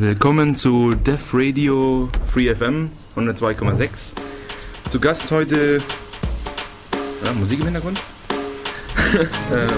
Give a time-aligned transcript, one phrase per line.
[0.00, 4.14] Willkommen zu Def Radio Free FM 102,6.
[4.88, 5.76] Zu Gast heute
[7.22, 8.00] ja, Musik im Hintergrund.
[9.52, 9.68] ähm.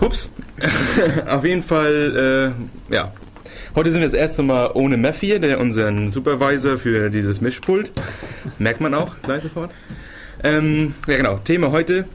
[0.00, 0.32] Ups.
[1.28, 2.56] Auf jeden Fall,
[2.90, 3.12] äh, ja.
[3.76, 7.92] Heute sind wir das erste Mal ohne Meff hier, der unseren Supervisor für dieses Mischpult.
[8.58, 9.70] Merkt man auch gleich sofort.
[10.42, 12.06] Ähm, ja genau, Thema heute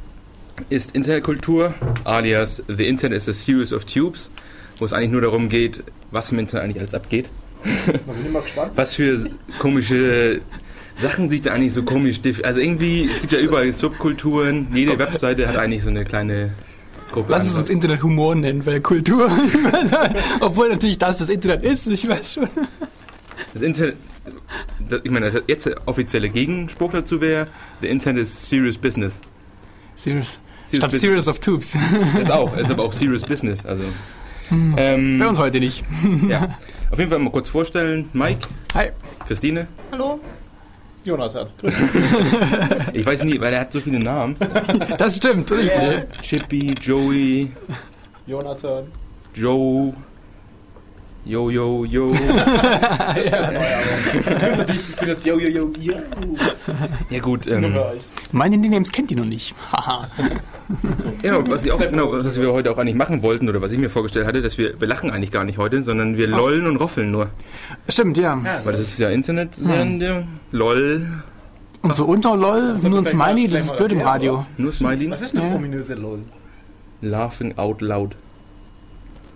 [0.70, 1.74] ist Internetkultur,
[2.04, 4.30] alias The Internet is a Series of Tubes,
[4.80, 7.30] wo es eigentlich nur darum geht, was im Internet eigentlich alles abgeht.
[8.76, 9.30] was für
[9.60, 10.42] komische
[10.96, 12.20] Sachen sich da eigentlich so komisch.
[12.44, 16.54] Also irgendwie, es gibt ja überall Subkulturen, jede Webseite hat eigentlich so eine kleine
[17.12, 17.32] Gruppe.
[17.32, 19.30] Lass uns das Internet Humor nennen, weil Kultur.
[20.40, 22.50] Obwohl natürlich das das Internet ist, ich weiß schon.
[23.54, 23.96] Das Internet.
[24.90, 27.48] Das, ich meine, jetzt der offizielle Gegenspruch dazu wäre:
[27.82, 29.22] The Internet is serious business.
[29.96, 30.40] Serious.
[30.66, 31.76] serious Statt Series of Tubes.
[32.20, 33.66] Ist auch, ist aber auch serious business.
[33.66, 33.84] Also.
[34.50, 34.76] Hm.
[34.78, 35.84] Ähm, Bei uns heute nicht.
[36.30, 36.58] ja.
[36.92, 38.48] Auf jeden Fall mal kurz vorstellen: Mike.
[38.74, 38.90] Hi.
[39.28, 39.68] Christine.
[39.92, 40.20] Hallo.
[41.06, 41.48] Jonathan.
[42.94, 44.36] ich weiß nie, weil er hat so viele Namen.
[44.98, 45.50] Das stimmt.
[45.52, 46.06] Yeah.
[46.22, 47.52] Chippy, Joey.
[48.28, 48.92] Jonathan.
[49.34, 49.94] Joe.
[51.26, 52.14] Yo, yo, yo.
[52.14, 52.22] Für
[54.66, 55.94] dich, ich bin jetzt yo, yo, yo, yo.
[57.10, 57.46] Ja gut.
[57.46, 57.76] Ähm,
[58.32, 59.54] Meine Names kennt ihr noch nicht.
[61.24, 63.80] ja, was, ich auch, genau, was wir heute auch eigentlich machen wollten oder was ich
[63.80, 66.38] mir vorgestellt hatte, dass wir, wir lachen eigentlich gar nicht heute, sondern wir oh.
[66.38, 67.28] lollen und roffeln nur.
[67.90, 68.42] Stimmt, ja.
[68.64, 70.28] Weil das ist ja Internet-Sende, hm.
[70.52, 71.06] LOL.
[71.82, 74.46] Und so unter LOL, nur ein Smiley, das ist blöd im Radio.
[74.58, 75.12] Nur Smiley?
[75.12, 76.20] Was ist das ominöse LOL?
[77.02, 78.16] Laughing out loud.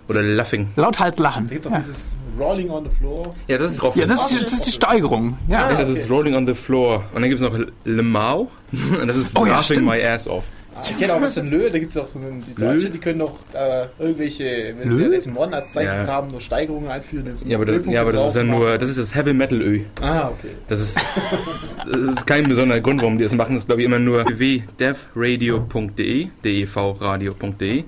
[0.08, 0.68] Oder Laughing.
[0.76, 1.48] Lauthals lachen.
[1.48, 1.82] Da gibt es auch ja.
[1.82, 3.34] dieses Rolling on the Floor.
[3.48, 4.00] Ja, das ist Roffeln.
[4.00, 5.38] Ja, das ist, das ist die Steigerung.
[5.48, 7.04] Ja, ja das ist Rolling on the Floor.
[7.14, 8.48] Und dann gibt es noch Lemau.
[9.00, 10.44] Und das ist oh, Laughing ja, my ass off.
[10.76, 12.98] Ah, ich kenne auch was von Lö, da gibt es auch so die Deutsche, die
[12.98, 15.20] können noch äh, irgendwelche, wenn Lö?
[15.20, 16.08] sie einen One als Zeichen ja.
[16.08, 17.32] haben, nur Steigerungen einführen.
[17.46, 19.82] Ja, aber, das, ja, aber das ist ja nur, das ist das Heavy Metal Ö.
[20.00, 20.56] Ah, okay.
[20.68, 23.54] Das ist, das ist kein besonderer Grund, warum die das machen.
[23.54, 27.84] Das ist, glaube ich, immer nur www.devradio.de, devradio.de.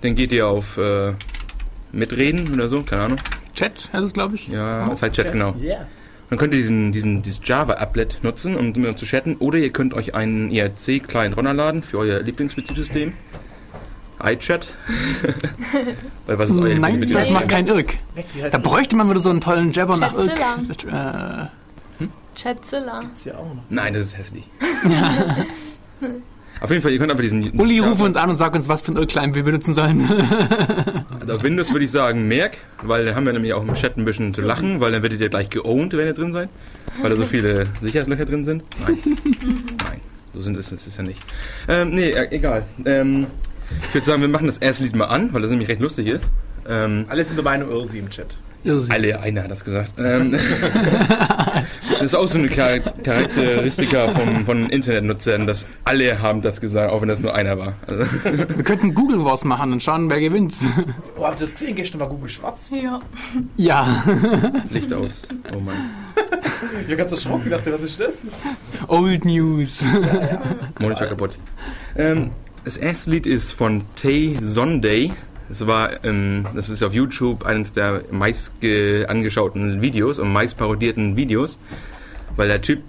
[0.00, 1.12] Dann geht ihr auf äh,
[1.92, 3.18] Mitreden oder so, keine Ahnung.
[3.54, 4.48] Chat heißt es, glaube ich.
[4.48, 5.54] Ja, oh, es heißt Chat, Chat, genau.
[5.60, 5.86] Yeah.
[6.30, 9.36] Dann könnt ihr diesen, diesen, dieses Java-Applet nutzen, um mit uns zu chatten.
[9.36, 13.14] Oder ihr könnt euch einen IRC-Client runterladen für euer Lieblingsbetriebssystem.
[14.22, 14.68] iChat.
[16.26, 17.94] Weil was ist euer Nein, das macht kein Irk.
[18.50, 20.38] Da bräuchte man wieder so einen tollen Jabber nach Irk.
[20.38, 22.10] Äh, hm?
[22.34, 23.04] Chatzilla.
[23.24, 23.62] Ja auch noch.
[23.70, 24.50] Nein, das ist hässlich.
[26.60, 27.50] Auf jeden Fall, ihr könnt einfach diesen.
[27.58, 30.08] Uli, ruf uns an und sag uns, was für ein Irrklein wir benutzen sollen.
[31.20, 33.96] also auf Windows würde ich sagen Merk, weil da haben wir nämlich auch im Chat
[33.96, 36.48] ein bisschen zu lachen, weil dann werdet ihr gleich geowned, wenn ihr drin seid.
[37.00, 38.64] Weil da so viele Sicherheitslöcher drin sind.
[38.86, 38.98] Nein.
[39.04, 40.00] Nein.
[40.34, 41.20] So sind es, es ist ja nicht.
[41.68, 42.64] Ähm, nee, äh, egal.
[42.84, 43.26] Ähm,
[43.82, 46.06] ich würde sagen, wir machen das erste Lied mal an, weil das nämlich recht lustig
[46.06, 46.30] ist.
[46.68, 48.38] Ähm, Alle sind der Meinung, Irsi im Chat.
[48.64, 48.92] Irrsinn.
[48.92, 49.92] Alle, einer hat das gesagt.
[49.98, 50.34] Ähm,
[51.90, 57.00] das ist auch so eine Charakteristika vom, von Internetnutzern, dass alle haben das gesagt, auch
[57.00, 57.74] wenn das nur einer war.
[57.86, 60.54] Also Wir könnten Google Wars machen und schauen, wer gewinnt.
[61.16, 61.74] Oh, habt ihr das gesehen?
[61.76, 62.70] Gestern war Google schwarz.
[62.70, 63.00] Ja.
[63.56, 64.04] Ja.
[64.70, 65.28] Licht aus.
[65.54, 65.76] Oh Mann.
[66.84, 68.22] Ich hab ganz erschrocken, dachte, was ist das?
[68.88, 69.82] Old News.
[69.82, 70.40] Ja, ja.
[70.80, 71.32] Monitor kaputt.
[71.96, 72.30] Ähm,
[72.64, 75.12] das erste Lied ist von Tay Sunday.
[75.48, 78.52] Das war, ähm, das ist auf YouTube eines der meist
[79.08, 81.58] angeschauten Videos und meist parodierten Videos,
[82.36, 82.82] weil der Typ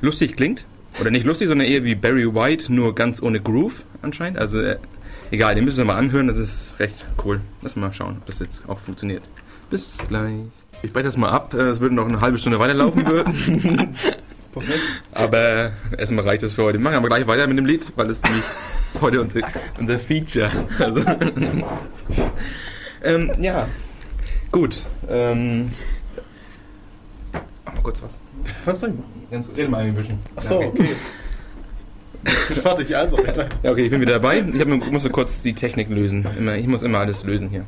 [0.00, 0.64] lustig klingt.
[1.00, 4.38] Oder nicht lustig, sondern eher wie Barry White, nur ganz ohne Groove anscheinend.
[4.38, 4.78] Also äh,
[5.30, 7.40] egal, den müssen wir mal anhören, das ist recht cool.
[7.62, 9.22] Lass mal schauen, ob das jetzt auch funktioniert.
[9.70, 10.34] Bis gleich.
[10.82, 13.94] Ich breche das mal ab, es würde noch eine halbe Stunde weiterlaufen würden.
[15.12, 16.78] Aber erstmal reicht das für heute.
[16.78, 18.44] Wir machen aber gleich weiter mit dem Lied, weil es nicht
[18.92, 19.40] ist heute unser,
[19.78, 20.50] unser Feature.
[20.78, 21.02] Also,
[23.02, 23.68] ähm, ja,
[24.50, 24.82] gut.
[25.08, 25.70] Ähm,
[27.64, 28.20] mach mal kurz was.
[28.64, 29.02] Was denn?
[29.30, 30.18] Ganz gut, rede mal ein bisschen.
[30.36, 30.68] Achso, okay.
[30.68, 30.96] okay.
[32.24, 33.16] Ich bin fertig, also.
[33.62, 34.40] Ja, okay, ich bin wieder dabei.
[34.40, 36.26] Ich hab, muss nur kurz die Technik lösen.
[36.38, 37.64] Immer, ich muss immer alles lösen hier.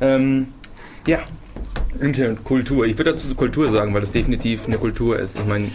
[0.00, 0.48] Ähm,
[1.06, 1.18] ja,
[2.00, 2.86] Internetkultur.
[2.86, 5.38] Ich würde dazu Kultur sagen, weil das definitiv eine Kultur ist.
[5.38, 5.70] Ich meine,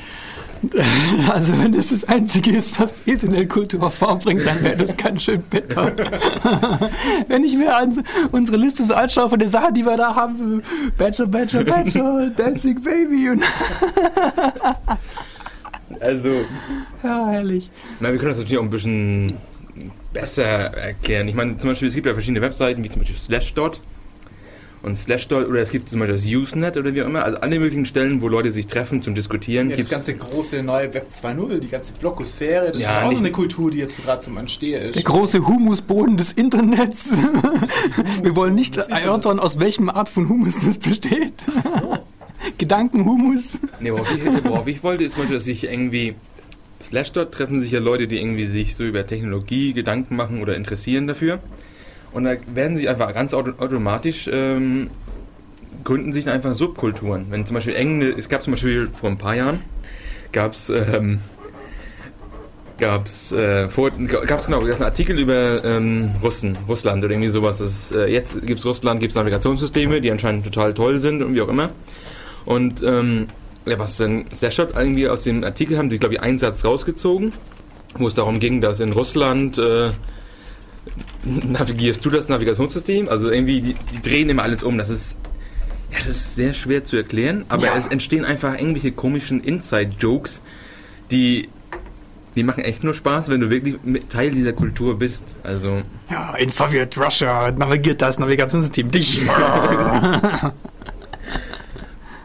[1.29, 4.95] Also wenn das das Einzige ist, was die Internetkultur auf Form bringt, dann wäre das
[4.95, 5.91] ganz schön bitter.
[7.27, 10.61] wenn ich mir an unsere Liste so anschaue von den Sachen, die wir da haben,
[10.97, 13.43] Badger, Badger, Badger, Dancing Baby und
[15.99, 16.45] Also...
[17.03, 17.71] Ja, herrlich.
[17.99, 19.37] Na, wir können das natürlich auch ein bisschen
[20.13, 21.27] besser erklären.
[21.27, 23.81] Ich meine, zum Beispiel, es gibt ja verschiedene Webseiten, wie zum Beispiel Slashdot.
[24.87, 27.59] Und Slashdot oder es gibt zum Beispiel das Usenet oder wie auch immer, also alle
[27.59, 29.69] möglichen Stellen, wo Leute sich treffen zum Diskutieren.
[29.69, 33.17] Ja, das ganze große neue Web 2.0, die ganze Blogosphäre, das Ja, ist auch so
[33.19, 35.05] eine Kultur, die jetzt gerade zum Anstehen Der ist.
[35.05, 37.11] große Humusboden des Internets.
[38.23, 41.33] Wir wollen nicht erörtern, aus welchem Art von Humus das besteht.
[42.57, 43.57] Gedankenhumus.
[43.79, 46.15] Nee, worauf ich, worauf ich wollte, ist zum Beispiel, dass sich irgendwie
[46.81, 51.07] Slashdot treffen sich ja Leute, die irgendwie sich so über Technologie Gedanken machen oder interessieren
[51.07, 51.39] dafür.
[52.17, 54.89] Und da werden sich einfach ganz auto automatisch ähm,
[55.83, 57.27] gründen sich einfach Subkulturen.
[57.29, 59.59] Wenn zum Beispiel Engl es gab zum Beispiel vor ein paar Jahren
[60.31, 61.19] gab es ähm,
[62.79, 67.61] gab's, äh, vor, gab's genau gab's einen Artikel über ähm, Russen, Russland oder irgendwie sowas.
[67.61, 71.49] Ist, äh, jetzt gibt's Russland, gibt's Navigationssysteme, die anscheinend total toll sind und wie auch
[71.49, 71.69] immer.
[72.45, 73.27] Und ähm,
[73.67, 77.33] ja, was denn Slashdot irgendwie aus dem Artikel haben, die glaube ich einen Satz rausgezogen,
[77.99, 79.91] wo es darum ging, dass in Russland äh,
[81.23, 83.09] navigierst du das Navigationssystem?
[83.09, 84.77] Also irgendwie, die, die drehen immer alles um.
[84.77, 85.17] Das ist,
[85.91, 87.75] ja, das ist sehr schwer zu erklären, aber Ja.
[87.77, 90.41] es entstehen einfach irgendwelche komischen Inside-Jokes,
[91.11, 91.49] die,
[92.35, 95.35] die machen echt nur Spaß, wenn du wirklich mit Teil dieser Kultur bist.
[95.43, 99.21] Also, Ja, in Sowjet Russia navigiert das Navigationssystem dich.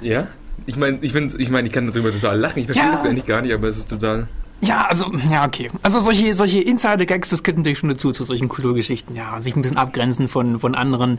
[0.00, 0.26] ja.
[0.66, 2.60] Ich meine, ich, ich, mein, ich kann darüber total lachen.
[2.60, 2.94] Ich verstehe Ja.
[2.94, 4.28] das eigentlich gar nicht, aber es ist total.
[4.64, 5.70] Ja, also, ja, okay.
[5.82, 9.16] Also solche, solche Insider-Gags, das gehört natürlich schon dazu, zu solchen Kulturgeschichten.
[9.16, 11.18] Ja, sich ein bisschen abgrenzen von, von anderen.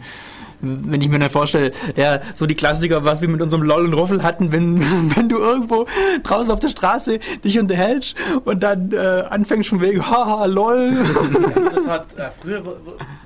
[0.64, 3.94] Wenn ich mir dann vorstelle, ja, so die Klassiker, was wir mit unserem LOL und
[3.94, 4.80] Ruffel hatten, wenn,
[5.16, 5.86] wenn du irgendwo
[6.24, 8.16] draußen auf der Straße dich unterhältst
[8.46, 8.98] und dann äh,
[9.30, 10.94] anfängst schon wegen, haha, LOL.
[11.74, 12.64] Das hat äh, früher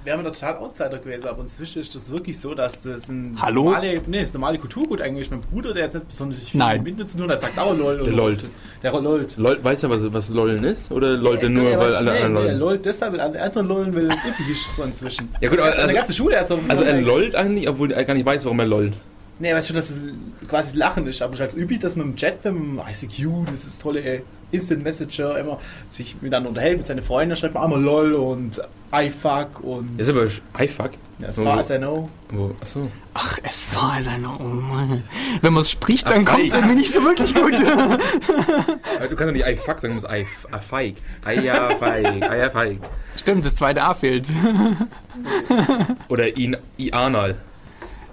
[0.04, 3.34] wären wir da total Outsider gewesen, aber inzwischen ist das wirklich so, dass das ein
[3.34, 3.66] das Hallo?
[3.66, 5.30] normale, nee, das normale Kulturgut eigentlich.
[5.30, 6.82] Mein Bruder, der jetzt nicht besonders viel Nein.
[6.84, 8.04] mit zu tun hat, der sagt auch LOL.
[8.04, 8.46] Der lollt.
[8.82, 9.38] Der lollt.
[9.38, 10.92] Lol, weißt du, was, was LOLen ist?
[10.92, 12.60] Oder lollt er nur, Ja, weil alle anderen nee, er lollen?
[12.60, 15.30] lollt deshalb, weil alle anderen lollen, weil es üppig ist so inzwischen.
[15.42, 17.92] Ja gut, aber also, also- eine ganze Schule ist so Also er lollt eigentlich, obwohl
[17.92, 18.94] er gar nicht weiß, warum er lollt.
[19.40, 20.00] Nee, weißt du, dass es
[20.48, 22.88] quasi das Lachen ist, aber es ist halt üblich, dass man im Chat, wenn man
[22.88, 25.60] ICQ, das ist tolle Instant Messenger, immer
[25.90, 28.60] sich miteinander unterhält mit seinen Freunden, schreibt man einmal LOL und
[28.92, 30.26] iFuck und ist aber
[30.60, 30.92] iFuck.
[31.20, 32.10] Ja, as far as I know.
[32.30, 32.90] Wo, achso.
[33.14, 35.04] Ach, es war also eine, oh Mann.
[35.42, 36.62] Wenn man es spricht, dann Ach, kommt es feig.
[36.62, 37.54] irgendwie nicht so wirklich gut.
[39.10, 40.26] Du kannst doch nicht iFuck sagen, du musst iF-
[40.56, 40.96] iFeig.
[41.26, 42.80] Eierfeig, Eierfeig.
[43.16, 44.28] Stimmt, das zweite A fehlt.
[46.10, 47.36] Oder in Ianal.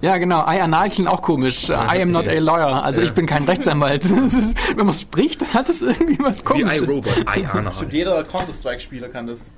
[0.00, 0.40] Ja, genau.
[0.46, 1.70] I anal klingt auch komisch.
[1.70, 2.84] I am not a lawyer.
[2.84, 3.06] Also Ja.
[3.06, 4.04] ich bin kein Rechtsanwalt.
[4.04, 6.82] Ist, wenn man es spricht, dann hat es irgendwie was Wie komisches.
[6.82, 7.74] iRobot, Ianal.
[7.74, 9.50] Stimmt, jeder Counter-Strike-Spieler kann das.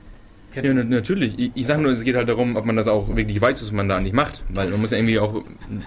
[0.57, 1.39] Kennt Ja, natürlich.
[1.39, 3.73] Ich, ich sage nur, es geht halt darum, ob man das auch wirklich weiß, was
[3.73, 4.43] man da nicht macht.
[4.49, 5.43] Weil man muss ja irgendwie auch.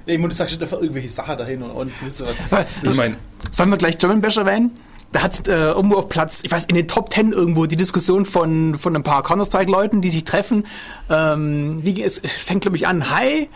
[0.05, 2.95] Nee, ich muss sagen, steht einfach irgendwelche Sachen dahin und, und zu wissen, was Ich
[2.95, 3.15] meine,
[3.51, 4.71] Sollen wir gleich German Bash erwähnen?
[5.11, 8.25] Da hat äh, irgendwo auf Platz, ich weiß, in den Top Ten irgendwo die Diskussion
[8.25, 10.67] von, von ein paar Counter-Strike-Leuten, die sich treffen.
[11.09, 13.09] Ähm, wie, es es fängt, glaube ich, an.
[13.09, 13.49] Hi.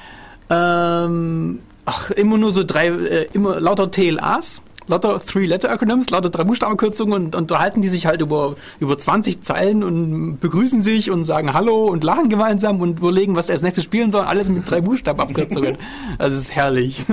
[0.50, 4.64] Ähm, ach, immer nur so drei, äh, immer lauter TLAs.
[4.88, 9.84] Lauter Three-Letter-Acronyms, lauter drei Buchstabenkürzungen und, und unterhalten die sich halt über, über 20 Zeilen
[9.84, 13.84] und begrüßen sich und sagen Hallo und lachen gemeinsam und überlegen, was sie als nächstes
[13.84, 14.26] spielen sollen.
[14.26, 15.78] Alles mit drei Buchstabenabkürzungen.
[16.18, 17.06] Also es ist herrlich.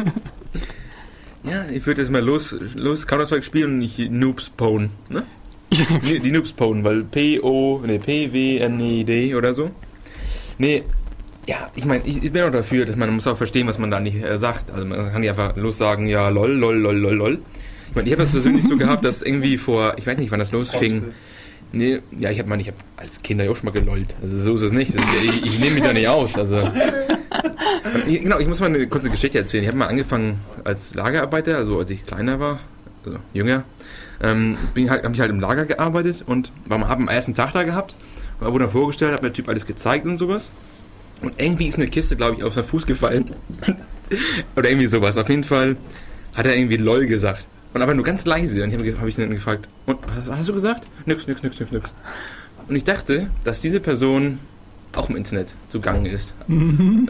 [1.45, 4.91] ja, ich würde jetzt mal los, los Counter-Strike spielen und nicht Noobs Pwn.
[5.09, 5.25] Ne?
[5.71, 9.71] Die Noobs Pwn, weil P-O, ne, P-W-N-E-D oder so.
[10.59, 10.85] Nee,
[11.47, 13.91] ja, ich meine, ich, ich bin auch dafür, dass man muss auch verstehen, was man
[13.91, 14.71] da nicht äh, sagt.
[14.71, 17.39] Also man kann nicht einfach los sagen, ja, lol, lol, lol, lol, lol.
[17.89, 20.39] Ich meine, ich habe das persönlich so gehabt, dass irgendwie vor, ich weiß nicht, wann
[20.39, 21.13] das losfing.
[21.73, 24.15] Nee, ja, ich habe meine, ich habe als Kind ja auch schon mal gelollt.
[24.23, 24.95] Also so ist es nicht.
[24.95, 26.37] Ist, ich ich nehme mich da nicht aus.
[26.37, 26.57] Also
[28.07, 29.65] genau, ich muss mal eine kurze Geschichte erzählen.
[29.65, 32.61] Ich habe mal angefangen als Lagerarbeiter, also als ich kleiner war,
[33.05, 33.65] also jünger,
[34.23, 37.53] ähm, bin halt, habe ich halt im Lager gearbeitet und war mal am ersten Tag
[37.53, 37.97] da gehabt.
[38.41, 40.51] Wurde dann vorgestellt, hat mir der Typ alles gezeigt und sowas.
[41.23, 43.33] Und irgendwie ist eine Kiste, glaube ich, auf seinen Fuß gefallen.
[44.57, 45.19] Oder irgendwie sowas.
[45.19, 45.77] Auf jeden Fall
[46.35, 47.47] hat er irgendwie LOL gesagt.
[47.75, 48.63] Und aber nur ganz leise.
[48.65, 50.87] Und ich habe hab ich dann gefragt, und was hast du gesagt?
[51.07, 51.95] Nix, nix, nix, nix, nix.
[52.69, 54.39] Und ich dachte, dass diese Person
[54.93, 56.35] auch im Internet zugange ist.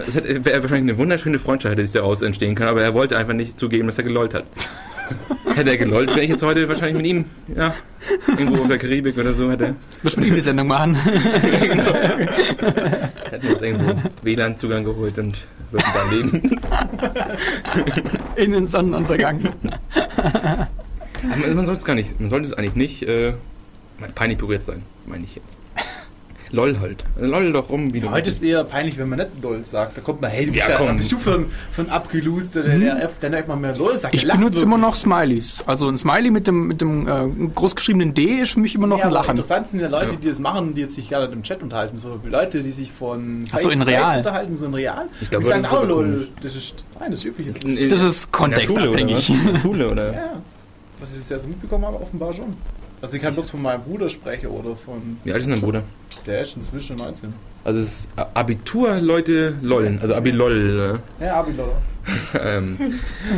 [0.07, 3.17] Es hätte- wäre wahrscheinlich eine wunderschöne Freundschaft, die sich daraus entstehen kann, aber er wollte
[3.17, 4.45] einfach nicht zugeben, dass er gelollt hat.
[5.57, 7.25] hätte er gelollt, wäre ich jetzt heute wahrscheinlich mit ihm,
[7.57, 7.75] ja,
[8.29, 10.97] irgendwo auf der Karibik oder so, hätte Muss mit ihm die Sendung machen.
[13.41, 15.37] hätten jetzt irgendwo WLAN-Zugang geholt und
[15.71, 16.61] würden da leben.
[18.37, 19.49] In den Sonnenuntergang.
[21.23, 23.35] Aber man sollte es gar nicht, man sollte es eigentlich nicht äh,
[24.15, 25.59] peinlich berührt sein, meine ich jetzt.
[26.53, 27.05] LOL halt.
[27.19, 29.97] LOL doch rum, wie du Heute ist eher peinlich, wenn man nicht LOL sagt.
[29.97, 32.63] Da kommt man, hey, du bist Ja, ja, bist du für ein, für ein Abgeluster,
[32.63, 34.15] der, der, der nicht mal mehr LOL sagt.
[34.15, 34.81] Ich benutze immer wirklich.
[34.89, 35.63] noch Smileys.
[35.67, 38.99] Also ein Smiley mit dem, mit dem äh, großgeschriebenen D ist für mich immer noch
[38.99, 39.31] ja, ein Lachen.
[39.31, 40.19] Interessant sind ja Leute, Ja.
[40.21, 41.97] die das machen, die jetzt sich nicht im Chat unterhalten.
[41.97, 44.19] So Leute, die sich von Ach so, in real.
[44.19, 45.07] unterhalten, so in real.
[45.21, 46.29] Ich glaube, die sagen das aber LOL.
[46.43, 47.49] Das ist, nein, das ist üblich.
[47.49, 49.33] Das ist der Schule, oder kontextabhängig.
[49.63, 50.13] Schule, oder?
[50.13, 50.33] Ja,
[50.99, 52.57] was ich bisher so mitbekommen habe, offenbar schon.
[53.03, 55.63] Also ich kann bloß von meinem Bruder sprechen oder von, Wie alt ist denn dein
[55.65, 55.83] Bruder?
[56.27, 57.33] der ist inzwischen 19.
[57.65, 61.01] Also es ist Abitur-Leute lollen, also Abi-Loll.
[61.19, 61.73] Ja, Abi, Leute.
[62.35, 62.79] Äh, ähm,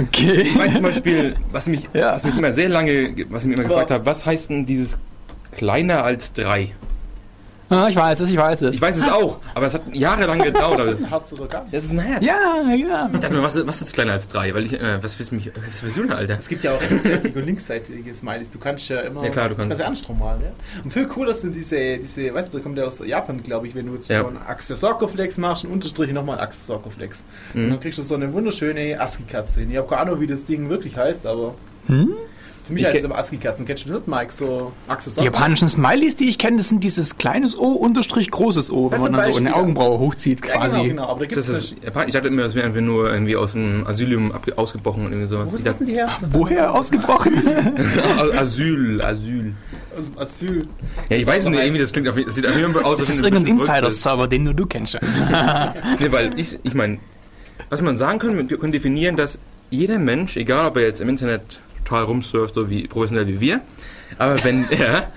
[0.08, 0.42] Okay.
[0.42, 2.14] ich weiß zum Beispiel, was mich, Ja.
[2.14, 4.66] was mich immer sehr lange, was ich mich immer Aber- gefragt habe, was heißt denn
[4.66, 4.98] dieses
[5.56, 6.70] kleiner als drei?
[7.72, 8.74] Ah, ich weiß es, ich weiß es.
[8.76, 10.80] Ich weiß es auch, aber es hat jahrelang gedauert.
[10.80, 11.74] aber Ist Das das ein Herz oder gar nicht?
[11.74, 12.24] das ist ein Herz.
[12.24, 13.10] Ja, ja.
[13.12, 14.54] Ich dachte mir, was, was ist kleiner als drei?
[14.54, 16.36] Weil ich, äh, was willst du mich, was willst du denn, Alter?
[16.38, 18.50] Es gibt ja auch rechtsseitige und linksseitige Smileys.
[18.50, 19.24] Du kannst ja immer.
[19.24, 20.50] Ja, klar, du kannst- Das kannst ja malen, ja.
[20.84, 23.74] Und viel cooler sind diese, diese, weißt du, da kommt ja aus Japan, glaube ich,
[23.74, 24.20] wenn du jetzt Ja.
[24.22, 27.24] so einen Axel-Socko-Flex machst, einen Unterstrich nochmal einen Axel-Socko-Flex.
[27.54, 27.64] Mhm.
[27.64, 29.70] Und dann kriegst du so eine wunderschöne ASCII-Katze hin.
[29.70, 31.54] Ich habe keine Ahnung, wie das Ding wirklich heißt, aber.
[31.86, 32.10] Hm?
[32.66, 33.66] Für mich Ich heißt es immer ASCII-Katzen.
[33.66, 34.32] Kennst du das, Mike?
[34.32, 38.70] So Axel Die japanischen Smileys, die ich kenne, das sind dieses kleines O unterstrich großes
[38.70, 40.76] O, wenn man dann so eine Augenbraue hochzieht Ja, quasi.
[40.76, 41.02] genau, genau.
[41.08, 42.06] Aber da Ist gibt das das?
[42.06, 45.26] Ich dachte immer, das wäre einfach nur irgendwie aus dem Asylium ab, ausgebrochen und irgendwie
[45.28, 45.52] sowas.
[45.52, 46.08] Wo Ich dachte, die her?
[46.30, 47.34] Woher ausgebrochen?
[48.38, 49.54] Asyl, Asyl.
[49.98, 50.68] Aus dem Asyl.
[51.10, 53.08] Ja, ich weiß nicht, irgendwie, das klingt auf, das sieht auf jeden Fall aus, Das
[53.10, 53.58] als ist irgendein.
[53.58, 54.98] Insider-Server, den nur du kennst.
[55.98, 56.98] Nee, weil ich, ich meine,
[57.70, 59.38] was man sagen kann, wir können definieren, dass
[59.70, 63.60] jeder Mensch, egal ob er jetzt im Internet total rumsurft, so wie professionell wie wir,
[64.18, 65.12] aber wenn er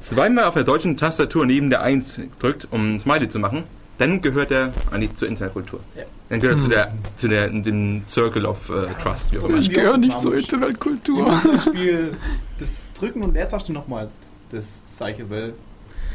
[0.00, 3.64] zweimal auf der deutschen Tastatur neben der 1 drückt, um ein Smiley zu machen,
[3.98, 5.80] dann gehört er eigentlich zur Internetkultur.
[5.96, 6.04] Ja.
[6.28, 9.58] Dann gehört er zu der, zu der, dem Circle of äh, Trust, wie auch immer.
[9.58, 11.26] Ich gehöre nicht zur Internetkultur.
[11.52, 12.12] Im Spiel
[12.60, 14.08] das Drücken und Leertaste nochmal
[14.52, 15.52] das Zeichen, weil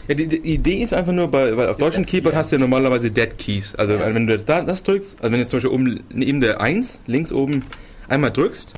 [0.07, 2.51] Ja, die, die Idee ist einfach nur, bei, weil auf Ja, deutschen Keyboard Key hast
[2.51, 3.75] du ja normalerweise Dead Keys.
[3.75, 4.13] Also Ja.
[4.13, 7.33] wenn du da, das drückst, also wenn du zum Beispiel oben neben der 1, links
[7.33, 7.65] oben,
[8.07, 8.75] einmal drückst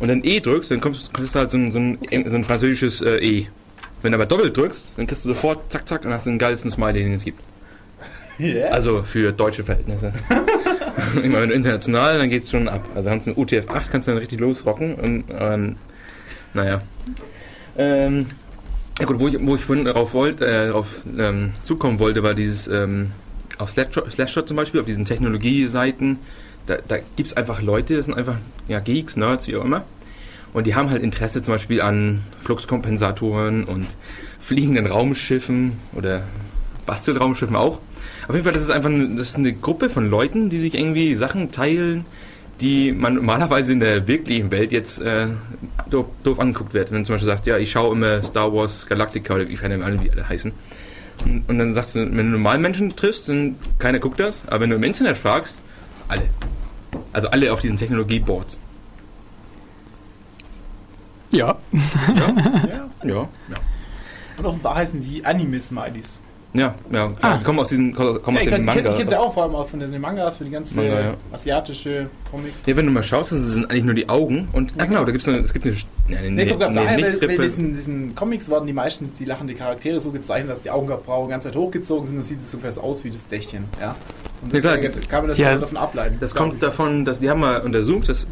[0.00, 2.44] und dann E drückst, dann kommst, kriegst du halt so ein, so ein, so ein
[2.44, 3.46] französisches äh, E.
[4.02, 6.70] Wenn du aber doppelt drückst, dann kriegst du sofort zack, zack und hast den geilsten
[6.70, 7.40] Smiley, den es gibt.
[8.40, 8.70] Yeah.
[8.70, 10.14] Also für deutsche Verhältnisse.
[11.16, 12.88] ich meine, wenn du international, dann geht's schon ab.
[12.94, 15.76] Also kannst du einen UTF-8, kannst du dann richtig losrocken und ähm,
[16.54, 16.80] naja.
[17.76, 18.24] Ähm,
[18.98, 20.86] ja gut, wo ich, wo ich vorhin darauf, wollte, äh, darauf
[21.18, 23.10] ähm, zukommen wollte, war dieses ähm,
[23.58, 26.18] auf Slashshot zum Beispiel, auf diesen Technologie-Seiten,
[26.70, 28.36] da, da gibt es einfach Leute, das sind einfach
[28.68, 29.82] ja, Geeks, Nerds, wie auch immer.
[30.52, 33.86] Und die haben halt Interesse zum Beispiel an Fluxkompensatoren und
[34.40, 36.22] fliegenden Raumschiffen oder
[36.86, 37.80] Bastelraumschiffen auch.
[38.28, 40.74] Auf jeden Fall, das ist einfach eine, das ist eine Gruppe von Leuten, die sich
[40.74, 42.04] irgendwie Sachen teilen,
[42.60, 45.28] die man normalerweise in der wirklichen Welt jetzt äh,
[45.88, 46.90] doof, doof angeguckt wird.
[46.90, 49.82] Wenn man zum Beispiel sagt, ja, ich schaue immer Star Wars Galactica oder ich keine
[49.84, 50.52] Ahnung, wie alle heißen.
[51.24, 54.60] Und, und dann sagst du, wenn du normalen Menschen triffst, dann keiner guckt das, aber
[54.60, 55.58] wenn du im Internet fragst,
[56.10, 56.22] alle.
[57.12, 58.58] Also alle auf diesen Technologieboards.
[61.30, 61.56] Ja.
[61.72, 62.80] ja.
[63.02, 63.56] Ja, ja.
[64.36, 66.20] Und offenbar heißen die Anime-Smileys.
[66.52, 67.12] Ja, ja, klar.
[67.20, 67.36] Ah.
[67.38, 69.68] Die kommen aus diesen, kommen aus Ja, ich kenne es ja auch vor allem auch
[69.68, 71.14] von den Mangas, für die ganze Manga, ja.
[71.32, 72.66] asiatische Comics.
[72.66, 74.48] Ja, wenn du mal schaust, das sind eigentlich nur die Augen.
[74.52, 75.74] Und, ah genau, da gibt's eine, es gibt eine,
[76.08, 77.42] ja, eine, Nee, ich glaube, eine daher, weil, weil Lichtrippe.
[77.42, 81.30] diesen, diesen Comics werden die meistens die lachende Charaktere so gezeichnet, dass die Augenbrauen die
[81.30, 83.66] ganze Zeit hochgezogen sind, dann sieht es so fest aus wie das Dächtchen.
[83.80, 83.94] Ja?
[84.42, 86.16] Und Ja, klar, deswegen kann man das ja, so davon ableiten.
[86.18, 86.58] Das kommt ich.
[86.60, 88.26] davon, dass die haben mal untersucht, dass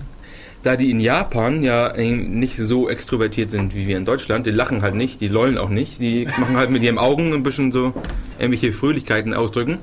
[0.62, 4.82] da die in Japan ja nicht so extrovertiert sind wie wir in Deutschland, die lachen
[4.82, 7.94] halt nicht, die lollen auch nicht, die machen halt mit ihren Augen ein bisschen so
[8.38, 9.78] irgendwelche Fröhlichkeiten ausdrücken.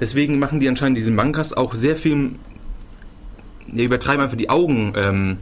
[0.00, 2.32] Deswegen machen die anscheinend diese Mangas auch sehr viel,
[3.66, 5.38] die übertreiben einfach die Augen, ähm,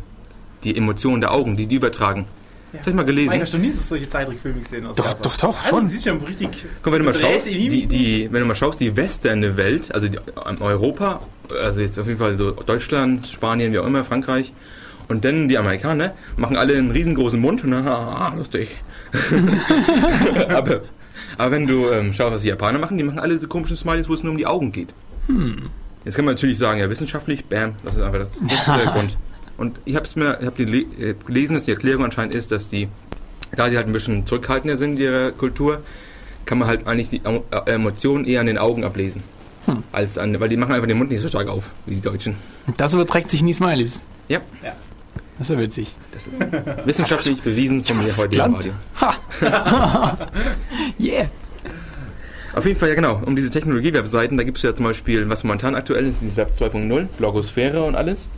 [0.64, 2.26] die Emotionen der Augen, die die übertragen.
[2.72, 3.30] Das hab ich mal gelesen.
[3.30, 5.22] Mike, hast du nie solche Zeittrickfilme gesehen aus Doch, Japan?
[5.22, 5.86] doch, doch, Also, schon.
[5.88, 6.48] siehst du ja richtig.
[6.82, 9.94] Guck, wenn du mal schaust, die die, die, wenn du mal schaust, die westerne Welt,
[9.94, 11.20] also die, ähm, Europa,
[11.62, 14.52] also jetzt auf jeden Fall so Deutschland, Spanien, wie auch immer, Frankreich,
[15.08, 18.76] und dann die Amerikaner machen alle einen riesengroßen Mund und dann, ah, lustig.
[20.48, 20.80] aber,
[21.36, 24.08] aber wenn du ähm, schaust, was die Japaner machen, die machen alle so komischen Smileys,
[24.08, 24.88] wo es nur um die Augen geht.
[26.04, 28.76] Jetzt kann man natürlich sagen, ja, wissenschaftlich, bam, das ist einfach das, das ist der
[28.92, 29.16] Grund.
[29.62, 32.66] Und ich habe es mir, ich habe äh, gelesen, dass die Erklärung anscheinend ist, dass
[32.68, 32.88] die,
[33.54, 35.82] da sie halt ein bisschen zurückhaltender sind in ihrer Kultur,
[36.46, 39.22] kann man halt eigentlich die äh, Emotionen eher an den Augen ablesen.
[39.92, 42.34] Als an, weil die machen einfach den Mund nicht so stark auf, wie die Deutschen.
[42.76, 44.00] Das überträgt sich in die Smileys.
[44.26, 44.40] Ja,
[45.38, 45.94] Das ist ja witzig.
[46.12, 48.54] das ist wissenschaftlich bewiesen von mir heute im.
[48.54, 48.72] Radio.
[49.00, 49.14] Ha!
[50.98, 51.30] yeah!
[52.56, 55.44] Auf jeden Fall, ja genau, um diese Technologie-Webseiten, da gibt es ja zum Beispiel, was
[55.44, 58.28] momentan aktuell ist, dieses Web 2.0, Blogosphäre und alles.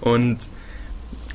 [0.00, 0.38] Und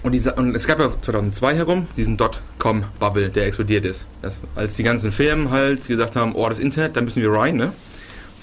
[0.03, 4.05] Und, diese, und es gab ja 2002 herum diesen Dotcom-Bubble, der explodiert ist.
[4.21, 7.55] Das, als die ganzen Firmen halt gesagt haben, oh, das Internet, da müssen wir rein,
[7.55, 7.71] ne?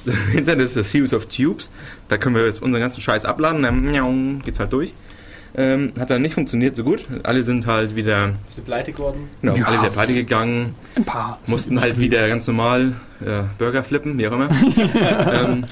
[0.07, 1.71] Das Internet ist a series of tubes,
[2.09, 4.11] da können wir jetzt unseren ganzen Scheiß abladen, dann miau,
[4.43, 4.95] geht's halt durch.
[5.55, 7.05] Ähm, hat dann nicht funktioniert so gut.
[7.25, 9.29] Alle sind halt wieder, Bist du pleite geworden?
[9.43, 9.65] genau, Ja.
[9.67, 11.41] alle wieder pleite gegangen, Ein paar.
[11.47, 14.49] mussten halt wieder ganz normal äh, Burger flippen, wie auch immer.
[15.45, 15.65] ähm,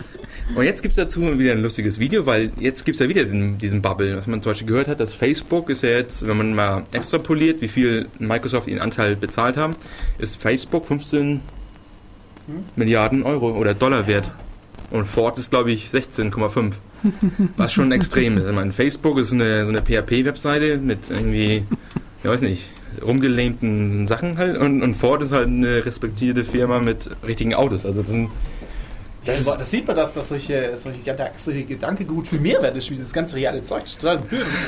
[0.55, 3.23] und jetzt gibt es dazu wieder ein lustiges Video, weil jetzt gibt es ja wieder
[3.23, 6.37] diesen, diesen Bubble, was man zum Beispiel gehört hat, dass Facebook ist ja jetzt, wenn
[6.37, 9.77] man mal extrapoliert, wie viel Microsoft ihren Anteil bezahlt haben,
[10.19, 11.41] ist Facebook 15
[12.77, 14.31] Milliarden Euro oder Dollar wert.
[14.91, 16.73] Und Ford ist, glaube ich, 16,5.
[17.57, 18.47] Was schon extrem ist.
[18.47, 21.65] Ich meine, Facebook ist eine, so eine PHP-Webseite mit irgendwie,
[22.23, 22.71] ich weiß nicht,
[23.05, 24.57] rumgelähmten Sachen halt.
[24.57, 27.85] Und, und Ford ist halt eine respektierte Firma mit richtigen Autos.
[27.85, 28.31] Also das sind
[29.29, 32.97] Das, das sieht man, dass, dass solche, solche, Gedanken- solche Gedankengut viel Mehrwert ist, wie
[32.97, 33.83] das ganze reale Zeug.
[33.83, 34.21] Das ist total.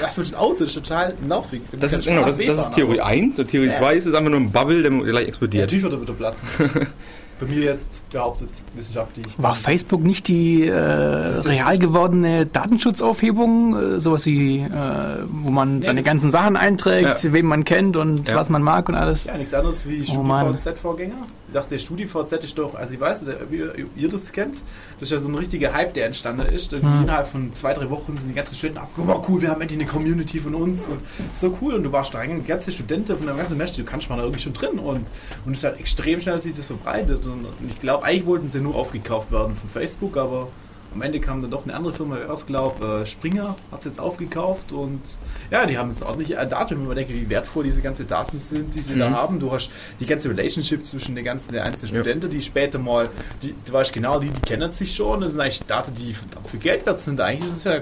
[0.03, 1.63] Was mit dem Auto ist total nervig.
[1.79, 3.73] Das ist, genau, das, das ist Theorie 1 und Theorie Ja.
[3.75, 5.63] 2 ist es einfach nur ein Bubble, der gleich Ja, explodiert.
[5.65, 6.49] natürlich wird er wieder platzen.
[7.41, 9.25] Bei mir jetzt behauptet, wissenschaftlich.
[9.39, 14.69] War Facebook nicht die äh, das- real gewordene Datenschutzaufhebung, äh, sowas wie, äh,
[15.33, 17.33] wo man seine das- ganzen Sachen einträgt, Ja.
[17.33, 18.35] wen man kennt und Ja.
[18.37, 19.25] was man mag und alles?
[19.25, 20.13] Ja, nichts anderes wie Oh.
[20.13, 21.15] StudiVZ-Vorgänger.
[21.51, 24.63] Ich dachte, der StudiVZ ist doch, also ich weiß nicht, ob ihr, ihr das kennt,
[25.01, 26.73] das ist ja so ein richtiger Hype, der entstanden ist.
[26.73, 27.03] Irgendwie Hm.
[27.03, 29.81] innerhalb von zwei, drei Wochen sind die ganzen Studenten abgekommen, oh cool, wir haben endlich
[29.81, 31.01] eine Community von uns und
[31.33, 34.09] so cool und du warst da eigentlich ganze Studenten von der ganzen Semester, du kannst
[34.09, 35.07] mal da irgendwie schon drin und,
[35.45, 38.27] und es ist halt extrem schnell, dass sich das verbreitet und, und ich glaube, eigentlich
[38.27, 40.47] wollten sie nur aufgekauft werden von Facebook, aber
[40.93, 43.85] am Ende kam dann doch eine andere Firma, wer es glaubt, äh, Springer hat es
[43.85, 45.01] jetzt aufgekauft und
[45.51, 48.39] ja, die haben jetzt ordentlich äh, Daten, wenn man denkt, wie wertvoll diese ganzen Daten
[48.39, 49.15] sind, die sie da Mhm.
[49.15, 49.41] haben.
[49.41, 49.71] Du hast
[50.01, 52.01] die ganze Relationship zwischen den ganzen den einzelnen Ja.
[52.03, 53.09] Studenten, die später mal,
[53.43, 56.51] die, du weißt genau, die, die kennen sich schon, das sind eigentlich Daten, die verdammt
[56.51, 57.21] viel Geld wert sind.
[57.21, 57.79] Eigentlich ist es ja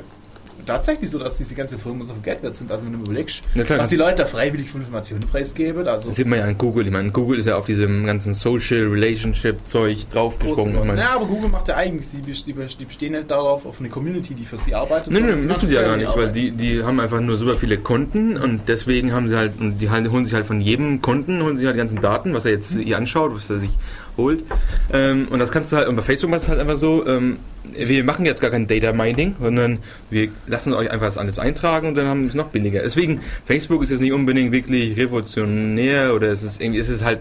[0.66, 2.70] tatsächlich so, dass diese ganze Firmen so viel Geld wert sind.
[2.70, 6.16] Also wenn du überlegst, klar, was die Leute da freiwillig für Informationen preisgeben, also Das
[6.16, 6.86] sieht man ja an Google.
[6.86, 10.96] Ich meine, Google ist ja auf diesem ganzen Social Relationship Zeug draufgesprungen.
[10.96, 14.34] Ja, aber Google macht ja eigentlich, die, die, die bestehen nicht darauf, auf eine Community,
[14.34, 15.12] die für sie arbeitet.
[15.12, 16.36] Nein, nein, sie müssen die ja gar nicht, weil Arbeit.
[16.36, 19.90] die, die haben einfach nur super viele Konten und deswegen haben sie halt, und die
[19.90, 22.76] holen sich halt von jedem Konten, holen sich halt die ganzen Daten, was er jetzt
[22.76, 23.70] hier anschaut, was er sich
[24.16, 24.44] holt.
[24.92, 27.38] Ähm, und das kannst du halt, und bei Facebook macht es halt einfach so, ähm,
[27.74, 29.78] wir machen jetzt gar kein Data Mining, sondern
[30.10, 32.80] wir lassen euch einfach das alles eintragen und dann haben wir es noch billiger.
[32.82, 37.20] Deswegen, Facebook ist jetzt nicht unbedingt wirklich revolutionär oder es ist irgendwie, es ist halt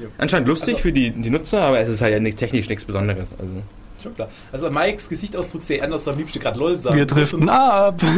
[0.00, 0.08] Ja.
[0.18, 2.84] anscheinend lustig Also- für die, die Nutzer, aber es ist halt ja nicht, technisch nichts
[2.84, 3.32] Besonderes.
[3.38, 3.62] Also.
[4.02, 4.28] Schon klar.
[4.52, 6.96] Also Mikes Gesichtsausdruck sehr anders, am liebsten gerade LOL sagen.
[6.96, 8.00] Wir driften ab.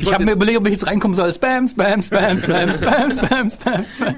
[0.00, 1.32] Ich habe mir überlegt, ob ich jetzt reinkommen soll.
[1.32, 3.84] Spam, Spam, Spam, Spam, Spam, Spam, Spam.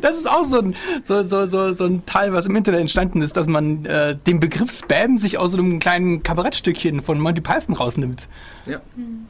[0.00, 3.20] Das ist auch so ein, so, so, so, so ein Teil, was im Internet entstanden
[3.22, 7.40] ist, dass man äh, den Begriff Spam sich aus so einem kleinen Kabarettstückchen von Monty
[7.40, 8.28] Python rausnimmt.
[8.66, 8.80] Ja.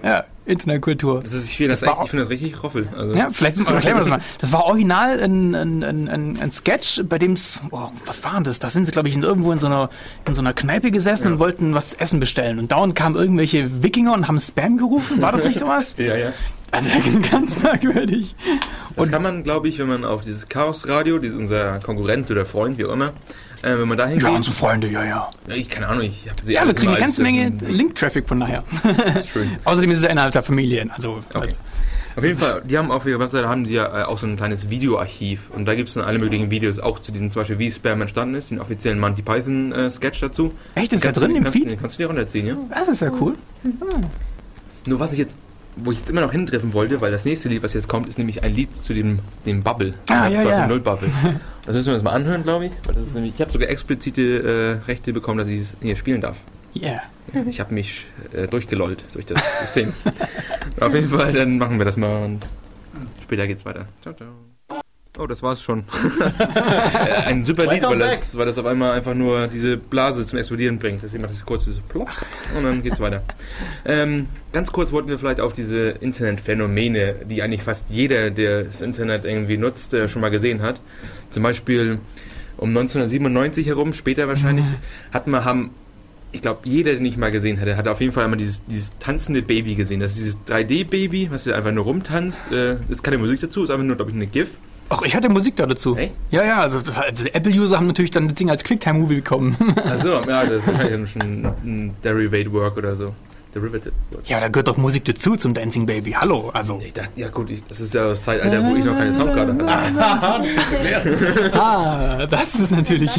[0.03, 1.21] Ja, Internetkultur.
[1.21, 2.89] Das ist, ich finde das, Das war echt- ich finde das richtig roffel.
[2.97, 3.17] Also.
[3.17, 4.21] Ja, vielleicht erklären wir das mal.
[4.41, 8.35] Das war original ein, ein, ein, ein, ein Sketch, bei dem es, oh, was war
[8.35, 8.59] denn das?
[8.59, 9.91] Da sind sie, glaube ich, in, irgendwo in so einer,
[10.27, 11.31] in so einer Kneipe gesessen Ja.
[11.33, 12.59] und wollten was zu essen bestellen.
[12.59, 15.21] Und dauernd kamen irgendwelche Wikinger und haben Spam gerufen.
[15.23, 15.95] War das nicht sowas?
[15.99, 16.33] Ja, ja.
[16.71, 16.91] Also
[17.31, 18.35] ganz merkwürdig.
[18.95, 22.45] Das Und- kann man, glaube ich, wenn man auf dieses Chaos-Radio, dieses unser Konkurrent oder
[22.45, 23.13] Freund, wie auch immer,
[23.63, 24.29] äh, wenn man da hingeht.
[24.29, 25.29] Ja, unsere Freunde, ja, ja.
[25.49, 28.29] Ja, ich keine Ahnung, ich habe sie Ja, wir kriegen eine ganze Menge das- Link-Traffic
[28.29, 28.65] von daher.
[28.83, 29.51] Das ist schön.
[29.65, 30.91] Außerdem ist es innerhalb der Familien.
[30.91, 31.49] Also, Okay.
[32.17, 34.35] Auf jeden Fall, die haben auf ihrer Webseite haben sie ja äh, auch so ein
[34.37, 37.61] kleines Videoarchiv und da gibt es dann alle möglichen Videos, auch zu diesem zum Beispiel
[37.61, 40.53] wie Spam entstanden ist, den offiziellen Monty Python äh, Sketch dazu.
[40.75, 41.71] echt, ist da Kannst du- drin im kannst, Feed?
[41.71, 42.57] den Kannst du dir runterziehen, ja?
[42.71, 43.35] Das ist ja cool.
[44.87, 45.37] Nur was ich jetzt,
[45.85, 48.19] wo ich jetzt immer noch hintreffen wollte, weil das nächste Lied, was jetzt kommt, ist
[48.19, 49.95] nämlich ein Lied zu dem, dem Bubble.
[50.09, 50.67] Ah, ja, ja.
[50.67, 51.09] Null Bubble.
[51.67, 52.73] Das müssen wir uns mal anhören, glaube ich.
[52.85, 55.97] Weil das ist nämlich, ich habe sogar explizite äh, Rechte bekommen, dass ich es hier
[55.97, 56.39] spielen darf.
[56.75, 57.03] Yeah.
[57.47, 59.93] Ich habe mich äh, durchgelollt durch das System.
[60.81, 62.47] Auf jeden Fall, dann machen wir das mal und
[63.23, 63.87] später geht's weiter.
[64.03, 64.48] Ciao, ciao.
[65.19, 65.85] Oh, das war's schon.
[66.39, 70.39] Äh, Ein super Lied, weil das, weil das auf einmal einfach nur diese Blase zum
[70.39, 71.03] Explodieren bringt.
[71.03, 72.09] Deswegen macht es kurz dieses Plop
[72.57, 73.23] und dann geht's weiter.
[73.85, 78.81] Ähm, ganz kurz wollten wir vielleicht auf diese Internetphänomene, die eigentlich fast jeder, der das
[78.81, 80.81] Internet irgendwie nutzt, äh, schon mal gesehen hat.
[81.31, 81.99] Zum Beispiel
[82.57, 84.65] um 1997 herum, später wahrscheinlich,
[85.13, 85.71] hatten wir, haben
[86.31, 88.93] ich glaube, jeder, den ich mal gesehen hatte, hat auf jeden Fall einmal dieses, dieses
[88.99, 90.01] tanzende Baby gesehen.
[90.01, 92.53] Das ist dieses 3D-Baby, was ja einfach nur rumtanzt.
[92.53, 94.59] Äh, ist keine Musik dazu, ist einfach nur, glaube ich, eine GIF.
[94.91, 95.97] Ach, ich hatte Musik da dazu.
[95.97, 96.13] Echt?
[96.31, 96.79] Ja, ja, also
[97.33, 99.57] Apple-User haben natürlich dann das Ding als Quicktime-Movie bekommen.
[99.85, 103.15] Achso, ja, das ist wahrscheinlich schon ein Derivate Work oder so.
[103.55, 103.93] The Riveted.
[104.27, 106.13] Ja, da gehört doch Musik dazu zum Dancing Baby.
[106.13, 106.81] Hallo, also.
[106.85, 109.57] Ich dachte, ja gut, ich, das ist ja das Zeitalter, wo ich noch keine Soundkarte
[109.67, 111.51] hatte.
[111.59, 113.15] Ah, das ist natürlich.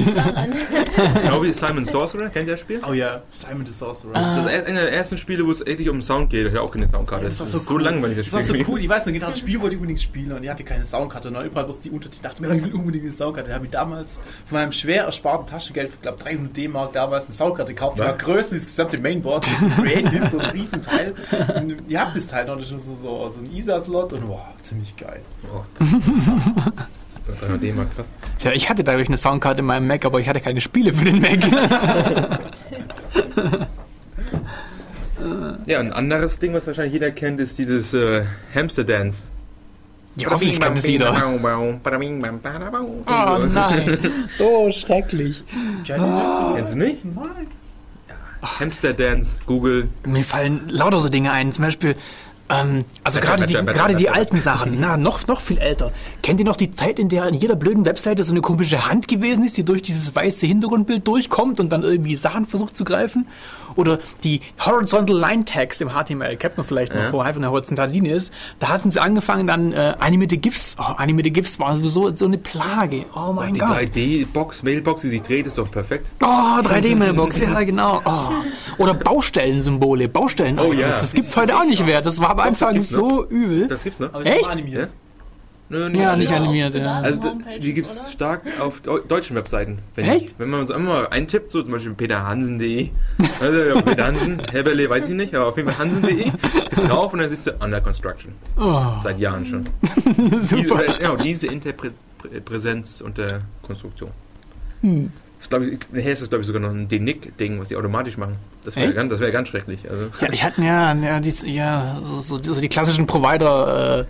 [1.22, 2.80] Genau wie Simon Sorcerer, kennt ihr das Spiel?
[2.88, 4.14] Oh ja, Simon the Sorcerer.
[4.14, 6.46] Das ist das er- einer der ersten Spiele, wo es echt um Sound geht.
[6.48, 7.24] Ich habe auch keine Soundkarte.
[7.24, 7.82] Ja, das, das ist war so, so cool.
[7.84, 8.66] langweilig, das Das war Spiel.
[8.66, 10.64] so cool, ich weiß noch genau, das Spiel wollte ich unbedingt spielen und ich hatte
[10.64, 11.30] keine Soundkarte.
[11.30, 12.16] Und überall bloß die Untertitel.
[12.18, 13.50] Ich dachte mir, ich will unbedingt eine Soundkarte.
[13.50, 17.36] Da habe ich damals von meinem schwer ersparten Taschengeld, ich glaube 300 D-Mark damals, eine
[17.36, 17.98] Soundkarte gekauft.
[17.98, 19.48] Die war größer als das gesamte Mainboard.
[19.78, 21.14] Creative, so ein Riesenteil.
[21.56, 24.96] Und ihr habt das Teil noch, ist so, so, so ein ISA-Slot und wow, ziemlich
[24.98, 25.22] geil.
[25.54, 25.64] Oh,
[27.40, 28.12] 300 Mark, krass.
[28.40, 31.06] Tja, ich hatte dadurch eine Soundkarte in meinem Mac, aber ich hatte keine Spiele für
[31.06, 31.40] den Mac.
[35.66, 38.24] Ja, ein anderes Ding, was wahrscheinlich jeder kennt, ist dieses äh,
[38.56, 39.24] Hamster Dance.
[40.16, 41.12] ja, hoffentlich kennt es jeder.
[41.12, 41.38] Oh
[43.06, 43.98] Oh nein,
[44.38, 45.44] so schrecklich.
[46.56, 47.04] Kennst du nicht?
[47.06, 47.48] Nein.
[48.42, 49.90] Hamster Dance, Google.
[50.06, 51.52] Mir fallen lauter so Dinge ein.
[51.52, 51.96] Zum Beispiel,
[52.50, 55.92] ähm, also gerade die, gerade die alten Sachen, na, noch, noch viel älter.
[56.24, 59.08] Kennt ihr noch die Zeit, in der an jeder blöden Webseite so eine komische Hand
[59.08, 63.28] gewesen ist, die durch dieses weiße Hintergrundbild durchkommt und dann irgendwie Sachen versucht zu greifen?
[63.76, 67.14] Oder die Horizontal Line Tags im HTML, kennt man vielleicht noch, Ja.
[67.14, 68.34] wo einfach eine horizontale Linie ist.
[68.60, 70.76] Da hatten sie angefangen, dann äh, animierte GIFs.
[70.80, 73.06] Oh, animierte GIFs waren sowieso so eine Plage.
[73.16, 73.70] Oh mein Die Gott.
[73.70, 76.10] 3D-Box, Mailbox, die sich dreht, ist doch perfekt.
[76.22, 76.26] Oh,
[76.62, 78.02] 3D-Mailbox, ja genau.
[78.06, 78.30] Oh.
[78.78, 80.60] Oder Baustellensymbole, Baustellen.
[80.60, 80.92] Oh ja.
[80.94, 82.02] Das gibt's heute auch nicht mehr.
[82.02, 83.68] Das war am Anfang so übel.
[83.68, 84.14] Das gibt's noch.
[84.14, 84.50] Aber Echt?
[85.70, 85.94] Animiert.
[85.94, 87.00] Nö, Ja, nicht Ja, animiert, auf ja.
[87.02, 87.22] Also
[87.62, 88.12] die gibt's oder?
[88.12, 89.80] stark auf deu- deutschen Webseiten.
[89.96, 90.26] Wenn Echt?
[90.28, 92.90] Ich, wenn man so einmal eintippt, so zum Beispiel peterhansen.de,
[93.42, 96.32] also ja, Peter Hansen, Heberle weiß ich nicht, aber auf jeden Fall hansen.de,
[96.72, 98.34] ist drauf und dann siehst du Under Construction.
[98.58, 99.68] Oh, Seit Jahren schon.
[100.18, 100.82] Diese, super.
[101.00, 103.28] genau, diese Interpräsenz ist unter
[103.62, 104.12] Konstruktion.
[104.82, 105.12] Hm.
[105.40, 108.18] Das glaub ich, nachher ist das, glaube ich, sogar noch ein Denick-Ding, was die automatisch
[108.18, 108.36] machen.
[108.66, 109.90] Das wäre ganz, das wär ganz schrecklich.
[109.90, 114.02] Also, Ja, die hatten ja, ja, die, ja so, so, so die klassischen Provider.
[114.02, 114.06] Äh,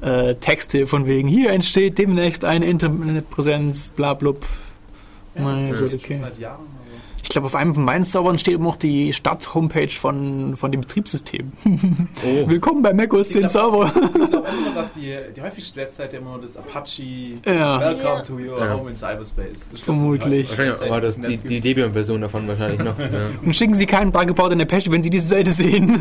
[0.00, 4.44] äh, Texte von wegen, hier entsteht demnächst eine Internetpräsenz, bla blub.
[5.34, 5.76] Ja.
[5.76, 6.20] Schon okay.
[6.38, 6.78] Jahren.
[7.22, 10.80] Ich glaube, auf einem von meinen Servern steht immer noch die Stadt-Homepage von, von dem
[10.80, 11.52] Betriebssystem.
[12.24, 13.84] oh, Willkommen bei macOS 10 Ich Server.
[13.84, 13.92] Ich
[14.30, 17.02] glaube immer, dass die, die häufigste Webseite immer das Apache
[17.44, 17.80] Ja.
[17.80, 18.20] Welcome Ja.
[18.22, 18.72] to your Ja.
[18.72, 19.68] home in Cyberspace.
[19.68, 20.48] Das ist Vermutlich.
[20.48, 22.98] die wahrscheinlich war das die, die Debian-Version davon wahrscheinlich noch.
[22.98, 23.06] Ja.
[23.44, 26.00] Und schicken Sie keinen Bug gebaut in Apache, wenn Sie diese Seite sehen.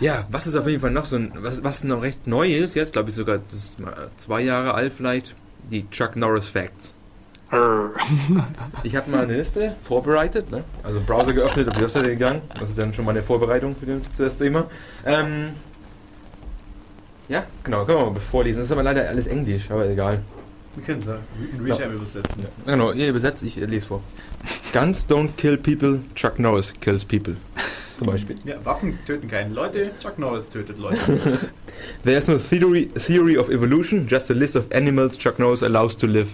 [0.00, 2.74] Ja, was ist auf jeden Fall noch so ein, was, was noch recht neu ist,
[2.74, 5.34] jetzt glaube ich sogar, das ist mal zwei Jahre alt vielleicht,
[5.70, 6.94] die Chuck Norris Facts.
[8.82, 10.64] Ich habe mal eine Liste vorbereitet, ne?
[10.84, 13.86] also Browser geöffnet, auf die Webseite gegangen, das ist dann schon mal eine Vorbereitung für
[13.86, 14.66] das, für das Thema.
[15.04, 15.50] Ähm,
[17.28, 20.20] ja, genau, können wir mal vorlesen, das ist aber leider alles Englisch, aber egal.
[20.76, 21.18] Wir können es ja
[21.52, 22.42] in Realtime übersetzen.
[22.42, 24.00] Ja, genau, ihr übersetzt, ich lese vor.
[24.72, 27.34] Guns don't kill people, Chuck Norris kills people.
[28.00, 28.36] Zum Beispiel.
[28.46, 30.96] Ja, Waffen töten keine Leute, Chuck Norris tötet Leute.
[32.02, 35.94] There is no theory, theory of evolution, just a list of animals Chuck Norris allows
[35.98, 36.28] to live.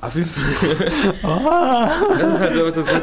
[0.00, 0.96] Auf jeden Fall.
[2.18, 3.02] Das ist halt so, was das ist.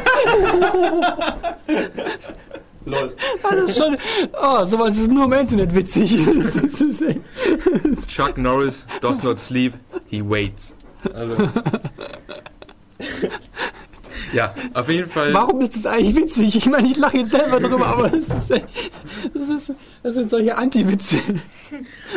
[2.84, 3.14] Lol.
[3.44, 3.96] Das ist schon.
[4.42, 6.18] Oh, sowas ist nur im Internet witzig.
[8.08, 9.74] Chuck Norris does not sleep,
[10.08, 10.74] he waits.
[11.14, 11.48] Also.
[14.32, 15.32] Ja, auf jeden Fall.
[15.34, 16.56] warum ist das eigentlich witzig?
[16.56, 20.56] Ich meine, ich lache jetzt selber drüber, aber das ist, das ist, das sind solche
[20.56, 21.18] Anti-Witze.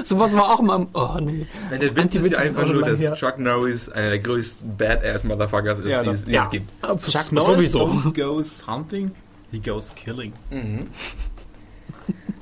[0.03, 0.87] Sowas war auch mal.
[0.93, 1.47] Oh, nee.
[1.71, 3.13] Nein, der Witz ist ja ist einfach nur, dass her.
[3.15, 6.45] Chuck Norris einer der größten Badass-Motherfuckers ist, Ja, die es ja.
[6.45, 6.69] gibt.
[7.07, 7.85] Chuck Norris Sowieso.
[7.85, 9.11] don't goes hunting,
[9.51, 10.33] he goes killing.
[10.51, 10.87] Mhm.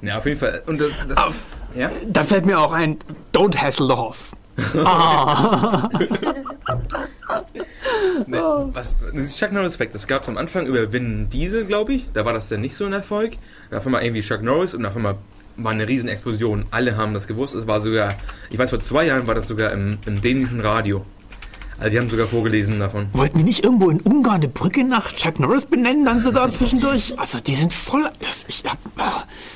[0.01, 0.61] Ja, auf jeden Fall.
[0.67, 1.17] Und das, das,
[1.75, 1.89] ja?
[2.07, 2.97] Da fällt mir auch ein,
[3.33, 4.31] don't hassle the Hoff.
[4.83, 5.89] Ah.
[8.25, 8.41] Ne,
[8.73, 12.07] was, dieses Chuck Norris-Fact, das gab es am Anfang über Vin Diesel, glaube ich.
[12.13, 13.33] Da war das dann nicht so ein Erfolg.
[13.69, 15.17] Dann auf einmal irgendwie Chuck Norris und einmal
[15.55, 16.65] war eine Riesenexplosion.
[16.71, 17.55] Alle haben das gewusst.
[17.55, 18.15] Es war sogar,
[18.49, 21.05] ich weiß, vor zwei Jahren war das sogar im, im dänischen Radio.
[21.79, 23.07] Also die haben sogar vorgelesen davon.
[23.13, 27.17] Wollten die nicht irgendwo in Ungarn eine Brücke nach Chuck Norris benennen, dann sogar zwischendurch?
[27.19, 28.03] Also, die sind voll.
[28.19, 28.77] Das, ich hab,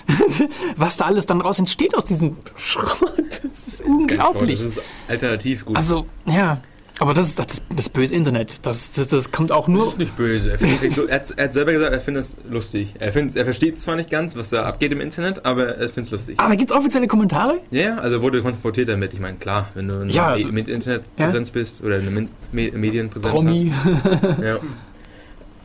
[0.78, 4.60] was da alles dann raus entsteht aus diesem Schrott, das ist Kein Sport, unglaublich.
[4.60, 5.76] Das ist alternativ gut.
[5.76, 6.62] Also, ja.
[7.02, 8.64] Aber das ist das, das böse Internet.
[8.64, 9.88] Das, das, das kommt auch das nur.
[9.88, 10.52] ist nicht böse.
[10.52, 12.94] Er, findet er, hat, er hat selber gesagt, er findet es lustig.
[13.00, 16.06] Er, findet, er versteht zwar nicht ganz, was da abgeht im Internet, aber er findet
[16.06, 16.36] es lustig.
[16.40, 17.56] Ah, da gibt's offizielle Kommentare?
[17.72, 19.16] Ja, ja, also wurde konfrontiert damit.
[19.16, 20.38] Ich meine, klar, wenn du eine Ja.
[20.52, 23.74] mit Internetpräsenz bist oder eine Min Me Medienpräsenz Promi.
[23.84, 24.40] hast.
[24.44, 24.58] Ja.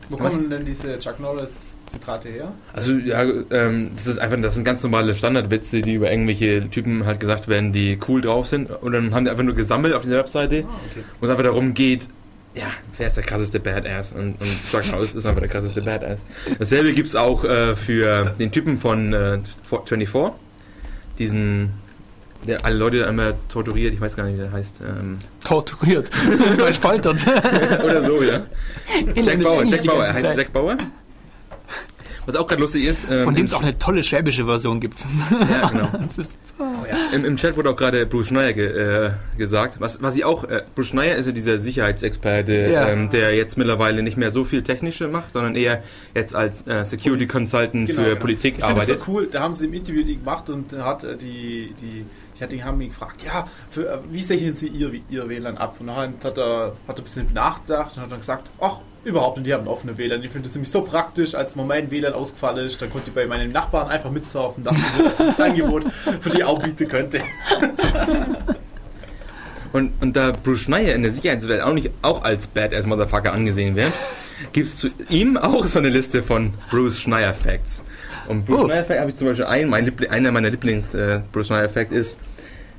[0.09, 0.35] Wo Was?
[0.35, 2.53] kommen denn diese Chuck Norris Zitate her?
[2.73, 7.05] Also ja, ähm, das ist einfach, das sind ganz normale Standardwitze, die über irgendwelche Typen
[7.05, 8.69] halt gesagt werden, die cool drauf sind.
[8.69, 11.03] Und dann haben die einfach nur gesammelt auf dieser Webseite, Ah, okay.
[11.19, 12.07] wo es einfach darum geht,
[12.55, 12.65] ja,
[12.97, 14.13] wer ist der krasseste Badass?
[14.13, 16.25] Und, und mal, es ist einfach der krasseste Badass.
[16.57, 20.31] Dasselbe gibt es auch äh, für den Typen von äh, 24,
[21.19, 21.73] diesen,
[22.47, 24.81] der alle Leute einmal torturiert, ich weiß gar nicht, wie der heißt.
[24.81, 26.09] Ähm, Torturiert.
[26.57, 27.19] Weil foltert.
[27.83, 28.41] oder so, ja.
[29.15, 30.37] Jack Bauer, Jack Bauer, er heißt Jack.
[30.37, 30.77] Jack Bauer.
[32.25, 33.07] Was auch gerade lustig ist.
[33.09, 35.05] ähm, Von dem es auch eine tolle schwäbische Version gibt.
[35.49, 35.89] Ja, genau.
[36.17, 36.29] Ist,
[37.13, 38.65] Im, Im Chat wurde auch gerade Bruce Schneier ge,
[39.05, 39.79] äh, gesagt.
[39.79, 42.89] Was, was ich auch, äh, Bruce Schneier ist ja dieser Sicherheitsexperte, Ja.
[42.89, 45.81] ähm, der jetzt mittlerweile nicht mehr so viel Technische macht, sondern eher
[46.15, 48.19] jetzt als äh, Security Consultant Genau, für genau.
[48.19, 49.05] Politik Ich finde das arbeitet.
[49.05, 52.05] so cool, da haben sie im Interview die gemacht und hat äh, die, die,
[52.37, 55.57] die, hat, die haben ihn gefragt, ja, für, äh, wie sichern sie ihr, ihr WLAN
[55.57, 55.77] ab?
[55.79, 59.37] Und dann hat er, hat er ein bisschen nachgedacht und hat dann gesagt, ach, überhaupt
[59.37, 60.23] nicht, die haben offene WLAN.
[60.23, 63.25] Ich finde das nämlich so praktisch, als mein WLAN ausgefallen ist, dann konnte ich bei
[63.25, 65.83] meinen Nachbarn einfach mitsurfen, dachte ich, das ist ein Angebot,
[66.21, 67.21] für die ich auch bieten könnte.
[69.73, 73.75] Und, und da Bruce Schneier in der Sicherheitswelt auch nicht auch als Badass Motherfucker angesehen
[73.75, 73.91] wird,
[74.53, 77.83] gibt es zu ihm auch so eine Liste von Bruce Schneier Facts.
[78.27, 78.65] Und Bruce Oh.
[78.65, 81.69] Schneier Fact habe ich zum Beispiel einen, mein Liebling, einer meiner Lieblings äh, Bruce Schneier
[81.69, 82.19] Fact ist,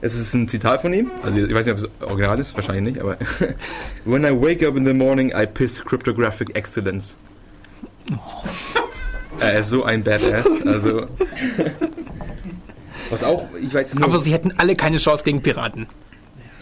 [0.01, 2.85] es ist ein Zitat von ihm, also ich weiß nicht, ob es original ist, wahrscheinlich
[2.85, 3.17] nicht, aber
[4.05, 7.17] When I wake up in the morning, I piss cryptographic excellence.
[9.41, 11.07] er ist so ein Badass, also
[13.11, 15.87] was auch, ich weiß nicht, aber sie hätten alle keine Chance gegen Piraten.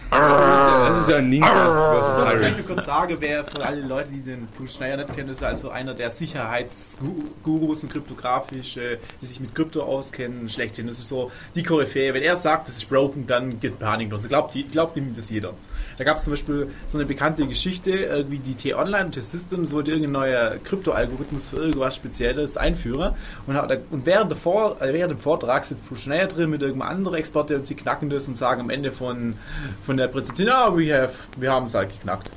[0.09, 2.15] Das ist ja Ninjas vs.
[2.15, 2.67] Kann ich Pirates.
[2.67, 5.93] kurz sagen, wer für alle Leute, die den Bruce Schneier nicht kennen, ist also einer
[5.93, 10.87] der Sicherheitsgurus und kryptografische, die sich mit Krypto auskennen, schlechthin.
[10.87, 12.13] Das ist so die Koryphäe.
[12.13, 14.27] Wenn er sagt, das ist broken, dann geht Panik los.
[14.27, 15.53] Glaubt, die- glaubt ihm das jeder.
[15.97, 19.91] Da gab es zum Beispiel so eine bekannte Geschichte, irgendwie die T-Online und T-Systems wollte
[19.91, 23.13] irgendein neuer Krypto-Algorithmus für irgendwas Spezielles einführen.
[23.47, 26.89] Und, hat, und während, der Vor, äh, während dem Vortrag sitzt Schneier drin mit irgendeinem
[26.89, 29.33] anderen Experte und sie knacken das und sagen am Ende von,
[29.81, 32.31] von der Präsentation, ah, we have, wir haben es halt geknackt.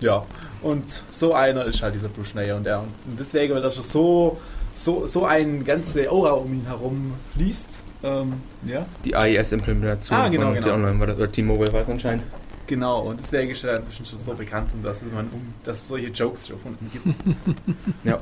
[0.00, 0.26] Ja,
[0.62, 2.80] und so einer ist halt dieser Schneier und er.
[2.80, 4.40] Und deswegen, weil das schon so,
[4.72, 7.82] so, so ein ganze Aura um ihn herum fließt.
[8.02, 8.34] Ähm,
[8.66, 10.66] ja, Die AES-Implementation Ah, genau, von genau.
[10.66, 12.24] T-Online war das, oder T-Mobile war es anscheinend.
[12.66, 13.02] Genau.
[13.02, 16.08] Und deswegen ist er inzwischen schon so bekannt und dass, man um, dass es solche
[16.08, 17.18] Jokes schon von ihm gibt.
[18.04, 18.20] Ja.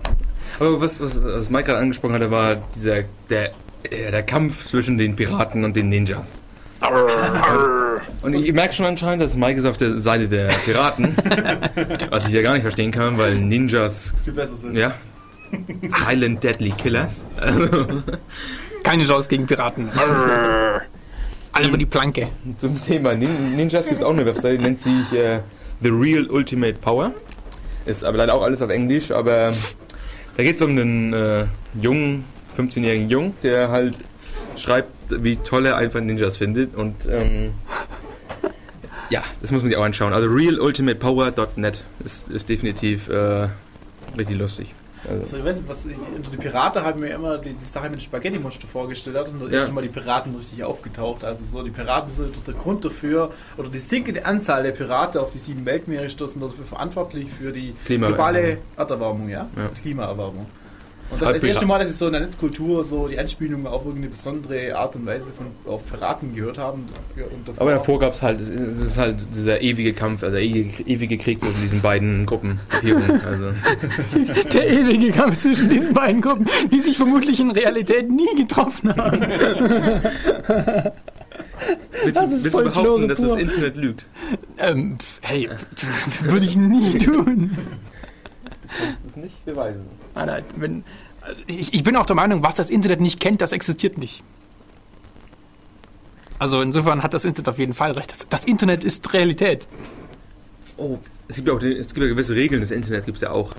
[0.59, 3.53] Aber was, was, was Mike gerade angesprochen hatte, war dieser der,
[3.91, 6.35] äh, der Kampf zwischen den Piraten und den Ninjas.
[8.23, 11.17] Und ich merke schon anscheinend, dass Mike ist auf der Seite der Piraten.
[12.11, 14.77] was ich ja gar nicht verstehen kann, weil Ninjas, Viel besser sind.
[14.77, 14.93] ja,
[15.89, 17.25] Silent Deadly Killers.
[18.83, 19.91] Keine Chance gegen Piraten.
[21.53, 22.29] Alle über die Planke.
[22.59, 25.41] Zum Thema Nin Ninjas gibt es auch eine Webseite, die nennt sich äh,
[25.81, 27.13] The Real Ultimate Power.
[27.85, 29.51] Ist aber leider auch alles auf Englisch, aber
[30.37, 31.47] da geht es um einen äh,
[31.81, 32.25] jungen,
[32.57, 33.97] 15-jährigen Jungen, der halt
[34.57, 37.53] schreibt, wie toll er einfach Ninjas findet und ähm,
[39.11, 40.15] ja, das muss man sich auch anschauen.
[40.15, 43.49] Also realultimatepower.net ist, ist definitiv äh,
[44.17, 44.75] richtig lustig.
[45.09, 47.65] Also, Also, ich weiß nicht, was die, unter die Piraten haben mir immer die, die
[47.65, 49.17] Sache mit dem Spaghetti-Monster vorgestellt.
[49.17, 49.57] Da sind das Ja.
[49.59, 51.25] erste Mal die Piraten richtig aufgetaucht.
[51.25, 55.31] Also so, die Piraten sind der Grund dafür, oder die sinkende Anzahl der Piraten auf
[55.31, 59.49] die sieben Weltmeere stoßen dafür verantwortlich für die globale Erderwärmung, ja?
[59.57, 59.69] Ja.
[59.77, 60.47] Die Klimaerwärmung.
[61.13, 63.83] Und das das erste Mal, dass ich so in der Netzkultur so die Anspielung auf
[63.85, 66.79] irgendeine besondere Art und Weise von, auf Piraten gehört habe.
[66.79, 66.89] Und,
[67.33, 70.23] und davor- aber davor gab es halt, es ist- es ist halt dieser ewige Kampf,
[70.23, 72.61] also der ewige, Krieg zwischen diesen beiden Gruppen.
[73.27, 73.53] Also.
[74.53, 79.21] Der ewige Kampf zwischen diesen beiden Gruppen, die sich vermutlich in Realität nie getroffen haben.
[82.05, 83.39] Willst Das du, ist willst du behaupten, dass das pur.
[83.39, 84.07] Internet lügt?
[84.59, 85.49] Ähm, hey,
[86.23, 87.57] würde ich nie tun.
[88.79, 89.87] Kannst du es nicht beweisen.
[90.15, 90.85] Alter, wenn,
[91.47, 94.23] ich, ich bin auch der Meinung, was das Internet nicht kennt, das existiert nicht.
[96.39, 98.11] Also insofern hat das Internet auf jeden Fall recht.
[98.11, 99.69] Das, das Internet ist Realität.
[100.77, 103.31] Oh, es gibt ja auch es gibt ja gewisse Regeln des Internets, gibt es ja
[103.31, 103.55] auch.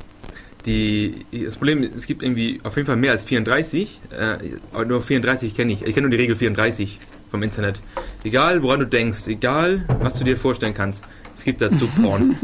[0.66, 4.38] Die, das Problem, es gibt irgendwie auf jeden Fall mehr als 34, äh,
[4.72, 5.82] aber nur 34 kenne ich.
[5.82, 7.00] Ich kenne nur die Regel 34
[7.32, 7.82] vom Internet.
[8.24, 11.06] Egal, woran du denkst, egal, was du dir vorstellen kannst,
[11.44, 12.38] es gibt dazu Porn.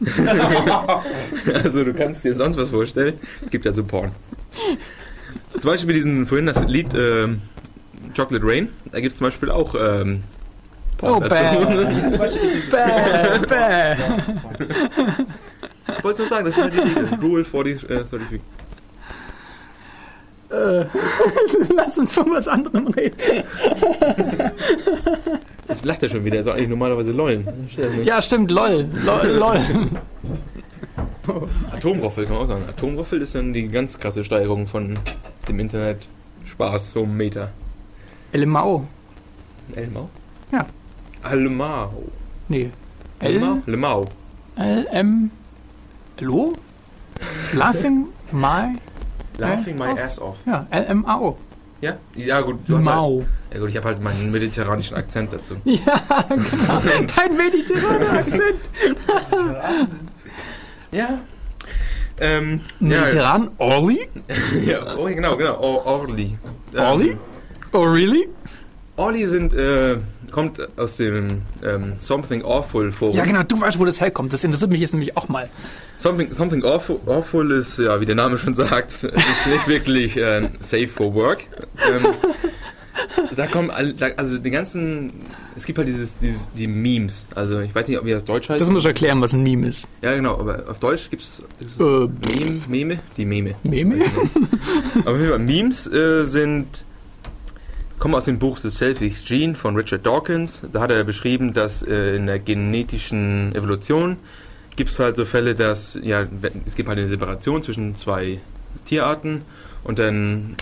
[1.52, 3.14] also du kannst dir sonst was vorstellen,
[3.44, 4.12] es gibt dazu Porn.
[5.58, 7.42] Zum Beispiel diesen, vorhin das Lied ähm,
[8.16, 10.22] Chocolate Rain, da gibt es zum Beispiel auch ähm,
[11.02, 11.34] Oh, Porn dazu.
[11.34, 12.28] bäh.
[12.70, 13.96] bäh, bäh.
[15.98, 17.08] Ich wollte nur sagen, das ist halt die Regel.
[17.20, 18.40] Rule 40, äh, 33.
[20.54, 20.86] Äh,
[21.74, 23.16] Lass uns von was anderem reden.
[25.68, 27.46] Jetzt lacht er schon wieder, er soll eigentlich normalerweise lollen.
[28.04, 28.88] Ja, stimmt, lol.
[29.04, 29.26] Lol.
[29.26, 29.60] lol.
[31.72, 32.64] Atomroffel kann man auch sagen.
[32.68, 34.98] Atomroffel ist dann die ganz krasse Steigerung von
[35.48, 36.06] dem Internet
[36.44, 37.50] Spaß zum Meter.
[38.32, 38.86] LMAO.
[39.74, 40.08] Elmau?
[40.52, 40.66] Ja.
[41.32, 41.90] Lemau.
[42.48, 42.70] Nee.
[43.66, 44.04] Lemau?
[44.56, 44.86] L?
[44.92, 45.30] LM.
[46.20, 46.52] Hallo?
[47.54, 48.74] Laughing my.
[49.38, 50.36] Laughing my ass off.
[50.46, 51.36] Ja, LMAO.
[51.80, 51.96] Ja?
[52.14, 52.60] Ja, gut.
[52.66, 53.18] du Mao.
[53.18, 55.56] Halt, ja, gut, ich habe halt meinen mediterranischen Akzent dazu.
[55.64, 56.82] Ja, genau.
[57.16, 58.60] Dein mediterraner Akzent.
[60.92, 61.18] Ja.
[62.20, 63.50] Ähm, ja, Mediterran?
[63.58, 64.08] Orly?
[64.64, 65.58] ja, oh, genau, genau.
[65.58, 66.38] Or Orly.
[66.72, 67.18] Ähm, Orly?
[67.72, 68.28] Oh, really?
[68.94, 69.96] Orly sind, äh,
[70.34, 73.16] kommt aus dem ähm, Something Awful Forum.
[73.16, 74.32] Ja, genau, du weißt, wo das herkommt.
[74.32, 75.48] Das interessiert mich jetzt nämlich auch mal.
[75.96, 80.50] Something, something awful, awful ist, ja, wie der Name schon sagt, ist nicht wirklich äh,
[80.58, 81.44] safe for work.
[81.88, 82.04] Ähm,
[83.36, 85.12] da kommen, also die ganzen,
[85.56, 87.26] es gibt halt dieses, dieses, die Memes.
[87.36, 88.60] Also ich weiß nicht, ob ihr das Deutsch heißt.
[88.60, 89.86] Das muss ich erklären, was ein Meme ist.
[90.02, 91.44] ja, genau, aber auf Deutsch gibt es
[91.78, 93.54] Äh, Meme, Meme, die Meme.
[93.62, 94.04] Meme?
[95.04, 96.84] Aber auf jeden Fall, Memes äh, sind,
[97.98, 100.62] kommen aus dem Buch The Selfish Gene von Richard Dawkins.
[100.72, 104.16] Da hat er beschrieben, dass äh, in der genetischen Evolution
[104.76, 106.26] gibt es halt so Fälle, dass, ja,
[106.66, 108.40] es gibt halt eine Separation zwischen zwei
[108.84, 109.42] Tierarten
[109.84, 110.56] und dann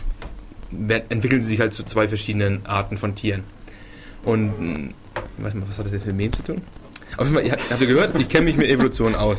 [1.08, 3.44] entwickeln sie sich halt zu zwei verschiedenen Arten von Tieren.
[4.24, 4.90] Und, mh,
[5.38, 6.62] warte mal, was hat das jetzt mit Memes zu tun?
[7.16, 9.38] Auf jeden Fall, ihr habt ihr gehört, ich kenne mich mit Evolution aus.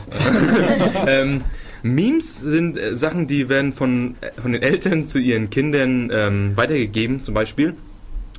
[1.07, 1.43] ähm,
[1.83, 6.53] Memes sind äh, Sachen, die werden von, äh, von den Eltern zu ihren Kindern ähm,
[6.55, 7.75] weitergegeben, zum Beispiel,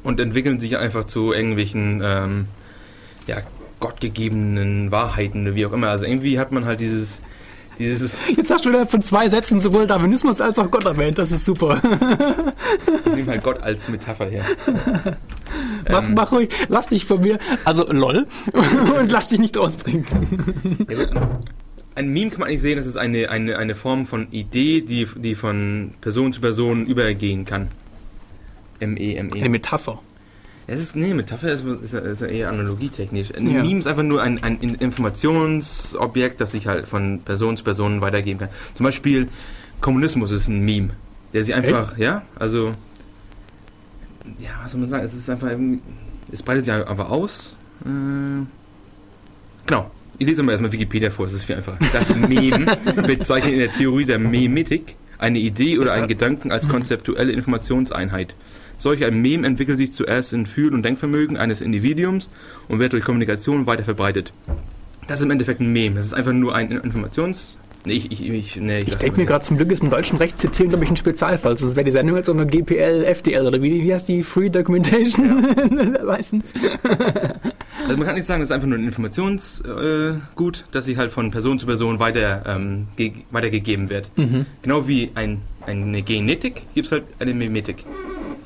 [0.02, 2.46] und entwickeln sich einfach zu irgendwelchen ähm,
[3.26, 3.36] ja,
[3.80, 5.88] gottgegebenen Wahrheiten, wie auch immer.
[5.88, 7.20] Also irgendwie hat man halt dieses,
[7.78, 11.18] dieses Jetzt hast du innerhalb von zwei Sätzen sowohl Darwinismus als auch Gott erwähnt.
[11.18, 11.82] Das ist super.
[13.06, 14.44] ich nehme halt Gott als Metapher her.
[15.88, 16.48] Mach, Ähm, mach ruhig.
[16.68, 17.38] Lass dich von mir.
[17.64, 18.26] Also, lol.
[18.98, 20.06] Und lass dich nicht rausbringen.
[21.96, 25.06] Ein Meme kann man eigentlich sehen, das ist eine, eine, eine Form von Idee, die,
[25.16, 27.68] die von Person zu Person übergehen kann.
[28.80, 29.38] M-E-M-E.
[29.40, 30.00] Eine Metapher.
[30.66, 33.32] Es ist, nee, Metapher ist, ist, ja- ist eher analogietechnisch.
[33.34, 33.62] Ein Ja.
[33.62, 38.00] Meme ist einfach nur ein, ein In- Informationsobjekt, das sich halt von Person zu Person
[38.00, 38.48] weitergeben kann.
[38.74, 39.28] Zum Beispiel
[39.80, 40.90] Kommunismus ist ein Meme,
[41.32, 42.74] der sich einfach, ja, also,
[44.40, 45.82] ja, was soll man sagen, es ist einfach, irgendwie-
[46.32, 47.56] es breitet sich einfach aus.
[47.84, 48.46] Äh,
[49.66, 49.90] genau.
[50.18, 51.78] Ich lese mal erstmal Wikipedia vor, es ist viel einfacher.
[51.92, 57.32] Das Meme bezeichnet in der Theorie der Memetik eine Idee oder einen Gedanken als konzeptuelle
[57.32, 58.34] Informationseinheit.
[58.76, 62.28] Solch ein Mem entwickelt sich zuerst in Fühl- und Denkvermögen eines Individuums
[62.68, 64.32] und wird durch Kommunikation weiter verbreitet.
[65.06, 65.94] Das ist im Endeffekt ein Mem.
[65.94, 67.58] Das ist einfach nur ein Informations...
[67.86, 70.16] Nee, ich, ich, ich, nee, Ich sag denke mir gerade, zum Glück ist im deutschen
[70.16, 71.58] Recht zitieren, glaube ich, ein Spezialfall.
[71.58, 74.22] Sonst wäre die Sendung jetzt auch eine GPL, FDL oder wie, wie heißt die?
[74.22, 75.44] Free Documentation
[76.02, 76.54] License.
[77.84, 80.96] Also man kann nicht sagen, das ist einfach nur ein Informationsgut, äh, Gut, das sich
[80.96, 84.10] halt von Person zu Person weiter, ähm, ge weitergegeben wird.
[84.16, 84.46] Mhm.
[84.62, 87.84] Genau wie ein, eine Genetik gibt es halt eine Memetik.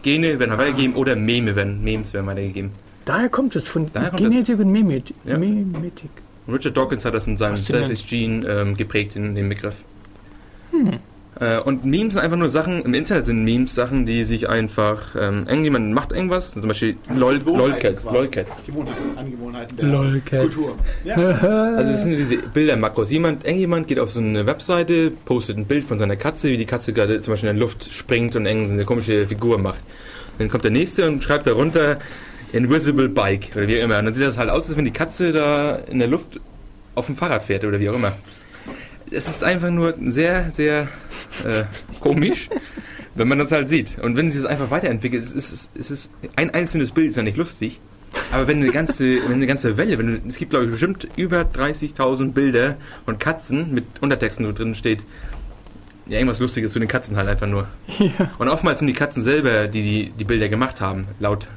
[0.03, 2.73] Gene werden halt weitergegeben oder Meme werden, Memes werden weitergegeben.
[3.05, 5.15] Daher kommt es von Daher kommt Genetik und Mimetik.
[5.25, 5.39] Ja.
[5.39, 6.11] Mimetik.
[6.49, 7.59] Und Richard Dawkins hat das in seinem.
[7.59, 9.75] Selfish Gene ähm, geprägt, in dem Begriff.
[10.71, 10.99] Hm.
[11.39, 15.15] Äh, und Memes sind einfach nur Sachen, im Internet sind Memes Sachen, die sich einfach,
[15.15, 18.65] ähm, irgendjemand macht irgendwas, zum Beispiel LOL, LOLcats, LOLcats.
[18.65, 20.55] Gewohnheiten, Angewohnheiten der Lolcats.
[20.55, 20.79] Kultur.
[21.05, 21.17] Ja.
[21.77, 23.11] Also es sind diese Bildermakros.
[23.11, 26.65] Jemand, irgendjemand geht auf so eine Webseite, postet ein Bild von seiner Katze, wie die
[26.65, 29.85] Katze gerade zum Beispiel in der Luft springt und irgendeine komische Figur macht.
[30.39, 31.99] Dann kommt der nächste und schreibt darunter
[32.53, 33.99] Invisible Bike oder wie auch immer.
[33.99, 36.41] Und dann sieht das halt aus, als wenn die Katze da in der Luft
[36.95, 38.13] auf dem Fahrrad fährt oder wie auch immer.
[39.11, 40.89] Es ist einfach nur sehr, sehr
[41.45, 41.65] äh,
[42.01, 42.49] komisch,
[43.15, 43.99] wenn man das halt sieht.
[43.99, 47.23] Und wenn sich das einfach weiterentwickelt, es ist, es ist ein einzelnes Bild, ist ja
[47.23, 47.81] nicht lustig.
[48.33, 51.43] Aber wenn eine ganze, wenn eine ganze Welle, wenn es gibt glaube ich bestimmt über
[51.43, 55.05] 30.000 Bilder von Katzen mit Untertexten, wo drin steht,
[56.07, 57.67] ja, irgendwas Lustiges zu den Katzen halt einfach nur.
[57.99, 58.31] Ja.
[58.39, 61.49] Und oftmals sind die Katzen selber, die die, die Bilder gemacht haben, laut.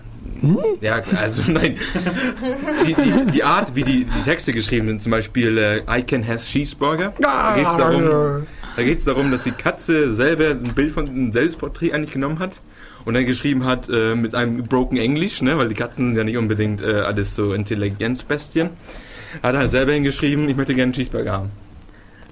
[0.82, 1.78] Ja, also nein.
[2.86, 6.28] Die, die, die Art, wie die, die Texte geschrieben sind, zum Beispiel äh, I can
[6.28, 7.14] has cheeseburger.
[7.20, 11.32] Da geht es darum, da geht's darum, dass die Katze selber ein Bild von einem
[11.32, 12.62] Selbstporträt eigentlich genommen hat
[13.06, 16.24] und dann geschrieben hat äh, mit einem Broken English, ne, weil die Katzen sind ja
[16.24, 18.70] nicht unbedingt äh, alles so Intelligenzbestien.
[19.44, 21.52] Hat halt selber hingeschrieben, ich möchte gerne einen Cheeseburger haben.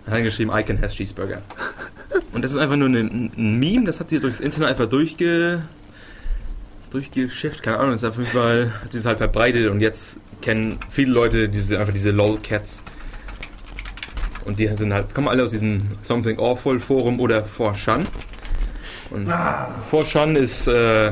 [0.05, 1.41] Hat er geschrieben, I can has cheeseburger.
[2.33, 5.61] Und das ist einfach nur eine, ein Meme, das hat sie durchs Internet einfach durchge
[6.89, 10.79] durchgeschifft, keine Ahnung, ist auf jeden Fall, hat sich das halt verbreitet und jetzt kennen
[10.89, 12.83] viele Leute diese, einfach diese LOL-Cats.
[14.45, 18.07] Und die sind halt, kommen alle aus diesem Something Awful Forum oder For Shun.
[19.11, 19.31] Und
[19.89, 21.11] For Shun ist, äh,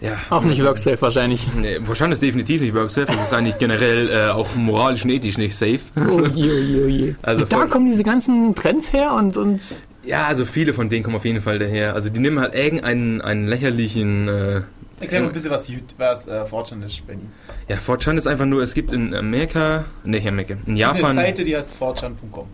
[0.00, 0.16] ja.
[0.30, 1.46] Auch nicht WorkSafe wahrscheinlich.
[1.54, 5.10] Nee, For Shun ist definitiv nicht WorkSafe, das ist eigentlich generell äh, auch moralisch und
[5.10, 5.80] ethisch nicht safe.
[5.96, 7.14] Oh je, oh je, oh je.
[7.22, 9.60] Also und da kommen diese ganzen Trends her und, und
[10.04, 11.94] Ja, also viele von denen kommen auf jeden Fall daher.
[11.94, 14.62] Also die nehmen halt irgendeinen einen lächerlichen äh,
[15.00, 17.22] Erklär mal ein bisschen, was, was äh, Fortune ist, Benny.
[17.68, 21.44] Ja, 4chan ist einfach nur, es gibt in Amerika, nicht Amerika, in Eine Japan, Seite,
[21.44, 22.46] die heißt fortune.com.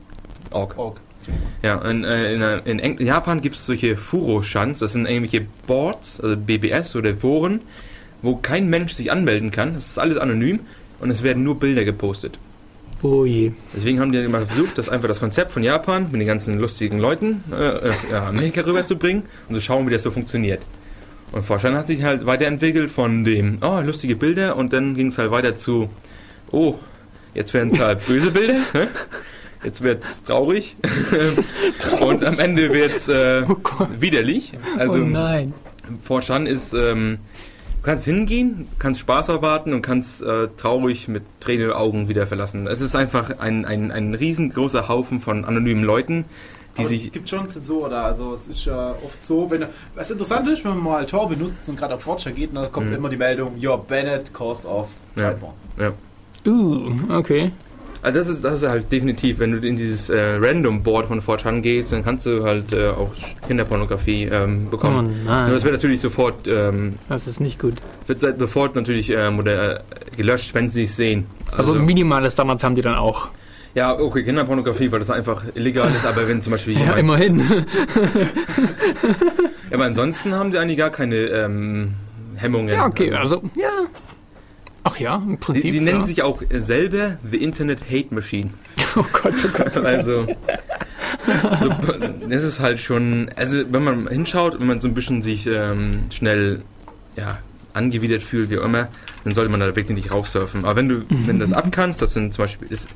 [0.50, 0.78] Org.
[0.78, 1.00] Org.
[1.62, 5.46] Ja, in, äh, in, äh, in Eng Japan gibt es solche Furo-Shans, das sind irgendwelche
[5.66, 7.62] Boards, also BBS oder Foren,
[8.20, 9.72] wo kein Mensch sich anmelden kann.
[9.72, 10.60] Das ist alles anonym
[11.00, 12.38] und es werden nur Bilder gepostet.
[13.04, 13.52] Oh je.
[13.76, 16.98] Deswegen haben die mal versucht, das einfach das Konzept von Japan mit den ganzen lustigen
[16.98, 20.62] Leuten äh, äh, ja, Amerika rüberzubringen und zu schauen, wie das so funktioniert.
[21.30, 25.18] Und Forschern hat sich halt weiterentwickelt von dem, oh, lustige Bilder und dann ging es
[25.18, 25.90] halt weiter zu,
[26.50, 26.76] oh,
[27.34, 28.60] jetzt werden es halt böse Bilder,
[29.62, 30.74] jetzt wird es traurig
[32.00, 34.54] und am Ende wird es äh, Oh widerlich.
[34.78, 35.52] Also oh nein.
[36.00, 37.18] Forschern ist, ähm,
[37.84, 42.26] kannst hingehen, kannst Spaß erwarten und kannst äh, traurig mit Tränen in den Augen wieder
[42.26, 42.66] verlassen.
[42.66, 46.24] Es ist einfach ein, ein, ein riesengroßer Haufen von anonymen Leuten,
[46.76, 47.04] die Aber sich...
[47.04, 48.04] es gibt schon Zensoren da.
[48.04, 49.64] Also es ist ja oft so, wenn
[49.94, 52.88] was interessant ist, wenn man mal Tor benutzt und gerade auf Fortune geht, dann kommt
[52.88, 52.94] Mhm.
[52.96, 55.30] immer die Meldung, you're banned cause of Ja.
[55.32, 55.54] porn.
[55.78, 55.92] Ja.
[56.46, 57.52] Uh, okay.
[58.04, 61.62] Also das ist, das ist halt definitiv, wenn du in dieses äh, Random-Board von 4chan
[61.62, 63.10] gehst, dann kannst du halt äh, auch
[63.46, 65.24] Kinderpornografie ähm, Oh bekommen.
[65.24, 65.50] Nur nein.
[65.50, 67.74] das wird natürlich sofort, ähm, Das ist nicht gut.
[68.06, 69.80] wird sofort natürlich oder, äh,
[70.18, 71.26] gelöscht, wenn sie es sehen.
[71.56, 73.28] Also, minimale Standards haben die dann auch.
[73.74, 77.42] ja, okay, Kinderpornografie, weil das einfach illegal ist, aber wenn zum Beispiel Ja, jemand immerhin.
[79.70, 81.94] Ja, aber ansonsten haben die eigentlich gar keine ähm,
[82.36, 82.68] Hemmungen.
[82.74, 83.70] Ja, okay, Also, also, ja.
[84.84, 85.70] Ach ja, im sie, Prinzip.
[85.72, 86.04] sie nennen ja.
[86.04, 88.50] sich auch selber The Internet Hate Machine.
[88.96, 89.76] Oh Gott, oh Gott.
[89.78, 90.24] Also,
[91.60, 91.68] so,
[92.28, 96.04] das ist halt schon, also wenn man hinschaut, wenn man so ein bisschen sich ähm,
[96.12, 96.62] schnell
[97.16, 97.38] ja,
[97.72, 98.88] angewidert fühlt, wie auch immer,
[99.24, 100.64] dann sollte man da wirklich nicht raufsurfen.
[100.64, 102.88] Aber wenn du, wenn du das abkannst, das sind zum Beispiel, ist,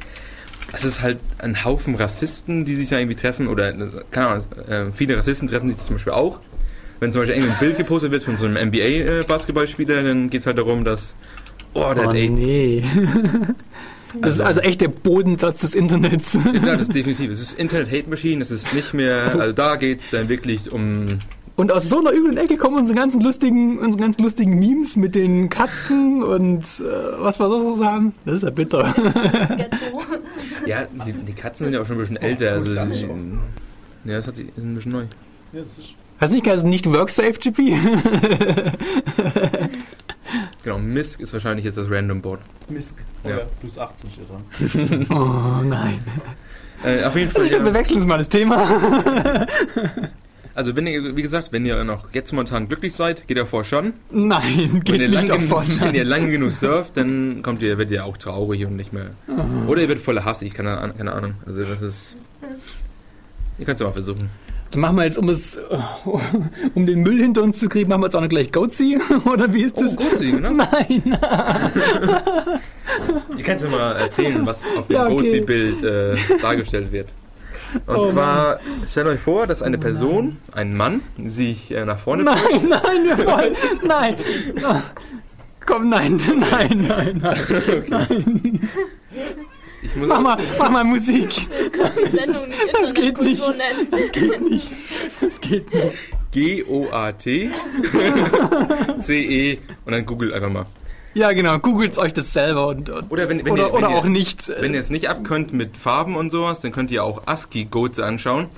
[0.72, 3.72] es ist halt ein Haufen Rassisten, die sich da irgendwie treffen, oder,
[4.10, 6.40] keine Ahnung, äh, viele Rassisten treffen sich zum Beispiel auch.
[7.00, 10.46] Wenn zum Beispiel irgendwie ein Bild gepostet wird von so einem NBA-Basketballspieler, dann geht es
[10.46, 11.14] halt darum, dass,
[11.78, 12.82] oh, der Oh nee.
[14.20, 16.32] Das ist also echt der Bodensatz des Internets.
[16.34, 17.30] Ja, das ist definitiv.
[17.30, 20.72] Es ist Internet Hate Machine, es ist nicht mehr, also da geht es dann wirklich
[20.72, 21.18] um
[21.56, 25.14] Und aus so einer üblen Ecke kommen unsere ganzen lustigen, unsere ganzen lustigen Memes mit
[25.14, 26.84] den Katzen und äh,
[27.18, 28.14] was wir sonst so sagen.
[28.24, 28.94] Das ist ja bitter.
[30.66, 32.52] Ja, die, die Katzen sind ja auch schon ein bisschen älter.
[32.52, 32.84] Also, ja,
[34.04, 35.04] das hat ist ein bisschen neu.
[35.52, 37.58] Ja, das ist Hast du nicht also nicht WorkSafe, GP?
[40.64, 42.40] Genau, Misk ist wahrscheinlich jetzt das Random Board.
[42.68, 42.94] Mist.
[43.26, 43.40] Ja.
[43.60, 45.06] Plus 18 steht dran.
[45.10, 46.00] Oh nein.
[46.84, 47.44] Äh, auf jeden Also Fall.
[47.46, 48.64] ich glaube, wir wechseln jetzt mal das Thema.
[50.54, 53.64] also, wenn ihr, wie gesagt, wenn ihr noch jetzt momentan glücklich seid, geht ihr vor
[53.64, 53.94] schon.
[54.10, 57.62] Nein, Wenn geht ihr, nicht lang, auf genug- wenn ihr lange genug surft, dann kommt
[57.62, 59.10] ihr, werdet ihr auch traurig und nicht mehr.
[59.28, 59.70] Oh.
[59.70, 61.34] Oder ihr werdet voller Hass, ich keine, Ahn- keine Ahnung.
[61.46, 62.16] Also, das ist.
[63.58, 64.30] Ihr könnt es mal versuchen.
[64.70, 65.58] Dann machen wir jetzt, um es,
[66.74, 68.98] um den Müll hinter uns zu kriegen, machen wir jetzt auch noch gleich Goatsy?
[69.24, 69.96] Oder wie ist das?
[69.98, 70.50] Oh, gut, ne?
[70.72, 71.18] Nein.
[73.36, 75.16] Ihr könnt ja mal erzählen, was auf dem Ja, okay.
[75.16, 77.08] Gozi-Bild äh, dargestellt wird.
[77.86, 82.24] Und Oh zwar, stellt euch vor, dass eine Person, ein Mann, sich äh, nach vorne
[82.24, 82.38] Nein,
[82.68, 83.54] nein, wir wollen
[83.86, 84.16] Nein.
[85.66, 86.18] Komm, nein,
[86.50, 87.22] nein, nein,
[87.90, 88.68] nein.
[89.82, 91.26] Ich muss Mach mal, mach mal Musik.
[91.26, 91.48] Nicht
[92.72, 93.42] das geht nicht.
[93.90, 94.72] Das geht nicht.
[95.20, 95.94] Das geht nicht.
[96.30, 97.50] G-O-A-T
[99.00, 100.66] C-E und dann googelt einfach mal.
[101.14, 101.58] Ja, genau.
[101.58, 104.48] Googelt euch das selber und, und Oder wenn, wenn oder, ihr, oder auch ihr, nicht.
[104.60, 108.48] Wenn ihr es nicht abkönnt mit Farben und sowas, dann könnt ihr auch ASCII-Codes anschauen.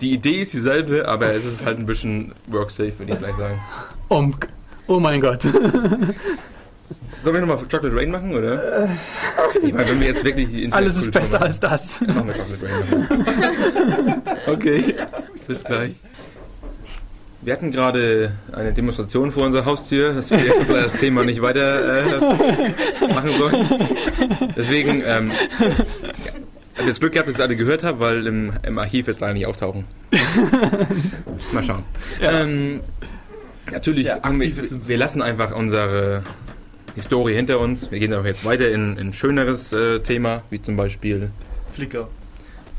[0.00, 3.60] Die Idee ist dieselbe, aber es ist halt ein bisschen worksafe, würde ich gleich sagen.
[4.08, 4.34] Um,
[4.86, 5.44] oh mein Gott.
[7.24, 8.86] Sollen wir nochmal Chocolate Rain machen, oder?
[9.62, 11.48] Ich meine, wenn wir jetzt wirklich die Alles ist besser machen.
[11.48, 12.00] als das.
[12.02, 14.22] Machen wir Chocolate Rain.
[14.46, 14.94] okay,
[15.46, 15.92] bis gleich.
[17.40, 22.20] Wir hatten gerade eine Demonstration vor unserer Haustür, dass wir das Thema nicht weiter äh,
[23.08, 23.66] machen sollen.
[24.54, 25.66] Deswegen, ähm, ja,
[26.74, 29.20] ich hab das Glück gehabt, dass ich alle gehört habe, weil im, im Archiv jetzt
[29.20, 29.84] leider nicht auftauchen.
[31.52, 31.84] Mal schauen.
[32.20, 32.80] Ähm,
[33.72, 36.22] natürlich, Ja, wir, wir lassen einfach unsere
[36.94, 37.90] Historie hinter uns.
[37.90, 41.30] Wir gehen aber jetzt weiter in ein schöneres äh, Thema, wie zum Beispiel
[41.72, 42.08] Flickr.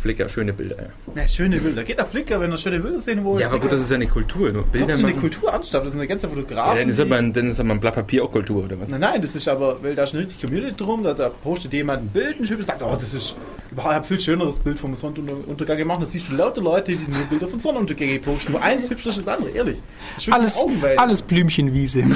[0.06, 0.76] Flickr, schöne Bilder.
[1.16, 1.84] Ja, Ja, schöne Bilder.
[1.84, 3.42] Geht auf Flickr, wenn ihr schöne Bilder sehen wollt.
[3.42, 5.22] ja aber gut, das ist ja eine Kultur, nur Bilder das ist eine machen.
[5.22, 5.82] Kultur anstatt.
[5.84, 6.78] Das ist eine ganze Ja, Fotografin.
[6.80, 8.90] dann ist aber ein, dann ist aber ein Blatt Papier auch Kultur, oder was?
[8.90, 11.74] Nein, nein, das ist aber, weil da ist eine richtige Community drum, da, da postet
[11.74, 13.36] jemand ein Bild, ein schönes, sagt, oh, das ist
[13.72, 16.02] überhaupt ein viel schöneres Bild vom Sonnenuntergang gemacht.
[16.02, 18.52] Da siehst du lauter Leute, die diese Bilder von Sonnenuntergängen posten.
[18.52, 19.80] Nur eins hübscher als das andere, ehrlich.
[20.18, 20.66] Das Alles,
[20.98, 22.04] alles Blümchenwiese.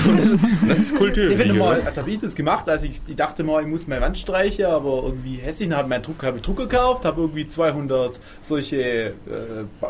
[0.68, 1.36] Das ist Kultur.
[1.36, 1.86] Mal, oder?
[1.88, 4.66] also habe ich das gemacht, als ich, ich dachte mal, ich muss meine Wand streichen,
[4.66, 7.79] aber irgendwie hässlich, dann habe ich meinen Druck, habe ich Drucker gekauft, habe irgendwie 200
[7.88, 9.14] 200 solche äh,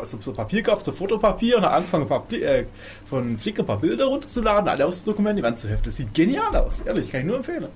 [0.04, 2.64] so, so Papier gehabt, so Fotopapier und hat angefangen Papier, äh,
[3.06, 5.84] von Flickr ein paar Bilder runterzuladen, alle auszudokumentieren, die Wand zu heften.
[5.86, 7.66] Das sieht genial aus, ehrlich, kann ich nur empfehlen.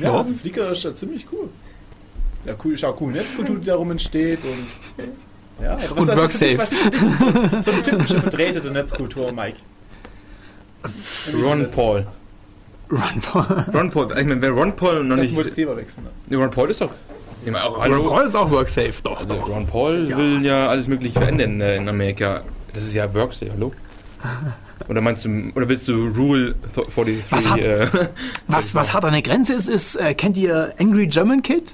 [0.00, 0.16] Ja, Ja.
[0.18, 1.48] also Flickr ist ja ziemlich cool.
[2.44, 5.04] Ja, cool, ist auch cool Netzkultur, die darum entsteht und
[5.64, 6.58] ja, aber Und also WorkSafe.
[6.66, 9.58] so, so eine typische Vertreter der Netzkultur, Mike?
[11.42, 12.06] Ron Paul.
[12.90, 13.64] Ron Paul.
[13.72, 15.36] Ron Paul, ich meine, wer Ron Paul noch Ich nicht.
[15.36, 16.04] wollte das Thema wechseln.
[16.04, 16.10] Ne?
[16.28, 16.90] Nee, Ron Paul ist doch.
[17.44, 18.02] Ich meine, auch, Ron.
[18.02, 19.48] Paul ist auch WorkSafe, doch, Also doch.
[19.48, 20.16] Ron Paul Ja.
[20.16, 22.42] will ja alles Mögliche verändern äh, in Amerika.
[22.72, 23.72] Das ist ja Worksafe, hallo?
[24.88, 27.24] Oder meinst du, oder willst du Rule 43?
[27.30, 27.86] Was hat- Äh,
[28.48, 31.72] Was, was hart an der Grenze ist, ist, äh, kennt ihr Angry German Kid?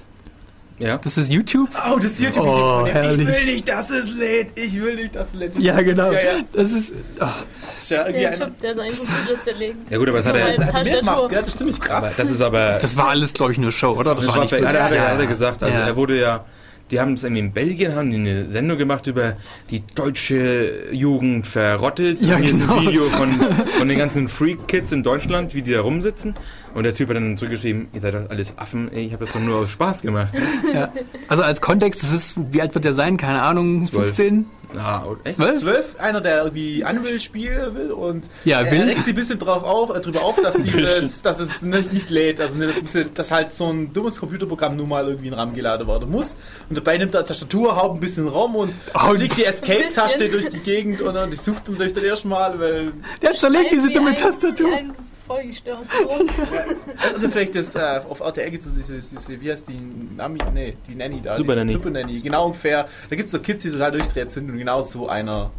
[0.81, 0.99] Ja?
[0.99, 1.69] Das ist YouTube.
[1.89, 3.29] Oh, das youtube Oh, herrlich.
[3.29, 4.59] Ich will nicht, dass es lädt.
[4.59, 5.59] Ich will nicht, dass es lädt.
[5.59, 6.11] Ja, genau.
[6.11, 6.31] Ja, ja.
[6.53, 6.93] Das ist.
[7.21, 7.27] Oh,
[7.75, 9.91] Das ist ja irgendwie Der ein, Typ, der sein Computer zerlegt.
[9.91, 10.49] Ja gut, aber das hat Das er.
[10.49, 11.15] ist das hat er mehr Tastatur.
[11.15, 11.41] gemacht, gell?
[11.43, 12.05] Das ist ziemlich krass.
[12.05, 12.79] Aber das ist aber.
[12.83, 14.15] das war alles, glaube ich, nur Show, oder?
[14.15, 15.63] Das war, nicht hat, er, hat, er, hat er gesagt.
[15.63, 15.87] Also Ja.
[15.87, 16.45] er wurde ja.
[16.91, 19.37] Die haben es irgendwie in Belgien, haben die eine Sendung gemacht über
[19.71, 22.21] die deutsche Jugend verrottet.
[22.21, 22.79] Ja, Und hier ist genau.
[22.79, 26.35] ein Video von, von den ganzen Freak-Kids in Deutschland, wie die da rumsitzen.
[26.75, 29.35] Und der Typ hat dann zurückgeschrieben, ihr seid doch alles Affen, ey, ich habe das
[29.35, 30.33] doch nur aus Spaß gemacht.
[30.73, 30.93] Ja.
[31.29, 33.17] Also als Kontext, das ist, wie alt wird der sein?
[33.17, 34.07] Keine Ahnung, Zwölf.
[34.07, 34.47] 15?
[34.75, 35.37] Na, echt?
[35.37, 35.61] Zwölf?
[35.61, 38.83] Zwölf, einer, der irgendwie Unreal spielen will und Ja, er will.
[38.83, 42.11] regt sich ein bisschen drauf auf, äh, drüber auf, dass, dieses, dass es nicht, nicht
[42.11, 42.41] lädt.
[42.41, 45.55] Also ne, das, bisschen, dass halt so ein dummes Computerprogramm nun mal irgendwie in RAM
[45.55, 46.37] geladen werden muss.
[46.69, 50.49] Und dabei nimmt er Tastatur, haut ein bisschen Raum und Oh, fliegt die Escape-Taste durch
[50.49, 52.93] die Gegend und dann die sucht ihn durch das erste Mal, weil
[53.23, 54.69] Der zerlegt diese dumme ein- Tastatur.
[54.77, 54.95] ein
[55.31, 55.87] Vollgestört.
[55.89, 56.23] Groß.
[57.15, 59.81] Also vielleicht das äh, auf RTL gibt es so diese, diese, wie heißt die
[60.17, 61.37] Nami, nee, die Nanny da.
[61.37, 61.73] Super Nanny.
[61.73, 62.89] Super Nanny, genau ungefähr.
[63.09, 65.51] Da gibt es so Kids, die total durchdreht sind und genau so einer,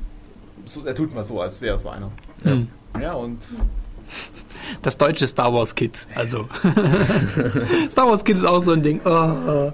[0.65, 2.11] so, er tut mal so, als wäre so einer.
[2.43, 2.67] Hm.
[3.01, 3.39] Ja, und
[4.81, 6.05] Das deutsche Star Wars Kid.
[6.15, 6.49] Also.
[7.89, 8.99] Star Wars Kid ist auch so ein Ding.
[9.05, 9.71] Oh, oh.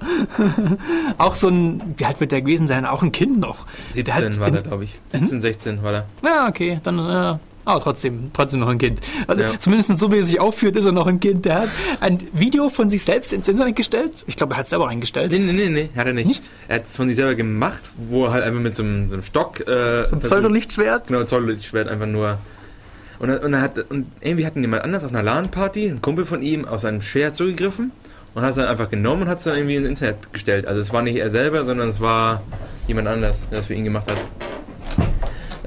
[1.18, 2.86] auch so ein, wie alt wird der gewesen sein?
[2.86, 3.66] Auch ein Kind noch.
[3.96, 4.94] Der hat 17 war der, glaube ich.
[5.10, 6.06] 17, 16 war der.
[6.24, 7.00] Ja, okay, dann.
[7.00, 9.02] Äh, aber trotzdem, trotzdem noch ein Kind.
[9.28, 9.60] Also, Ja.
[9.60, 11.46] Zumindest so, wie er sich aufführt, ist er noch ein Kind.
[11.46, 14.24] Der hat ein Video von sich selbst ins Internet gestellt.
[14.28, 15.32] Ich glaube, er hat es selber eingestellt.
[15.32, 16.28] Nee, nee, nee, nee, hat er nicht.
[16.28, 16.50] Nicht?
[16.68, 19.16] Er hat es von sich selber gemacht, wo er halt einfach mit so einem, so
[19.16, 19.60] einem Stock.
[19.68, 21.08] Äh, So ein Pseudolichtschwert.
[21.08, 22.38] Genau, Zolllichtschwert einfach nur.
[23.20, 26.02] Und, er- und, er hat, und irgendwie hat ihn jemand anders auf einer LAN-Party, ein
[26.02, 27.92] Kumpel von ihm, aus seinem Share zugegriffen
[28.36, 30.68] und hat es dann einfach genommen und hat es dann irgendwie ins Internet gestellt.
[30.68, 32.44] Also es war nicht er selber, sondern es war
[32.88, 34.18] jemand anders, der das für ihn gemacht hat.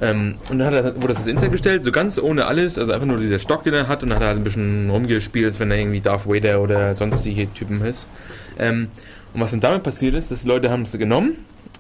[0.00, 2.92] Ähm, und dann hat er, wurde das ins Internet gestellt, so ganz ohne alles, also
[2.92, 5.46] einfach nur dieser Stock, den er hat, und dann hat er halt ein bisschen rumgespielt,
[5.46, 8.08] als wenn er irgendwie Darth Vader oder sonstige Typen ist.
[8.58, 8.88] Ähm,
[9.34, 11.32] und was dann damit passiert ist, dass die Leute haben es genommen,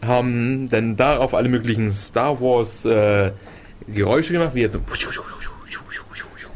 [0.04, 3.32] haben dann darauf alle möglichen Star Wars äh,
[3.88, 4.80] Geräusche gemacht, wie er so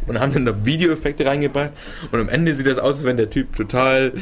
[0.06, 1.70] und haben dann da Videoeffekte reingebracht
[2.12, 4.12] und am Ende sieht das aus, als wenn der Typ total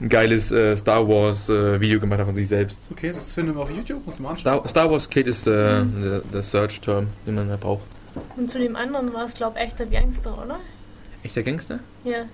[0.00, 2.82] ein geiles äh, Star Wars äh, Video gemacht hat von sich selbst.
[2.90, 4.58] okay, das finden wir auf YouTube, muss man anschauen.
[4.60, 5.50] Star, Star Wars Kid ist äh,
[5.84, 7.84] der, der Search-Term, den man da braucht.
[8.36, 10.58] Und zu dem anderen war es, glaube ich, echter Gangster, oder?
[11.22, 11.80] Echter Gangster?
[12.04, 12.24] Ja.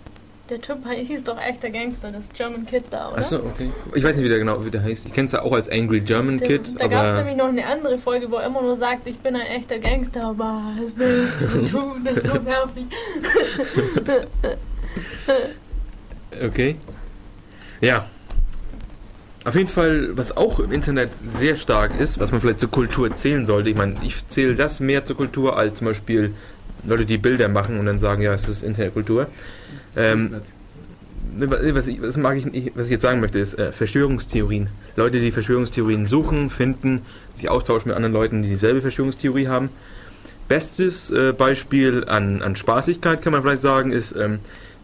[0.50, 3.18] Der Typ hieß doch echter Gangster, das German Kid da, oder?
[3.18, 3.70] Achso, okay.
[3.94, 5.06] Ich weiß nicht, wie der genau wie der heißt.
[5.06, 7.36] Ich kenne es ja auch als Angry German Der- Kid, da gab es aber nämlich
[7.36, 10.92] noch eine andere Folge, wo er immer nur sagt, ich bin ein echter Gangster, was
[10.96, 12.04] willst du tun?
[12.04, 12.86] Das ist so nervig.
[16.44, 16.76] okay.
[17.82, 18.06] Ja.
[19.44, 23.14] Auf jeden Fall, was auch im Internet sehr stark ist, was man vielleicht zur Kultur
[23.14, 23.68] zählen sollte.
[23.68, 26.32] Ich meine, ich zähle das mehr zur Kultur als zum Beispiel
[26.84, 29.26] Leute, die Bilder machen und dann sagen, ja, es ist Internetkultur.
[29.96, 30.40] Ähm,
[31.34, 34.68] Ne, Was ich, was, mag ich, was ich jetzt sagen möchte, ist äh, Verschwörungstheorien.
[34.96, 37.02] Leute, die Verschwörungstheorien suchen, finden,
[37.32, 39.70] sich austauschen mit anderen Leuten, die dieselbe Verschwörungstheorie haben.
[40.48, 44.40] Bestes äh, Beispiel an, an Spaßigkeit, kann man vielleicht sagen, ist, ähm,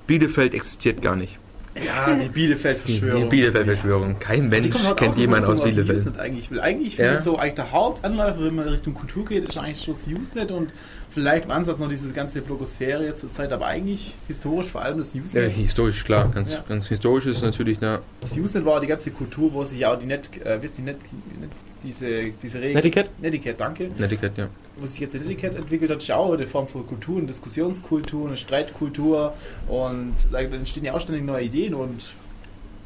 [0.07, 1.39] Bielefeld existiert gar nicht.
[1.85, 3.23] Ja, die Die, Bielefeld-Verschwörung.
[3.23, 4.19] die Bielefeld-Verschwörung.
[4.19, 5.99] Kein Die Mensch halt kennt jemanden aus ursprünglich Bielefeld.
[6.01, 6.51] Usenet eigentlich.
[6.51, 7.17] Weil eigentlich finde Ja.
[7.17, 10.51] ich so, eigentlich der Hauptanläufer, wenn man Richtung Kultur geht, ist eigentlich schon das Usenet
[10.53, 10.73] und
[11.11, 14.99] vielleicht im Ansatz noch diese ganze Blogosphäre jetzt zur Zeit, aber eigentlich historisch vor allem
[14.99, 15.53] das Ja, Usenet.
[15.53, 16.31] historisch, klar.
[16.35, 16.65] Ganz, Ja.
[16.69, 18.01] ganz historisch ist natürlich da.
[18.21, 20.85] Das Usenet war die ganze Kultur, wo sich ja auch die Net, äh, wisst ihr,
[20.85, 20.99] Net,
[21.41, 21.51] Net,
[21.83, 22.75] diese, diese Regel.
[22.75, 23.11] Netiquette?
[23.21, 23.91] Netiquette, danke.
[23.97, 24.49] Netiquette, ja.
[24.77, 27.27] Wo sich jetzt die Netiquette entwickelt hat, ist ja auch eine Form von Kultur, eine
[27.27, 29.35] Diskussionskultur, eine Streitkultur
[29.69, 32.13] und da entstehen ja auch ständig neue Ideen und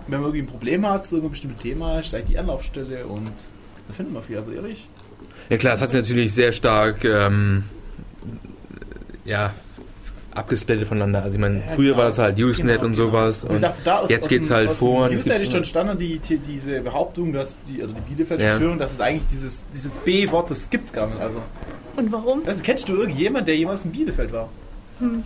[0.09, 3.33] wenn man irgendwie ein Problem hat zu irgendeinem bestimmten Thema, ist eigentlich die Anlaufstelle und
[3.87, 4.37] da findet man viel.
[4.37, 4.89] Also ehrlich,
[5.49, 7.65] Ja klar, es hat sich natürlich sehr stark ähm,
[9.25, 9.55] ja,
[10.35, 11.23] abgesplittet voneinander.
[11.23, 11.99] Also ich meine, Ja, früher genau.
[11.99, 13.07] war das halt Usenet Genau, und genau.
[13.11, 13.45] sowas.
[13.45, 15.99] Und Und dachte, da aus, jetzt aus geht's dem, halt aus vor Usenet ist entstanden
[15.99, 18.05] die, die, diese Behauptung, dass die, oder die Ja.
[18.09, 21.21] Bielefeld-Verschwörung, dass es eigentlich dieses, dieses B-Wort, das gibt's gar nicht.
[21.21, 21.39] Also,
[21.97, 22.43] Und warum?
[22.45, 24.49] du, kennst du irgendjemanden, der jemals in Bielefeld war?
[25.01, 25.23] Hm.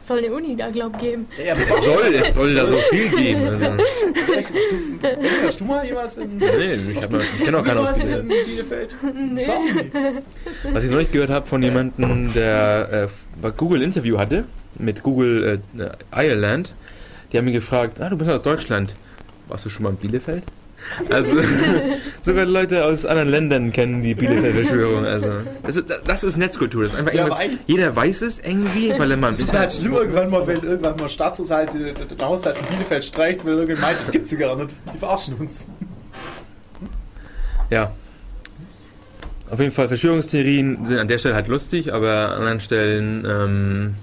[0.00, 1.26] Soll eine Uni da, glaub geben.
[1.44, 3.48] Ja, aber Es soll, es soll da so viel geben.
[3.48, 6.46] Also, hast du, hast du mal jemals in nee,
[6.92, 8.96] ich, hab ich kenne auch keinen aus Bielefeld.
[9.14, 9.46] Nee.
[10.72, 13.08] Was ich neulich gehört habe von jemandem, der
[13.42, 14.44] äh, Google Interview hatte
[14.76, 16.74] mit Google äh, äh, Ireland,
[17.32, 18.94] die haben mich gefragt, ah, du bist aus Deutschland.
[19.48, 20.44] Warst du schon mal in Bielefeld?
[21.10, 21.36] Also
[22.20, 25.04] sogar Leute aus anderen Ländern kennen die Bielefeld-Verschwörung.
[25.18, 25.30] Also
[25.62, 26.82] das ist, das ist Netzkultur.
[26.82, 27.28] Das ist einfach Ja,
[27.66, 30.62] jeder weiß es irgendwie, weil er mal ein Es ist halt schlimm irgendwann mal, wenn
[30.62, 34.56] irgendwann mal Staatshaushalt der Haushalt von Bielefeld streicht, weil irgendjemand meint, das gibt's ja gar
[34.56, 34.76] nicht.
[34.92, 35.66] Die verarschen uns.
[37.70, 37.92] Ja.
[39.50, 43.94] Auf jeden Fall, Verschwörungstheorien sind an der Stelle halt lustig, aber an anderen Stellen, ähm,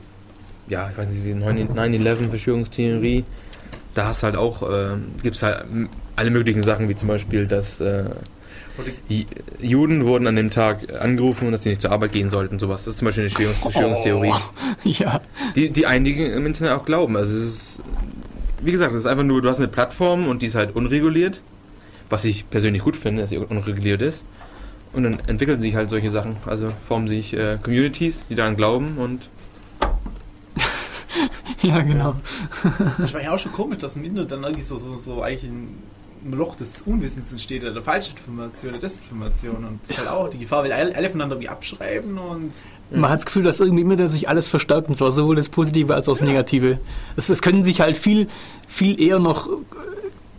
[0.68, 3.26] ja, ich weiß nicht, wie 9-11 Verschwörungstheorie,
[3.94, 5.66] da hast halt auch, ähm, gibt es halt
[6.16, 8.06] alle möglichen Sachen, wie zum Beispiel, dass äh,
[9.62, 12.84] Juden wurden an dem Tag angerufen, dass sie nicht zur Arbeit gehen sollten, sowas.
[12.86, 14.34] Das ist zum Beispiel eine Verschwörungs Verschwörungstheorie,
[14.84, 15.22] Ja.
[15.56, 17.16] die, die einige im Internet auch glauben.
[17.16, 17.82] Also es ist,
[18.62, 21.42] wie gesagt, es ist einfach nur, du hast eine Plattform und die ist halt unreguliert,
[22.10, 24.24] was ich persönlich gut finde, dass sie unreguliert ist.
[24.94, 26.38] Und dann entwickeln sich halt solche Sachen.
[26.46, 29.30] Also formen sich äh, Communities, die daran glauben und
[31.62, 32.16] Ja, genau.
[33.04, 35.50] Ich war ja auch schon komisch, dass im Internet dann irgendwie so, so, so eigentlich
[35.50, 35.78] ein
[36.26, 39.64] ein Loch des Unwissens entsteht, oder der Falschinformation, der Desinformation.
[39.64, 42.52] Und das ist halt auch die Gefahr, weil alle, alle voneinander wie abschreiben und.
[42.92, 45.94] Man hat das Gefühl, dass irgendwie immer sich alles verstaubt, und zwar sowohl das Positive
[45.94, 46.80] als auch das Negative.
[47.16, 48.28] Es, es können sich halt viel,
[48.68, 49.50] viel eher noch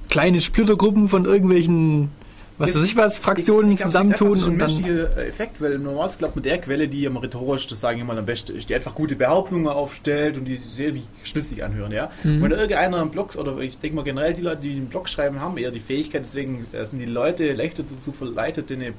[0.08, 2.10] kleine Splittergruppen von irgendwelchen,
[2.58, 4.74] was weiß ich was, Fraktionen ich glaub, zusammentun Das ist und ein dann.
[4.74, 8.18] menschlicher Effekt, weil normalerweise glaubt man der Quelle, die am rhetorisch, das sage ich mal,
[8.18, 12.10] am besten ist, die einfach gute Behauptungen aufstellt und die sehr wie schlüssig anhören, ja.
[12.22, 12.42] Mhm.
[12.42, 15.40] Wenn irgendeiner im Blog, oder ich denke mal generell die Leute, die einen Blog schreiben,
[15.40, 18.94] haben eher die Fähigkeit, deswegen äh, sind die Leute leichter dazu verleitet, den,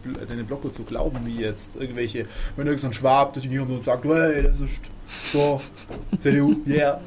[0.47, 4.43] Blogger zu glauben, wie jetzt irgendwelche, wenn irgendein Schwab durch die Gegend und sagt, hey,
[4.43, 4.81] das ist
[5.33, 5.61] so,
[6.19, 6.99] CDU, yeah.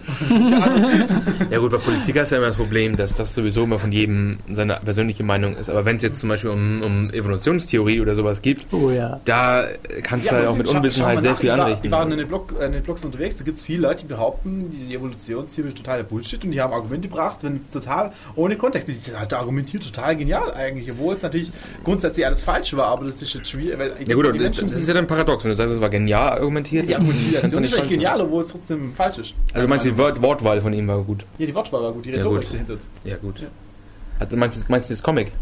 [1.50, 4.38] Ja gut, bei Politik ist ja immer das Problem, dass das sowieso immer von jedem
[4.52, 5.68] seine persönliche Meinung ist.
[5.68, 9.20] Aber wenn es jetzt zum Beispiel um, um Evolutionstheorie oder sowas geht, Oh ja.
[9.24, 9.64] da
[10.02, 11.86] kannst du halt auch mit Unwissenheit sehr nach, viel ich war- anrichten.
[11.86, 14.02] Ich war in den, Blog, äh, in den Blogs unterwegs, da gibt es viele Leute,
[14.02, 18.12] die behaupten, diese Evolutionstheorie ist totaler Bullshit und die haben Argumente gebracht, wenn es total
[18.36, 19.06] ohne Kontext ist.
[19.06, 21.50] Die hat argumentiert total genial eigentlich, obwohl es natürlich
[21.84, 25.06] grundsätzlich alles falsch war, aber das ist jetzt schwierig, ja gut, das ist ja dann
[25.06, 26.88] paradox, wenn du sagst, es war genial argumentiert.
[26.88, 27.80] die kannst du Argumentation nicht ist.
[27.90, 29.34] Genial, obwohl es trotzdem falsch ist.
[29.52, 31.24] Also du meinst die Wort Wortwahl von ihm war gut.
[31.38, 32.52] Ja, die Wortwahl war gut, die Ja, Rhetorik gut.
[32.54, 32.76] dahinter.
[33.04, 33.40] Ja gut.
[33.40, 33.48] Ja.
[34.18, 35.32] Also meinst du, meinst du das Comic?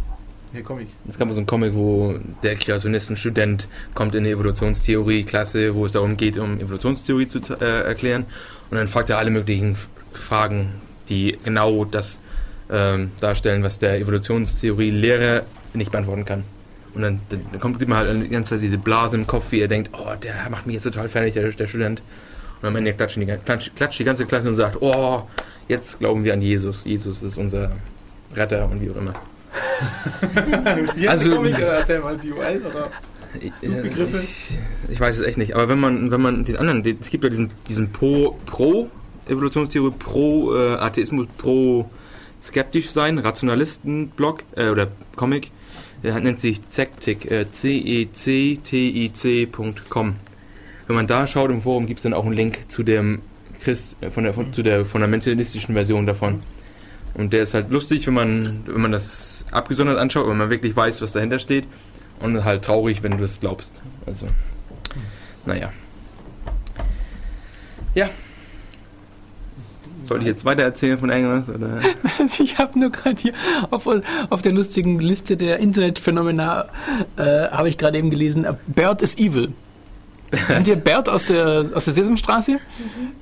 [0.52, 0.88] Hier komme ich.
[1.06, 5.92] Es gab mal so ein Comic, wo der Kreationisten-Student kommt in eine Evolutionstheorie-Klasse, wo es
[5.92, 8.24] darum geht, um Evolutionstheorie zu äh, erklären.
[8.70, 9.76] Und dann fragt er alle möglichen
[10.12, 10.74] Fragen,
[11.10, 12.20] die genau das
[12.70, 15.42] ähm, darstellen, was der Evolutionstheorie-Lehrer
[15.74, 16.44] nicht beantworten kann.
[16.94, 19.60] Und dann, dann kommt sieht man halt die ganze Zeit diese Blase im Kopf, wie
[19.60, 22.02] er denkt, oh, der macht mich jetzt total fertig, der, der Student.
[22.60, 25.22] Und am Ende klatscht die, klatscht, die ganze Klasse und sagt, oh,
[25.68, 26.82] jetzt glauben wir an Jesus.
[26.84, 27.70] Jesus ist unser
[28.34, 29.14] Retter und wie auch immer.
[31.08, 31.58] Also- Comic?
[31.58, 32.90] Äh, Erzähl mal die UL oder?
[33.56, 34.18] Suchbegriffe?
[34.18, 35.54] Ich, ich weiß es echt nicht.
[35.54, 38.88] Aber wenn man, wenn man den anderen, den, es gibt ja diesen, diesen Pro, Pro
[39.28, 41.88] Evolutionstheorie, Pro äh, Atheismus, Pro
[42.42, 45.50] skeptisch sein, Rationalisten-Blog äh, oder Comic,
[46.02, 47.44] der nennt sich Zektic, äh,
[48.88, 50.16] C-E-C-T-I-C.com.
[50.88, 53.20] Wenn man da schaut im Forum, gibt es dann auch einen Link zu dem
[53.60, 56.42] Christ, äh, von der, von, zu der fundamentalistischen Version davon.
[57.14, 60.74] Und der ist halt lustig, wenn man, wenn man das abgesondert anschaut, wenn man wirklich
[60.74, 61.66] weiß, was dahinter steht.
[62.20, 63.72] Und halt traurig, wenn du es glaubst.
[64.06, 64.26] Also,
[65.44, 65.70] naja.
[67.94, 68.08] Ja.
[70.04, 71.50] Soll ich jetzt weiter erzählen von irgendwas?
[71.50, 71.80] Oder?
[72.40, 73.34] Ich habe nur gerade hier
[73.70, 73.86] auf,
[74.30, 76.64] auf der lustigen Liste der Internetphänomena
[77.16, 79.52] äh, habe ich gerade eben gelesen, Bert is evil.
[80.30, 82.58] Kennt ihr Bert aus der, aus der Sesamstraße?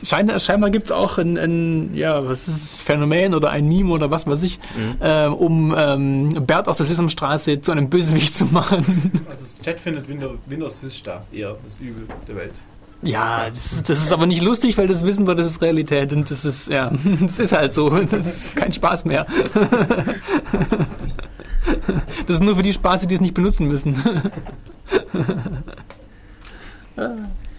[0.03, 3.91] Schein, scheinbar gibt es auch ein, ein, ja, was ist das, Phänomen oder ein Meme
[3.93, 4.97] oder was weiß ich, Mhm.
[5.01, 9.13] ähm, um ähm, Bert aus der Sesamstraße zu einem Bösewicht zu machen.
[9.31, 12.55] Also das Chat findet Windows, Windows Vista eher das Übel der Welt.
[13.03, 16.13] Ja, das, ist- das ist aber nicht lustig, weil das wissen wir, das ist Realität
[16.13, 16.91] und das ist, ja,
[17.21, 17.89] das ist halt so.
[17.91, 19.27] Das ist kein Spaß mehr.
[22.27, 23.97] Das ist nur für die Spaße, die es nicht benutzen müssen.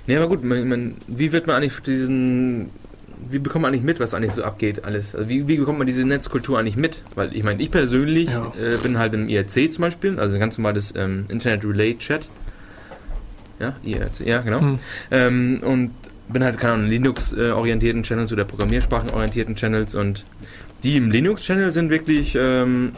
[0.07, 2.69] Nee, aber gut, man, man, wie wird man eigentlich diesen.
[3.29, 5.15] Wie bekommt man eigentlich mit, was eigentlich so abgeht, alles?
[5.15, 7.03] Also wie, wie bekommt man diese Netzkultur eigentlich mit?
[7.15, 8.53] Weil ich meine, ich persönlich Ja.
[8.61, 12.27] äh, bin halt im IRC zum Beispiel, also ein ganz normales ähm, Internet Relay Chat.
[13.59, 14.61] Ja, IRC, ja, genau.
[14.61, 14.79] Hm.
[15.09, 15.91] Ähm, und
[16.29, 20.25] bin halt keine Ahnung, Linux-orientierten Channels oder Programmiersprachen-orientierten Channels und
[20.83, 22.91] die im Linux-Channel sind wirklich, ähm,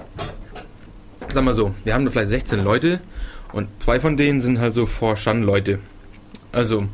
[1.33, 2.99] sag mal so, wir haben da vielleicht 16 Leute
[3.53, 5.79] und zwei von denen sind halt so For-Shun-Leute.
[6.51, 6.87] Also,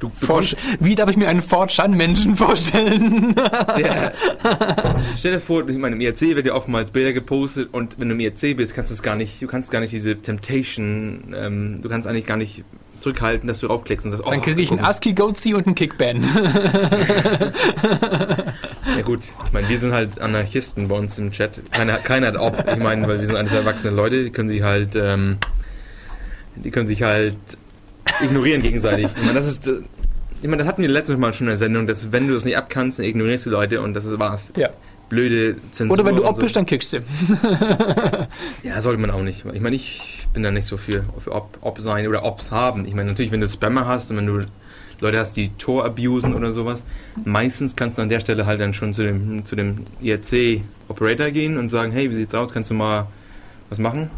[0.00, 3.34] du bekommst, wie darf ich mir einen Ford Chan-Menschen vorstellen?
[3.76, 4.12] der,
[5.16, 8.14] stell dir vor, ich meine, im IRC wird ja oftmals Bilder gepostet und wenn du
[8.14, 11.80] im IRC bist, kannst du es gar nicht, du kannst gar nicht diese Temptation, ähm,
[11.82, 12.64] du kannst eigentlich gar nicht
[13.00, 14.80] zurückhalten, dass du raufklickst und sagst, Dann oh, kriege ich einen.
[14.80, 16.24] ASCII Goatee und einen Kickban.
[18.96, 21.60] Ja gut, ich meine, wir sind halt Anarchisten bei uns im Chat.
[21.70, 22.64] Keiner, keiner hat ob.
[22.68, 25.38] Ich meine, weil wir sind alles erwachsene Leute, die können sich halt, ähm,
[26.56, 27.36] die können sich halt
[28.22, 29.06] ignorieren gegenseitig.
[29.16, 29.80] Ich meine, das ist, äh,
[30.40, 32.44] ich meine, das hatten wir letztes Mal schon in der Sendung, dass wenn du das
[32.44, 34.52] nicht abkannst, dann ignorierst du Leute und das ist war's.
[34.56, 34.70] Ja.
[35.08, 35.94] Blöde Zensur.
[35.94, 36.98] Oder wenn du ob bist, dann kickst du.
[38.62, 39.44] Ja, sollte man auch nicht.
[39.54, 42.86] Ich meine, ich bin da nicht so für, für ob, ob sein oder obs haben.
[42.86, 44.42] Ich meine, natürlich, wenn du Spammer hast und wenn du
[45.00, 46.82] Leute hast, die Tor abusen oder sowas,
[47.24, 51.56] meistens kannst du an der Stelle halt dann schon zu dem, zu dem IRC-Operator gehen
[51.56, 53.06] und sagen, hey, wie sieht's aus, kannst du mal
[53.70, 54.10] was machen?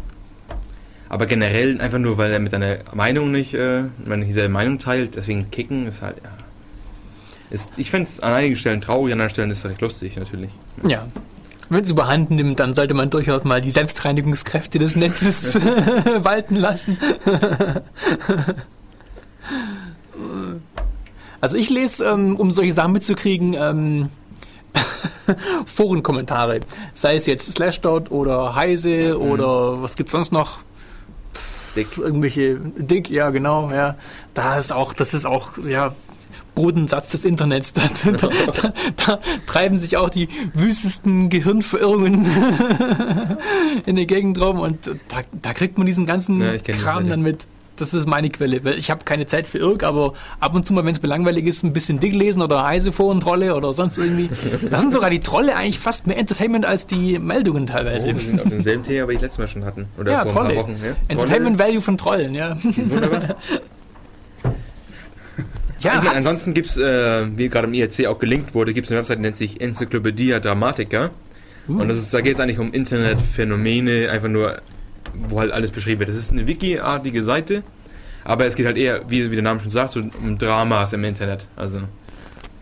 [1.11, 5.17] Aber generell einfach nur, weil er mit deiner Meinung nicht, äh, wenn dieselbe Meinung teilt,
[5.17, 6.29] deswegen kicken ist halt, ja.
[7.49, 10.15] Ist, ich fände es an einigen Stellen traurig, an anderen Stellen ist es recht lustig,
[10.15, 10.51] natürlich.
[10.87, 11.07] Ja.
[11.67, 15.55] Wenn es überhand nimmt, dann sollte man durchaus mal die Selbstreinigungskräfte des Netzes
[16.23, 16.97] walten lassen.
[21.41, 24.09] Also ich lese, ähm, um solche Sachen mitzukriegen, ähm,
[25.65, 26.59] Forenkommentare.
[26.93, 30.61] Sei es jetzt Slashdot oder Heise oder was gibt's sonst noch?
[31.75, 31.97] Dick.
[31.97, 33.95] Irgendwelche Dick, ja genau, ja.
[34.33, 35.93] Da ist auch, das ist auch, ja,
[36.55, 37.73] Bodensatz des Internets.
[38.03, 38.73] Da, da, da,
[39.05, 42.25] da treiben sich auch die wüstesten Gehirnverirrungen
[43.85, 44.91] in der Gegend rum und
[45.41, 47.47] da, kriegt man diesen ganzen Ja, Kram dann mit.
[47.77, 48.63] Das ist meine Quelle.
[48.63, 51.07] weil Ich habe keine Zeit für Irk, aber ab und zu mal, wenn es mir
[51.07, 54.29] langweilig ist, ein bisschen Dick lesen oder Heiseforen-Trolle oder sonst irgendwie.
[54.69, 58.07] Da sind sogar die Trolle eigentlich fast mehr Entertainment als die Meldungen Oh, teilweise.
[58.13, 59.87] wir sind auf demselben Thema, wie ich letztes Mal schon hatten.
[59.97, 60.53] Oder ja, vor ein Trolle.
[60.53, 60.75] paar Wochen.
[60.83, 60.95] Ja?
[61.07, 62.55] Entertainment Value von Trollen, ja.
[62.55, 63.35] Trolle, wunderbar.
[65.79, 66.17] Ja, ich meine, hat's.
[66.17, 69.17] ansonsten gibt es, äh, wie gerade im IRC auch gelinkt wurde, gibt es eine Website,
[69.17, 71.09] die nennt sich Enzyklopädie Dramatica.
[71.67, 71.81] Uh.
[71.81, 74.57] Und das ist, da geht es eigentlich um Internetphänomene, einfach nur,
[75.13, 76.09] wo halt alles beschrieben wird.
[76.09, 77.63] Das ist eine Wiki-artige Seite,
[78.23, 81.03] aber es geht halt eher, wie, wie der Name schon sagt, so um Dramas im
[81.03, 81.47] Internet.
[81.55, 81.81] Also,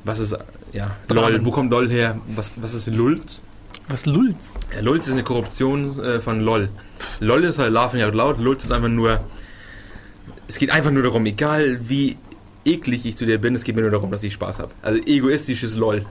[0.04, 0.38] was ist,
[0.74, 1.34] ja, Dramen.
[1.34, 2.20] LOL, wo kommt LOL her?
[2.36, 3.42] Was, was ist Lulz?
[3.88, 4.56] Was Lulz?
[4.74, 6.70] Ja, Lulz ist eine Korruption äh, von LOL.
[7.20, 9.20] LOL ist halt Laughing Out Loud, Lulz ist einfach nur.
[10.48, 12.18] Es geht einfach nur darum, egal wie
[12.66, 14.72] eklig ich zu dir bin, es geht mir nur darum, dass ich Spaß habe.
[14.82, 16.06] Also egoistisches LOL.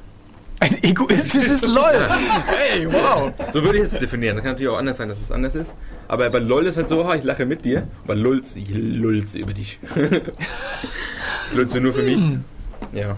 [0.61, 2.09] Ein egoistisches LOL.
[2.47, 3.33] Hey, wow.
[3.53, 4.37] So würde ich es definieren.
[4.37, 5.75] Das kann natürlich auch anders sein, dass es anders ist.
[6.09, 7.87] Aber bei LOL ist halt so, ha, ich lache mit dir.
[8.07, 9.79] Bei Lulz, ich lulze über dich.
[11.51, 12.21] ich lulze nur für mich.
[12.93, 13.17] Ja.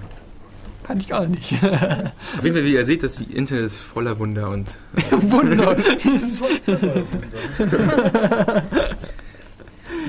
[0.85, 1.53] Kann ich gar nicht.
[1.63, 4.67] Auf jeden Fall, wie ihr seht, das Internet ist voller Wunder und
[5.21, 5.77] Wunder.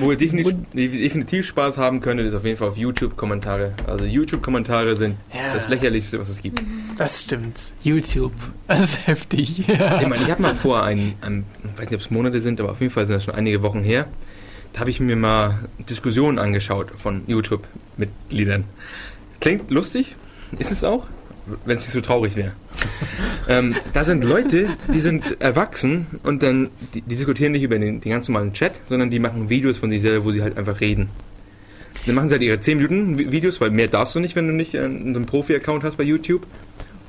[0.02, 3.72] Wo ihr definitiv, definitiv Spaß haben könntet, ist auf jeden Fall auf YouTube-Kommentare.
[3.86, 5.54] Also YouTube-Kommentare sind Ja.
[5.54, 6.62] das lächerlichste, was es gibt.
[6.98, 7.72] Das stimmt.
[7.82, 8.32] YouTube.
[8.68, 9.64] Das ist heftig.
[9.68, 12.60] Ich meine, ich habe mal vor, ein, ein, ich weiß nicht, ob es Monate sind,
[12.60, 14.06] aber auf jeden Fall sind das schon einige Wochen her,
[14.72, 18.64] da habe ich mir mal Diskussionen angeschaut von YouTube-Mitgliedern.
[19.40, 20.14] Klingt lustig,
[20.58, 21.06] ist es auch,
[21.64, 22.52] wenn es nicht so traurig wäre.
[23.48, 28.00] ähm, da sind Leute, die sind erwachsen und dann, die, die diskutieren nicht über den,
[28.00, 30.80] den ganz normalen Chat, sondern die machen Videos von sich selber, wo sie halt einfach
[30.80, 31.08] reden.
[32.06, 34.46] Dann machen sie halt ihre 10 Minuten Vi- Videos, weil mehr darfst du nicht, wenn
[34.46, 36.46] du nicht äh, so einen Profi-Account hast bei YouTube.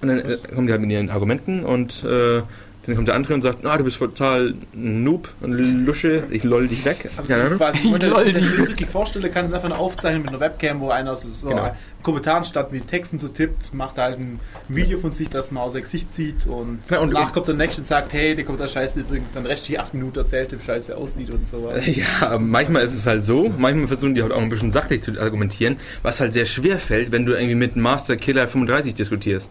[0.02, 2.42] Und dann äh, kommen die halt mit ihren Argumenten und äh,
[2.86, 5.54] dann kommt der andere und sagt, ah, du bist total ein Noob und
[5.86, 7.10] Lusche, ich loll dich weg.
[7.16, 9.80] Also ja, quasi, wenn Lol, ich die- mir das richtig vorstelle, kann es einfach nur
[9.80, 11.74] aufzeichnen mit einer Webcam, wo einer so, so Genau.
[12.04, 15.74] Kommentaren statt mit Texten so tippt, macht halt ein Video von sich, das man aus
[15.74, 18.60] sein Gesicht sieht und, Ja, und- danach kommt der Nächste und sagt, hey, der kommt
[18.60, 21.82] da Scheiße übrigens, dann restliche acht Minuten erzählt, wie scheiße aussieht und sowas.
[21.96, 25.20] Ja, manchmal ist es halt so, manchmal versuchen die halt auch ein bisschen sachlich zu
[25.20, 29.50] argumentieren, was halt sehr schwer fällt, wenn du irgendwie mit Master Killer 35 diskutierst.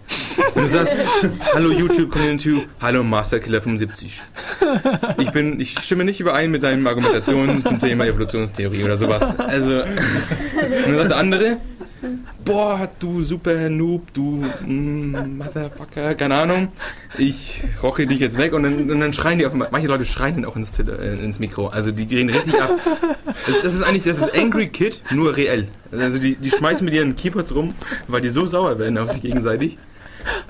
[0.55, 0.97] Und du sagst,
[1.55, 4.21] hallo YouTube Community, hallo Master Killer 75.
[5.19, 9.39] Ich bin, ich stimme nicht überein mit deinen Argumentationen zum Thema Evolutionstheorie oder sowas.
[9.39, 9.83] Also, und
[10.87, 11.57] dann sagt der andere,
[12.45, 16.69] boah, du super Noob, du mm, Motherfucker, keine Ahnung,
[17.19, 20.37] ich rocke dich jetzt weg und dann, und dann schreien die auf, manche Leute schreien
[20.37, 20.83] dann auch ins, äh,
[21.23, 22.71] ins Mikro, also die reden richtig ab.
[23.47, 25.69] Das, das ist eigentlich, das ist Angry Kid, nur reell.
[25.91, 27.75] Also die, die schmeißen mit ihren Keyboards rum,
[28.09, 29.79] weil die so sauer werden auf sich gegenseitig.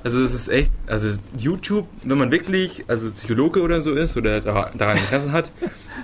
[0.04, 4.40] Also das ist echt, also YouTube, wenn man wirklich, also Psychologe oder so ist oder
[4.40, 5.50] da- daran Interesse hat,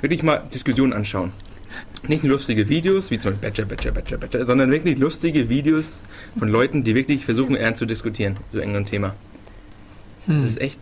[0.01, 1.33] wirklich mal Diskussionen anschauen.
[2.07, 6.01] Nicht nur lustige Videos, wie zum Beispiel Badger, Badger, Badger, Badger, sondern wirklich lustige Videos
[6.39, 9.15] von Leuten, die wirklich versuchen, ernst zu diskutieren zu irgendeinem Thema.
[10.27, 10.79] Das ist echt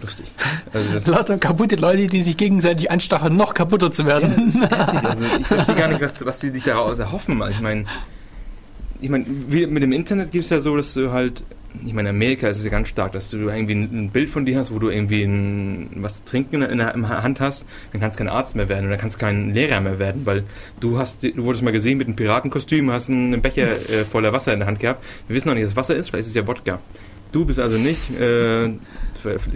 [0.00, 0.26] lustig.
[0.72, 4.32] Also Lauter kaputte Leute, die sich gegenseitig anstacheln, noch kaputter zu werden.
[5.02, 7.42] also ich verstehe gar nicht, was, was die sich daraus erhoffen.
[7.42, 7.84] Also ich meine,
[9.00, 11.42] ich meine, mit dem Internet gibt es ja so, dass du halt,
[11.84, 14.46] ich meine, in Amerika ist es ja ganz stark, dass du irgendwie ein, Bild von
[14.46, 18.00] dir hast, wo du irgendwie ein, was trinken in der, in der Hand hast, dann
[18.00, 20.44] kannst du kein Arzt mehr werden und dann kannst du kein Lehrer mehr werden, weil
[20.80, 24.52] du hast, du wurdest mal gesehen mit einem Piratenkostüm, hast einen Becher äh, voller Wasser
[24.52, 25.04] in der Hand gehabt.
[25.28, 26.80] Wir wissen noch nicht, es Wasser ist, vielleicht ist es ja Wodka.
[27.32, 28.70] Du bist also nicht, äh,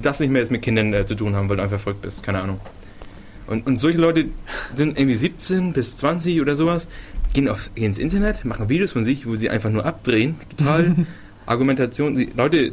[0.02, 2.22] darfst nicht mehr jetzt mit Kindern äh, zu tun haben, weil du einfach verrückt bist,
[2.22, 2.60] keine Ahnung.
[3.46, 4.26] Und, und solche Leute
[4.76, 6.88] sind irgendwie 17 bis 20 oder sowas,
[7.32, 10.94] gehen, auf, gehen ins Internet, machen Videos von sich, wo sie einfach nur abdrehen, total
[11.50, 12.72] Argumentation, sie, Leute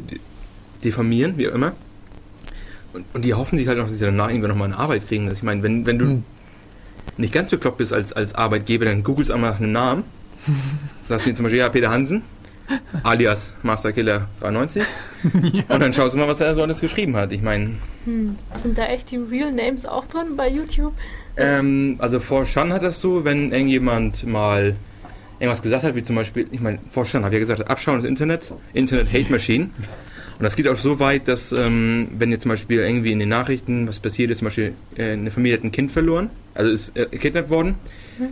[0.83, 1.73] diffamieren, wie auch immer.
[2.93, 5.25] Und, und die hoffen sich halt noch, dass sie danach irgendwann nochmal eine Arbeit kriegen.
[5.25, 6.23] Also ich meine, wenn, wenn du Hm.
[7.17, 10.03] nicht ganz bekloppt bist als, als Arbeitgeber, dann googelst einmal nach einem Namen.
[11.09, 12.21] Sagst du zum Beispiel, ja, Peter Hansen,
[13.03, 14.83] alias Master Killer 93.
[15.69, 17.31] Und dann schaust du mal, was er so alles geschrieben hat.
[17.33, 17.71] Ich meine,
[18.05, 18.35] Hm.
[18.55, 20.93] Sind da echt die Real Names auch drin bei YouTube?
[21.35, 24.75] Ähm, also Forshan hat das so, wenn irgendjemand mal
[25.39, 28.53] irgendwas gesagt hat, wie zum Beispiel, ich meine, Forshan habe ja gesagt, Abschauen des Internets,
[28.73, 29.69] Internet Hate Machine.
[30.39, 33.29] Und das geht auch so weit, dass ähm, wenn jetzt zum Beispiel irgendwie in den
[33.29, 36.95] Nachrichten was passiert ist, zum Beispiel äh, eine Familie hat ein Kind verloren, also ist
[36.95, 37.75] äh, kidnappt worden,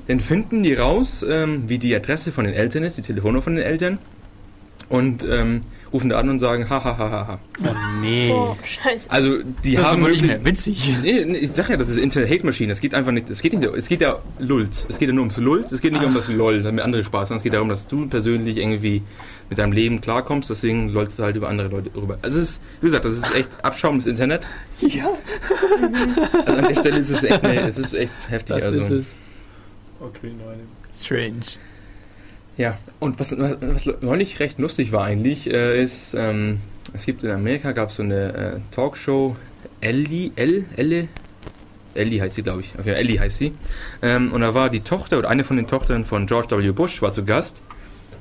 [0.07, 3.55] dann finden die raus, ähm, wie die Adresse von den Eltern ist, die Telefonnummer von
[3.55, 3.97] den Eltern
[4.89, 5.61] und ähm,
[5.91, 7.39] rufen da an und sagen, ha, ha, ha, ha, ha.
[7.63, 7.69] Oh
[8.01, 8.29] nee.
[8.31, 9.09] Oh, scheiße.
[9.09, 10.93] Also die das ist haben nicht wirklich- mehr witzig.
[11.01, 12.71] Nee, nee, ich sag ja, das ist Internet Hate Machine.
[12.71, 14.85] Es geht einfach nicht, es geht nicht, es geht ja Lult.
[14.89, 17.29] Es geht ja nur ums Lult, es geht nicht um das LOL, damit andere Spaß
[17.29, 17.37] haben.
[17.37, 19.01] Es geht darum, dass du persönlich irgendwie
[19.49, 22.17] mit deinem Leben klarkommst, deswegen lollst du halt über andere Leute rüber.
[22.21, 24.45] Also es ist, wie gesagt, das ist echt Abschaum des Internet.
[24.81, 25.05] Ja,
[26.45, 28.55] Also an der Stelle ist es echt, nee, es ist echt heftig.
[28.57, 28.81] das also.
[28.81, 29.05] ist es.
[29.99, 30.59] Okay, nein.
[30.93, 31.41] Strange.
[32.57, 36.59] Ja, und was, was neulich recht lustig war eigentlich, äh, ist, ähm,
[36.93, 39.35] es gibt in Amerika gab es so eine äh, Talkshow,
[39.81, 41.07] Ellie, Elle, Elle,
[41.95, 42.73] Ellie heißt sie, glaube ich.
[42.77, 43.53] Okay, Ellie heißt sie.
[44.01, 46.71] Ähm, und da war die Tochter oder eine von den Tochtern von George W.
[46.71, 47.61] Bush war zu Gast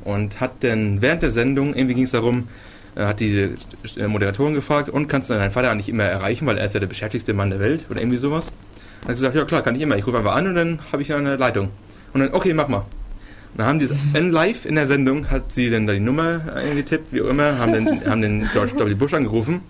[0.05, 2.49] und hat dann während der Sendung, irgendwie ging es darum,
[2.97, 3.51] äh, hat diese
[3.97, 6.81] äh, Moderatorin gefragt, und kannst du deinen Vater eigentlich immer erreichen, weil er ist ja
[6.81, 8.53] der beschäftigste Mann der Welt oder irgendwie sowas.
[9.03, 9.97] Und hat gesagt, ja klar, kann ich immer.
[9.97, 11.69] Ich rufe einfach an und dann habe ich eine Leitung.
[12.13, 12.85] Und dann, okay, mach mal.
[13.57, 17.13] Dann haben die in live in der Sendung hat sie dann da die Nummer eingetippt,
[17.13, 18.95] wie auch immer, haben den, haben den George W.
[18.95, 19.61] Bush angerufen.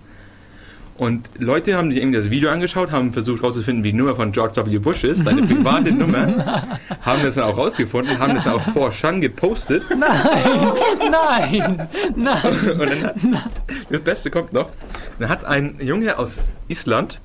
[0.97, 4.30] Und Leute haben sich irgendwie das Video angeschaut, haben versucht herauszufinden, wie die Nummer von
[4.30, 4.78] George W.
[4.78, 6.62] Bush ist, seine private Nummer,
[7.01, 9.82] haben das dann auch rausgefunden, haben das dann auch vor Shan gepostet.
[9.91, 12.39] Nein, nein.
[12.45, 13.51] Und dann hat,
[13.91, 14.70] das Beste kommt noch.
[15.18, 17.20] Dann hat ein Junge aus Island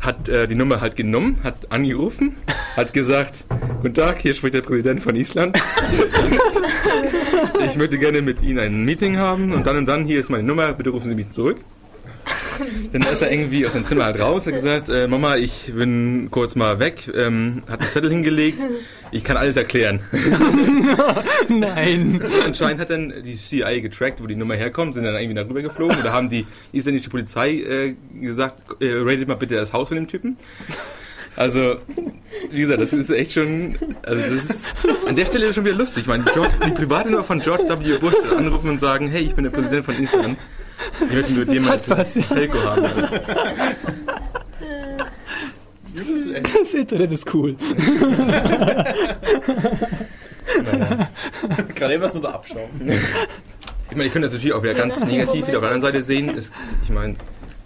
[0.00, 2.36] hat äh, die Nummer halt genommen, hat angerufen,
[2.76, 3.44] hat gesagt,
[3.82, 5.56] guten Tag, hier spricht der Präsident von Island.
[7.66, 10.42] ich möchte gerne mit Ihnen ein Meeting haben und dann und dann, hier ist meine
[10.42, 11.58] Nummer, bitte rufen Sie mich zurück.
[12.92, 16.28] Dann ist er irgendwie aus dem Zimmer halt raus, hat gesagt, äh, Mama, ich bin
[16.30, 18.60] kurz mal weg, ähm, hat einen Zettel hingelegt,
[19.12, 20.00] ich kann alles erklären.
[21.48, 22.20] Nein.
[22.44, 25.96] Anscheinend hat dann die CIA getrackt, wo die Nummer herkommt, sind dann irgendwie darüber geflogen
[25.98, 30.08] oder haben die isländische Polizei äh, gesagt, äh, ratet mal bitte das Haus von dem
[30.08, 30.36] Typen.
[31.36, 31.76] Also,
[32.50, 34.74] wie gesagt, das ist echt schon, also das ist,
[35.06, 36.02] an der Stelle ist es schon wieder lustig.
[36.02, 37.98] Ich meine, George, die private Nummer von George W.
[37.98, 40.36] Bush anrufen und sagen, hey, ich bin der Präsident von Island.
[41.08, 42.22] Ich möchte mit dir mal hat was, ja.
[42.22, 42.84] Telco haben.
[46.42, 47.56] Das Internet ist cool.
[51.74, 52.70] Gerade eben was nur da abschauen.
[53.90, 56.02] Ich meine, ich könnte das natürlich auch wieder ganz negativ wieder auf der anderen Seite
[56.02, 56.28] sehen.
[56.28, 56.52] Ist,
[56.84, 57.14] ich meine,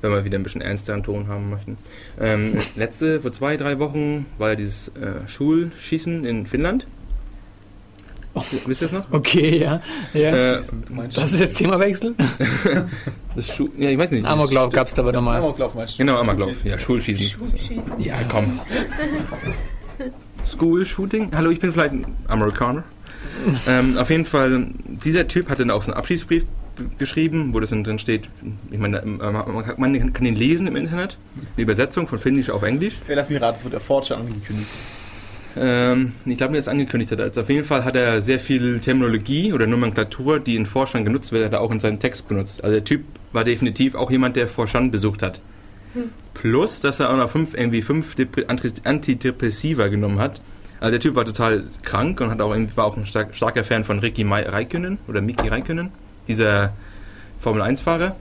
[0.00, 1.78] wenn wir wieder ein bisschen ernsteren Ton haben möchten.
[2.20, 6.86] Ähm, letzte, vor zwei, drei Wochen war ja dieses äh, Schulschießen in Finnland.
[8.66, 9.12] Wisst ihr das noch?
[9.12, 9.80] Okay, ja.
[10.12, 10.54] ja.
[10.54, 10.60] Äh,
[11.14, 12.14] das ist jetzt Themawechsel?
[13.36, 14.26] das Schu ja, ich weiß nicht.
[14.26, 15.36] Amoklauf gab es da aber nochmal.
[15.38, 15.98] Amoklauf meinst du?
[15.98, 16.64] Genau, Amoklauf.
[16.64, 17.24] Ja, Schulschießen.
[17.24, 17.82] Schießen.
[17.98, 18.58] Ja, komm.
[20.44, 21.30] School Shooting.
[21.34, 22.82] Hallo, ich bin vielleicht ein Amerikaner.
[23.66, 26.44] ähm, auf jeden Fall, dieser Typ hat dann auch so einen Abschiedsbrief
[26.98, 28.28] geschrieben, wo das dann drin steht,
[28.70, 32.50] ich meine, ähm, man kann- man kann den lesen im Internet, eine Übersetzung von Finnisch
[32.50, 32.94] auf Englisch.
[33.08, 34.70] Ja, lass mich raten, das wird der Fortschritt angekündigt.
[35.56, 37.20] Ähm, ich glaube, er das angekündigt hat.
[37.20, 41.32] Also auf jeden Fall hat er sehr viel Terminologie oder Nomenklatur, die in Forschern genutzt
[41.32, 42.62] wird, hat er auch in seinem Text benutzt.
[42.64, 45.40] Also der Typ war definitiv auch jemand, der Forschern besucht hat.
[46.34, 50.40] Plus, dass er auch noch fünf, irgendwie fünf Dep- Anti- Antidepressiva genommen hat.
[50.80, 53.62] Also der Typ war total krank und hat auch irgendwie, war auch ein stark, starker
[53.62, 54.46] Fan von Ricky Mai-
[55.06, 55.90] oder Miki Räikkönen,
[56.26, 56.72] dieser
[57.40, 58.16] Formel-1-Fahrer.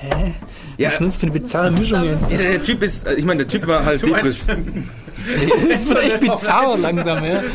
[0.00, 0.32] Hä?
[0.78, 2.30] Ja, Was ist denn das für eine bizarre Mischung jetzt?
[2.30, 4.02] ja, der, der Typ ist, ich meine, der Typ war halt
[5.68, 7.42] Das wird echt bizarr langsam, ja.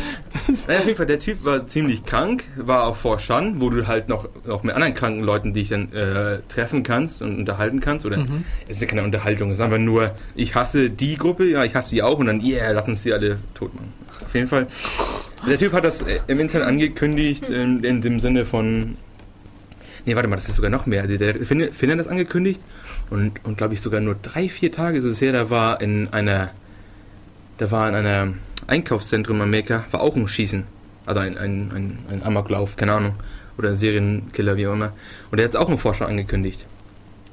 [0.66, 3.86] Naja, auf jeden Fall, der Typ war ziemlich krank, war auch vor Shan, wo du
[3.86, 8.04] halt noch, noch mit anderen kranken Leuten dich dann äh, treffen kannst und unterhalten kannst.
[8.04, 8.44] Oder Mhm.
[8.68, 11.74] es ist ja keine Unterhaltung, es ist einfach nur, ich hasse die Gruppe, ja, ich
[11.74, 13.92] hasse die auch und dann, yeah, lass uns die alle tot machen.
[14.24, 14.66] Auf jeden Fall
[15.48, 18.96] Der Typ hat das äh, im Internet angekündigt, in, in dem Sinne von.
[20.06, 21.02] Nee, warte mal, das ist sogar noch mehr.
[21.02, 22.60] Also der Finn, Finn hat das angekündigt
[23.10, 26.08] und, und glaube ich sogar nur drei, vier Tage ist es her, da war in
[26.12, 26.50] einer.
[27.58, 28.34] Da war in einem
[28.66, 30.64] Einkaufszentrum in Amerika, war auch ein Schießen.
[31.06, 33.14] Also ein, ein, ein, ein Amoklauf, keine Ahnung.
[33.58, 34.92] Oder ein Serienkiller, wie auch immer.
[35.30, 36.66] Und der hat auch einen Forscher angekündigt.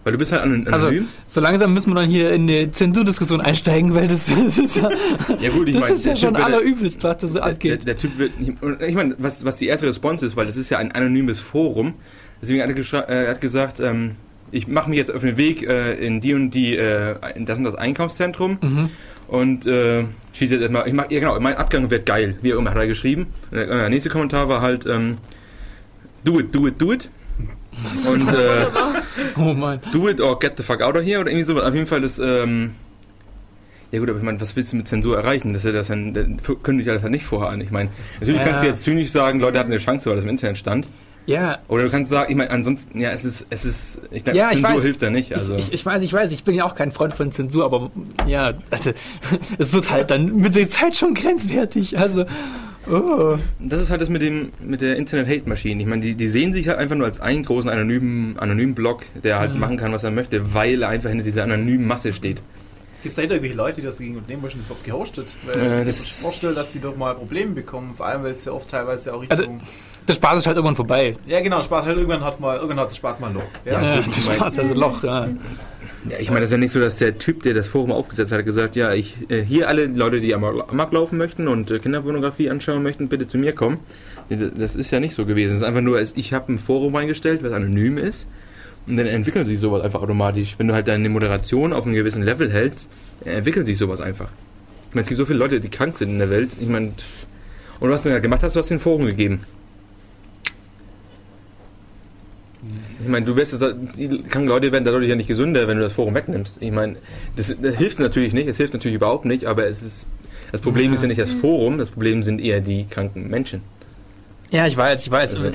[0.04, 0.74] Weil du bist halt anonym.
[0.74, 0.90] Also,
[1.28, 4.90] so langsam müssen wir dann hier in eine Zensurdiskussion einsteigen, weil das, das ist ja,
[5.40, 7.54] ja, gut, ich das mein, ist ja der schon allerübelst, was das so Der, der,
[7.54, 7.88] abgeht.
[7.88, 8.54] der Typ wird nicht,
[8.88, 11.94] ich meine, was, was die erste Response ist, weil das ist ja ein anonymes Forum,
[12.42, 14.16] deswegen hat er, äh, hat gesagt, ähm,
[14.52, 17.60] ich mache mich jetzt auf den Weg äh, in die und die, äh, in das
[17.60, 18.90] und das Einkaufszentrum Mhm.
[19.32, 22.60] Und äh, schieße jetzt erstmal, ich mach, ja genau, mein Abgang wird geil, wie auch
[22.60, 23.28] immer, hat er geschrieben.
[23.50, 25.18] Und der, der nächste Kommentar war halt, ähm,
[26.26, 27.10] do it, do it, do it.
[28.08, 28.66] Und äh,
[29.38, 29.80] Oh Mann.
[29.94, 31.64] do it or get the fuck out of here oder irgendwie sowas.
[31.64, 32.76] Auf jeden Fall ist, ähm,
[33.92, 35.54] ja gut, aber ich meine, was willst du mit Zensur erreichen?
[35.54, 37.62] Das ist ja das dann, dann kündigt ja das halt nicht vorher an.
[37.62, 38.48] Ich meine, natürlich Ja.
[38.48, 40.88] kannst du jetzt zynisch sagen, Leute hatten eine Chance, weil das im Internet stand.
[41.28, 44.38] Ja, Oder du kannst sagen, ich meine, ansonsten, ja, es ist, es ist, ich denke,
[44.40, 44.84] Ja, ich Zensur weiß.
[44.84, 45.34] hilft da nicht.
[45.34, 47.64] Also, ich, ich, ich weiß, ich weiß, ich bin ja auch kein Freund von Zensur,
[47.64, 47.92] aber
[48.28, 48.92] ja, also,
[49.60, 51.98] es wird halt dann mit der Zeit schon grenzwertig.
[52.00, 52.26] Also,
[52.90, 53.38] oh.
[53.60, 55.82] das ist halt das mit dem, mit der Internet-Hate-Maschine.
[55.82, 59.06] Ich meine, die, die sehen sich halt einfach nur als einen großen anonymen, anonymen Blog,
[59.24, 59.60] der halt Mhm.
[59.60, 62.42] machen kann, was er möchte, weil er einfach hinter dieser anonymen Masse steht.
[63.04, 65.36] Gibt es da irgendwelche Leute, die das gegen Unternehmen wahrscheinlich überhaupt gehostet?
[65.46, 68.24] Weil Äh, ich kann mir das- vorstellen, dass die doch mal Probleme bekommen, vor allem
[68.24, 69.62] weil es ja oft teilweise auch Also- Richtung...
[70.08, 71.16] Der Spaß ist halt irgendwann vorbei.
[71.28, 73.44] ja genau, Spaß halt irgendwann hat mal, irgendwann hat der Spaß mal ein Loch.
[73.66, 73.72] Ja?
[73.82, 75.28] Ja, Ja, der Spaß, also Loch, ja.
[76.10, 78.32] Ja, ich meine, das ist ja nicht so, dass der Typ, der das Forum aufgesetzt
[78.32, 81.70] hat, hat gesagt, ja, ich, äh, hier alle Leute, die Amok Amok laufen möchten und
[81.70, 83.78] äh, Kinderpornografie anschauen möchten, bitte zu mir kommen.
[84.30, 85.52] Das- ist ja nicht so gewesen.
[85.54, 88.28] Es ist einfach nur, ich habe ein Forum eingestellt, was anonym ist
[88.88, 90.56] und dann entwickelt sich sowas einfach automatisch.
[90.58, 92.90] Wenn du halt deine Moderation auf einem gewissen Level hältst,
[93.24, 94.30] entwickelt sich sowas einfach.
[94.90, 96.50] Ich meine, es gibt so viele Leute, die krank sind in der Welt.
[96.60, 96.94] Ich meine,
[97.80, 99.42] und was du ja gemacht hast, du hast den Forum gegeben.
[103.02, 103.60] Ich meine, du wirst es,
[103.98, 106.58] die kranken Leute werden dadurch ja nicht gesünder, wenn du das Forum wegnimmst.
[106.62, 106.96] Ich meine,
[107.36, 110.10] das, das hilft natürlich nicht, es hilft natürlich überhaupt nicht, aber es ist,
[110.52, 110.96] das Problem Ja.
[110.96, 113.64] ist ja nicht das Forum, das Problem sind eher die kranken Menschen.
[114.52, 115.34] Ja, ich weiß, ich weiß.
[115.36, 115.52] Also-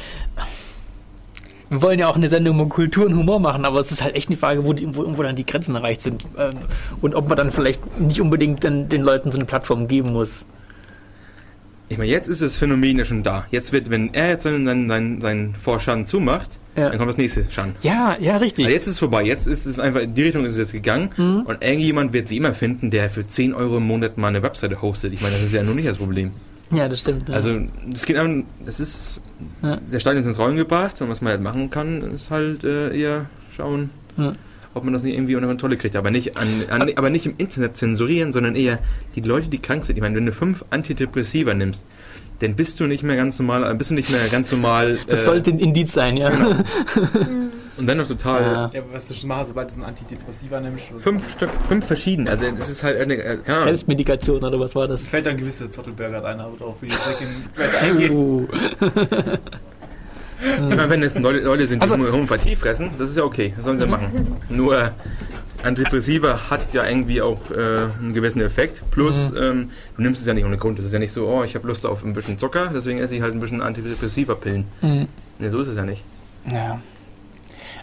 [1.68, 4.14] wir wollen ja auch eine Sendung über Kultur und Humor machen, aber es ist halt
[4.14, 6.24] echt eine Frage, wo, die, wo, wo dann die Grenzen erreicht sind.
[6.38, 6.52] Ähm,
[7.00, 10.46] und ob man dann vielleicht nicht unbedingt dann den Leuten so eine Plattform geben muss.
[11.88, 13.46] Ich meine, jetzt ist das Phänomen ja schon da.
[13.50, 16.90] Jetzt wird, wenn er jetzt seinen, seinen, seinen, seinen Vorschaden zumacht, Ja.
[16.90, 17.74] dann kommt das nächste Schaden.
[17.82, 18.64] Ja, ja, richtig.
[18.66, 20.72] Also jetzt ist es vorbei, jetzt ist es einfach, in die Richtung ist es jetzt
[20.72, 21.42] gegangen Mhm.
[21.46, 24.82] und irgendjemand wird sie immer finden, der für 10 Euro im Monat mal eine Webseite
[24.82, 25.12] hostet.
[25.12, 26.32] Ich meine, das ist ja nur nicht das Problem.
[26.72, 27.28] ja, das stimmt.
[27.28, 27.36] Ja.
[27.36, 27.54] Also,
[27.88, 29.20] das geht einfach, das ist,
[29.62, 29.76] Ja.
[29.90, 32.96] der Stein ist ins Rollen gebracht und was man halt machen kann, ist halt äh,
[32.98, 34.32] eher schauen, Ja.
[34.74, 35.94] ob man das nicht irgendwie unter Kontrolle kriegt.
[35.96, 38.80] Aber nicht, an, an, aber nicht im Internet zensurieren, sondern eher
[39.14, 39.96] die Leute, die krank sind.
[39.96, 41.86] Ich meine, wenn du fünf Antidepressiva nimmst,
[42.40, 44.98] dann bist du nicht mehr ganz normal, äh, bist du nicht mehr ganz normal.
[45.08, 46.30] das äh, sollte ein Indiz sein, ja.
[47.78, 48.40] Und dann noch total.
[48.42, 48.70] Ja.
[48.72, 51.50] Ja, aber was du schon machst, sobald du so ein Antidepressiva nimmst, was- Fünf Stück,
[51.68, 52.26] fünf verschieden.
[52.26, 53.64] Also es ist halt eine, äh, keine Ahnung.
[53.64, 55.08] Selbstmedikation oder was war Es das?
[55.10, 58.12] fällt dann gewisse Zottelberger rein, aber darauf will ich jetzt nicht weiter eingehen.
[58.12, 58.48] Oh.
[60.38, 63.64] Ich meine, wenn Leute, Leute sind, die Also- Homöopathie fressen, das ist ja okay, das
[63.64, 64.36] sollen sie machen.
[64.50, 64.90] Nur
[65.66, 68.82] Antidepressiva hat ja irgendwie auch äh, einen gewissen Effekt.
[68.90, 69.36] Plus, Mhm.
[69.38, 70.78] ähm, du nimmst es ja nicht ohne Grund.
[70.78, 73.14] Das ist ja nicht so, oh, ich habe Lust auf ein bisschen Zucker, deswegen esse
[73.16, 74.64] ich halt ein bisschen Antidepressiva-Pillen.
[74.82, 75.08] Mhm.
[75.38, 76.02] Nee, so ist es ja nicht.
[76.50, 76.80] Ja.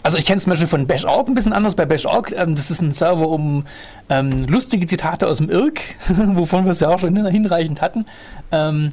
[0.02, 1.74] Also ich kenne es zum Beispiel von Bash.org ein bisschen anders.
[1.76, 3.64] Bei Bash.org, ähm, das ist ein Server, um
[4.10, 5.80] ähm, lustige Zitate aus dem Irk,
[6.34, 8.04] wovon wir es ja auch schon hinreichend hatten,
[8.52, 8.92] ähm,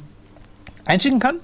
[0.86, 1.36] einschicken kann,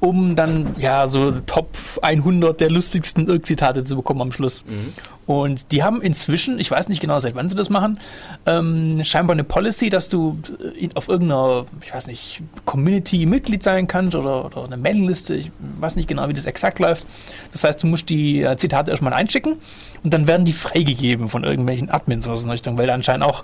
[0.00, 1.70] um dann ja so Top
[2.02, 4.64] 100 der lustigsten Irk-Zitate zu bekommen am Schluss.
[4.66, 4.92] Mhm.
[5.26, 7.98] Und die haben inzwischen, ich weiß nicht genau, seit wann sie das machen,
[8.46, 10.38] ähm, scheinbar eine Policy, dass du
[10.78, 15.34] äh, auf irgendeiner, ich weiß nicht, Community Mitglied sein kannst oder, oder eine Mailingliste.
[15.34, 15.50] Ich
[15.80, 17.06] weiß nicht genau, wie das exakt läuft.
[17.50, 19.56] Das heißt, du musst die äh, Zitate erstmal einschicken
[20.04, 23.42] und dann werden die freigegeben von irgendwelchen Admins oder so in Richtung, weil anscheinend auch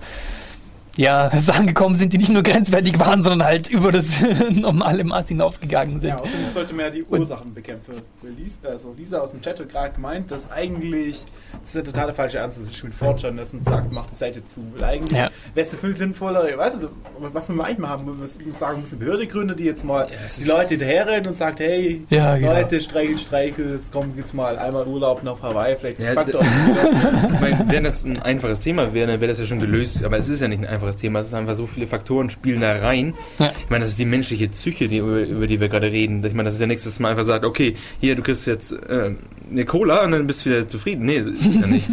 [0.96, 4.20] ja, Sachen gekommen sind, die nicht nur grenzwertig waren, sondern halt über das
[4.50, 6.10] normale Maß hinausgegangen sind.
[6.10, 7.94] Ja, außerdem sollte man ja die Ursachen bekämpfen.
[8.36, 11.24] Lisa, also Lisa aus dem Chat hat gerade gemeint, dass eigentlich,
[11.60, 14.44] das ist der totale falsche Ansatz, ist mit Fortschritt, dass man sagt, mach die Seite
[14.44, 14.60] zu.
[14.76, 15.28] Weil eigentlich Ja.
[15.54, 16.88] wäre es viel sinnvoller, weißt du,
[17.18, 20.06] was wir eigentlich machen, wir müssen sagen, wir müssen eine Behörde gründen, die jetzt mal
[20.24, 22.52] es die Leute hinterherrennen und sagt, hey, Ja, genau.
[22.52, 26.42] Leute, Streikel, Streikel, jetzt kommen jetzt mal einmal Urlaub nach Hawaii, vielleicht Ja, Faktor.
[27.32, 30.04] Ich meine, wenn das ein einfaches Thema wäre, dann wäre das ja schon gelöst.
[30.04, 31.20] Aber es ist ja nicht ein einfaches Thema.
[31.20, 33.14] Es ist einfach so viele Faktoren spielen da rein.
[33.38, 33.52] Ja.
[33.62, 36.24] Ich meine, das ist die menschliche Psyche, die, über, über die wir gerade reden.
[36.24, 38.72] Ich meine, das ist ja nichts, dass man einfach sagt, okay, hier, du kriegst jetzt
[38.72, 39.14] äh,
[39.50, 41.06] eine Cola und dann bist du wieder zufrieden.
[41.06, 41.88] Nee, das ist ja nicht.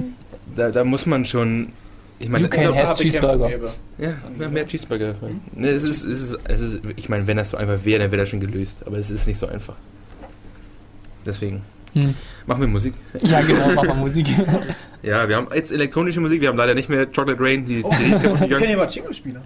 [0.56, 1.68] da, da muss man schon
[2.18, 3.50] Ich meine, You can have Cheeseburger.
[3.98, 5.14] Ja, mehr, mehr Cheeseburger.
[5.54, 8.10] Ne, es ist, es ist, es ist, ich meine, wenn das so einfach wäre, dann
[8.10, 8.82] wäre das schon gelöst.
[8.86, 9.76] Aber es ist nicht so einfach.
[11.24, 11.62] Deswegen.
[11.94, 12.14] Hm.
[12.46, 12.94] Machen wir Musik.
[13.20, 14.26] Ja, genau, mach mal Musik.
[15.02, 16.40] Ja, wir haben jetzt elektronische Musik.
[16.40, 17.64] Wir haben leider nicht mehr Chocolate Rain.
[17.64, 18.68] Die Oh, CD ist ich kenne gegangen.
[18.70, 19.40] jemanden Jingle spielen.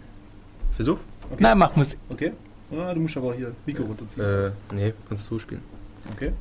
[0.74, 0.98] Versuch.
[1.38, 1.98] Nein, mach Musik.
[2.08, 2.32] Okay.
[2.72, 4.24] Ah, du musst aber hier Mikro runterziehen.
[4.24, 5.62] Äh, nee, kannst du spielen.
[6.14, 6.32] Okay.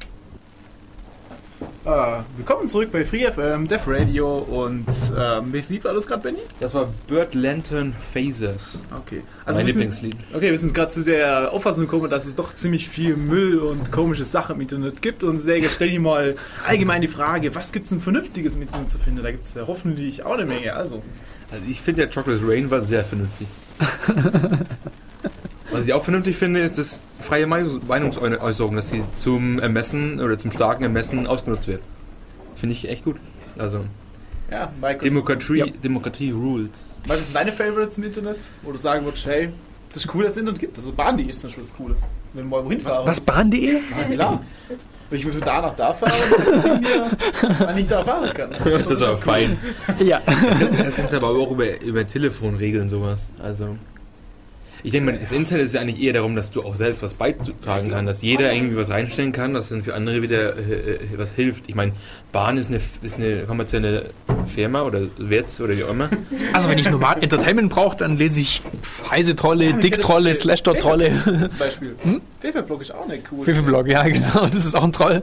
[1.85, 4.85] Ah, willkommen zurück bei Free FM, Def Radio und
[5.17, 6.39] ähm, welches Lied war das gerade, Benny?
[6.59, 8.79] Das war Bird Lantern Phasers.
[8.91, 9.21] Okay.
[9.45, 10.15] Also mein wir sind, Lieblingslied.
[10.33, 13.91] okay, wir sind gerade zu der Auffassung gekommen, dass es doch ziemlich viel Müll und
[13.91, 16.35] komische Sachen im Internet gibt und Säge, stell dir mal
[16.67, 19.21] allgemein die Frage, was gibt es denn Vernünftiges im Internet zu finden?
[19.23, 20.73] Da gibt es ja hoffentlich auch eine Menge.
[20.73, 21.03] Also,
[21.51, 23.47] Also ich finde, der Chocolate Rain war sehr vernünftig.
[25.77, 30.37] Was ich auch vernünftig finde, ist das freie Meinungs- Meinungsäußerung, dass sie zum Ermessen oder
[30.37, 31.81] zum starken Ermessen ausgenutzt wird.
[32.55, 33.17] Finde ich echt gut.
[33.57, 33.81] Also
[34.51, 35.65] ja, was, Demokratie, Ja.
[35.65, 36.87] Demokratie rules.
[37.07, 38.37] Was sind deine Favorites im Internet?
[38.61, 39.49] Wo du sagen würdest, hey,
[39.93, 40.77] das ist cool, dass es Internet gibt.
[40.77, 42.01] Also Bahn.de ist zum Beispiel was Cooles.
[42.33, 43.07] Wenn wir mal wohin fahren.
[43.07, 43.79] Was, Bahn.de?
[43.97, 44.41] Na klar.
[45.11, 46.11] Ich würde da nach da fahren
[47.59, 48.49] wann ich da fahren kann.
[48.65, 49.57] Das ist aber fein.
[50.03, 50.21] Ja.
[50.25, 53.29] Das kannst du aber auch über, über Telefon regeln, sowas.
[53.41, 53.77] Also.
[54.85, 57.15] Ich denke mal, das Internet ist ja eigentlich eher darum, dass du auch selbst was
[57.15, 60.99] beitragen kannst, dass jeder irgendwie was reinstellen kann, dass dann für andere wieder äh, äh,
[61.17, 61.63] was hilft.
[61.67, 61.91] Ich meine,
[62.31, 64.11] Bahn ist eine, ist eine kommerzielle
[64.53, 66.09] Firma oder Wert oder wie auch immer.
[66.53, 70.29] Also wenn ich normal Entertainment brauche, dann lese ich pff, heiße Trolle, mich Dick Trolle,
[70.29, 71.11] das- Slash Dot Trolle.
[71.49, 71.95] Zum Beispiel.
[72.03, 72.21] Hm?
[72.39, 73.43] Fefelblog ist auch nicht cool.
[73.43, 75.19] Fifi-Blog, ja genau, das ist auch ein Troll.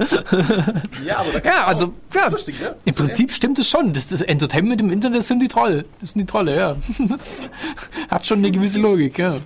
[1.07, 2.75] Ja, aber da Ja, also, auch- ja, Lustig, ne?
[2.85, 3.93] im Prinzip stimmt es schon.
[3.93, 5.85] Das, das Entertainment im Internet sind die Trolle.
[6.01, 6.77] Das sind die Trolle, ja.
[7.09, 7.43] Das
[8.11, 9.37] hat schon eine gewisse Logik, ja.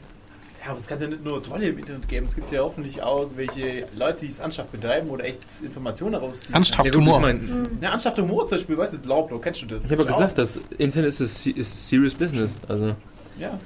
[0.67, 2.27] Ja, aber es kann ja nicht nur Trolle im Internet geben.
[2.27, 6.55] Es gibt ja hoffentlich auch welche Leute, die es ernsthaft betreiben oder echt Informationen herausziehen.
[6.55, 6.89] Ernsthaft?
[6.93, 7.19] Ja, Humor.
[7.19, 9.85] Ich, mein, Ja, ernsthaft Humor zum Beispiel, weißt du, Laublo, kennst du das?
[9.85, 12.59] ich habe ja gesagt, das Internet ist, ist serious business.
[12.67, 12.87] Also.
[12.91, 12.95] auch-
[13.41, 13.61] Ja.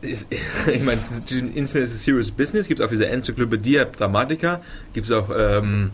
[0.00, 0.28] Ist,
[0.72, 2.68] ich meine, das Internet ist a serious business.
[2.68, 4.60] Gibt es auf dieser Enzyklopädie Dramatica,
[4.92, 5.90] gibt es auch ähm,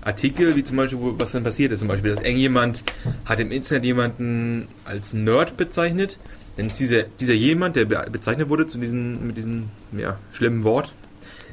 [0.00, 1.78] Artikel, wie zum Beispiel, wo, was dann passiert ist.
[1.78, 2.82] Zum Beispiel, dass irgendjemand
[3.24, 6.18] hat im Internet jemanden als Nerd bezeichnet.
[6.56, 10.64] Dann ist dieser, dieser jemand, der be bezeichnet wurde zu diesen, mit diesem ja, schlimmen
[10.64, 10.92] Wort,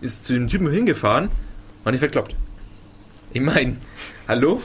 [0.02, 1.30] ist zu dem Typen hingefahren
[1.84, 2.36] und nicht verkloppt.
[3.34, 3.78] Ich meine,
[4.28, 4.62] hallo?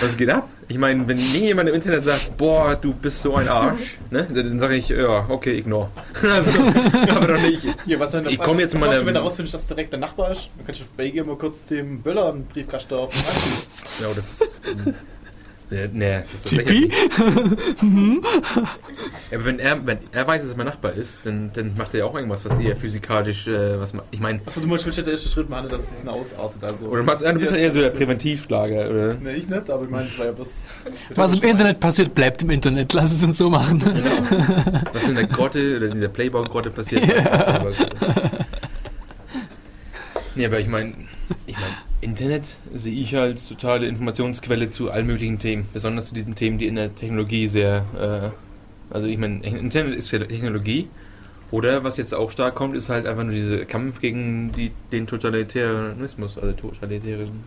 [0.00, 0.48] Was geht ab?
[0.68, 4.26] Ich meine, wenn mir jemand im Internet sagt, boah, du bist so ein Arsch, ne,
[4.32, 5.90] dann sage ich, ja, okay, ignore.
[6.22, 6.60] also,
[7.08, 7.64] aber doch nicht.
[7.84, 10.50] Hier, was denn Ich komm jetzt mal wenn du rausfindest, dass direkt der Nachbar ist?
[10.56, 14.40] Dann kannst du bei ihr mal kurz dem Böller einen Briefkasten auf den Ja, das
[14.40, 14.62] ist.
[15.68, 16.68] Nee, nee, das ist doch GP?
[16.70, 16.92] lächerlich.
[19.30, 21.92] ja, aber wenn er, wenn er weiß, dass er mein Nachbar ist, dann, dann macht
[21.94, 24.86] er ja auch irgendwas, was eher physikalisch, äh, was ma- ich meine, Achso, du musst
[24.96, 26.62] der erste Schritt machen, dass es diesen ausartet.
[26.62, 26.86] Also.
[26.86, 29.14] oder machst, ja, du bist ja eher so der Präventivschlager, oder?
[29.14, 30.64] Ne, ich nicht, aber ich meine, es war ja bloß.
[31.16, 32.92] Was im Internet passiert, bleibt im Internet.
[32.92, 33.80] Lass es uns so machen.
[33.80, 34.84] Genau.
[34.92, 37.04] Was in der Grotte oder in der Playboy-Grotte passiert.
[37.06, 37.64] Ja.
[40.34, 40.94] Nee, aber ich meine,
[41.46, 41.70] ich mein,
[42.06, 46.68] Internet sehe ich als totale Informationsquelle zu allen möglichen Themen, besonders zu diesen Themen, die
[46.68, 47.84] in der Technologie sehr,
[48.92, 50.88] äh, also ich meine, Internet ist ja Technologie,
[51.50, 55.06] oder was jetzt auch stark kommt, ist halt einfach nur dieser Kampf gegen die, den
[55.08, 57.42] Totalitärismus, also totalitären.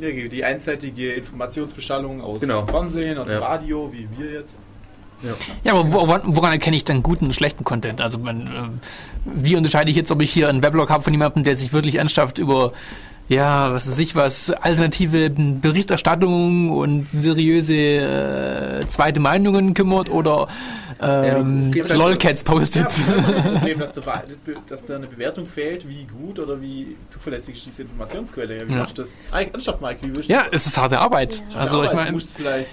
[0.00, 2.64] Ja, die einseitige Informationsbeschallung aus Genau.
[2.66, 3.40] Fernsehen, aus Ja.
[3.40, 4.66] Radio, wie wir jetzt.
[5.64, 8.00] Ja, aber woran, woran erkenne ich dann guten und schlechten Content?
[8.00, 8.50] Also, man, äh,
[9.24, 11.96] wie unterscheide ich jetzt, ob ich hier einen Weblog habe von jemandem, der sich wirklich
[11.96, 12.72] ernsthaft über,
[13.28, 20.48] ja, was weiß ich was, alternative Berichterstattung und seriöse äh, zweite Meinungen kümmert oder
[21.00, 22.86] Ja, ähm, gehst halt- Lolcats postet?
[22.86, 24.22] das Problem, dass da,
[24.68, 28.58] dass da eine Bewertung fehlt, wie gut oder wie zuverlässig ist diese Informationsquelle.
[28.58, 28.78] Ja, wie Ja.
[28.80, 29.18] machst du das?
[29.30, 30.62] Ernsthaft, Mike, wie willst du Ja, das?
[30.62, 31.44] es ist harte Arbeit.
[31.52, 31.60] Ja.
[31.60, 32.70] Also, ich meine, musst vielleicht.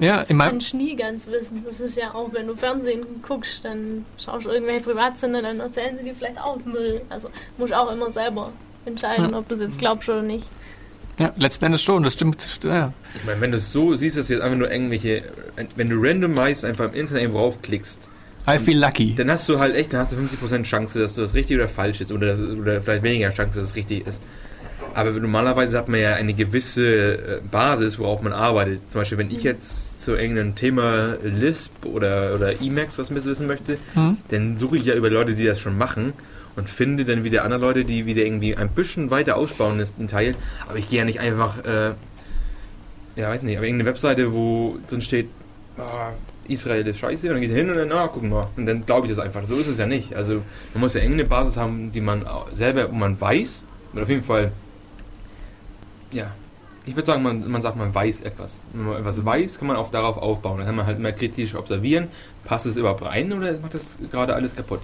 [0.00, 1.62] ja, Das kannst du nie ganz wissen.
[1.64, 5.96] Das ist ja auch, wenn du Fernsehen guckst, dann schaust du irgendwelche Privatsender, dann erzählen
[5.96, 7.02] sie dir vielleicht auch Müll.
[7.10, 7.28] Also
[7.58, 8.50] musst auch immer selber
[8.88, 9.38] entscheiden, Ja.
[9.38, 10.46] ob du es jetzt glaubst oder nicht.
[11.18, 12.60] ja, letzten Endes schon, das stimmt.
[12.64, 12.92] Ja.
[13.14, 15.22] Ich meine, wenn du es so siehst, dass jetzt einfach nur irgendwelche,
[15.76, 18.08] wenn du randomized einfach im Internet irgendwo raufklickst,
[18.48, 19.14] I feel lucky.
[19.14, 21.68] dann hast du halt echt, dann hast du 50% Chance, dass du das richtig oder
[21.68, 24.22] falsch ist oder, das, oder vielleicht weniger Chance, dass es richtig ist.
[24.94, 28.80] Aber normalerweise hat man ja eine gewisse äh, Basis, worauf man arbeitet.
[28.90, 33.76] Zum Beispiel, wenn ich jetzt zu irgendeinem Thema Lisp oder, oder Emacs was wissen möchte,
[33.94, 34.16] Hm?
[34.28, 36.14] dann suche ich ja über Leute, die das schon machen
[36.58, 40.08] und finde dann wieder andere Leute, die wieder irgendwie ein bisschen weiter ausbauen, das ein
[40.08, 40.34] Teil.
[40.68, 41.94] Aber ich gehe ja nicht einfach, äh,
[43.16, 45.28] ja, weiß nicht, aber irgendeine Webseite, wo drin steht,
[45.78, 46.10] ah,
[46.48, 48.50] Israel ist scheiße, und dann geht hin und dann, na, gucken wir.
[48.56, 49.46] Und dann glaube ich das einfach.
[49.46, 50.14] So ist es ja nicht.
[50.14, 50.42] Also,
[50.74, 54.24] man muss ja irgendeine Basis haben, die man selber, wo man weiß, oder auf jeden
[54.24, 54.50] Fall,
[56.10, 56.32] ja,
[56.86, 58.60] ich würde sagen, man, man sagt, man weiß etwas.
[58.72, 60.56] Wenn man etwas weiß, kann man auch darauf aufbauen.
[60.56, 62.08] Dann kann man halt mehr kritisch observieren.
[62.44, 64.80] Passt es überhaupt rein oder macht das gerade alles kaputt?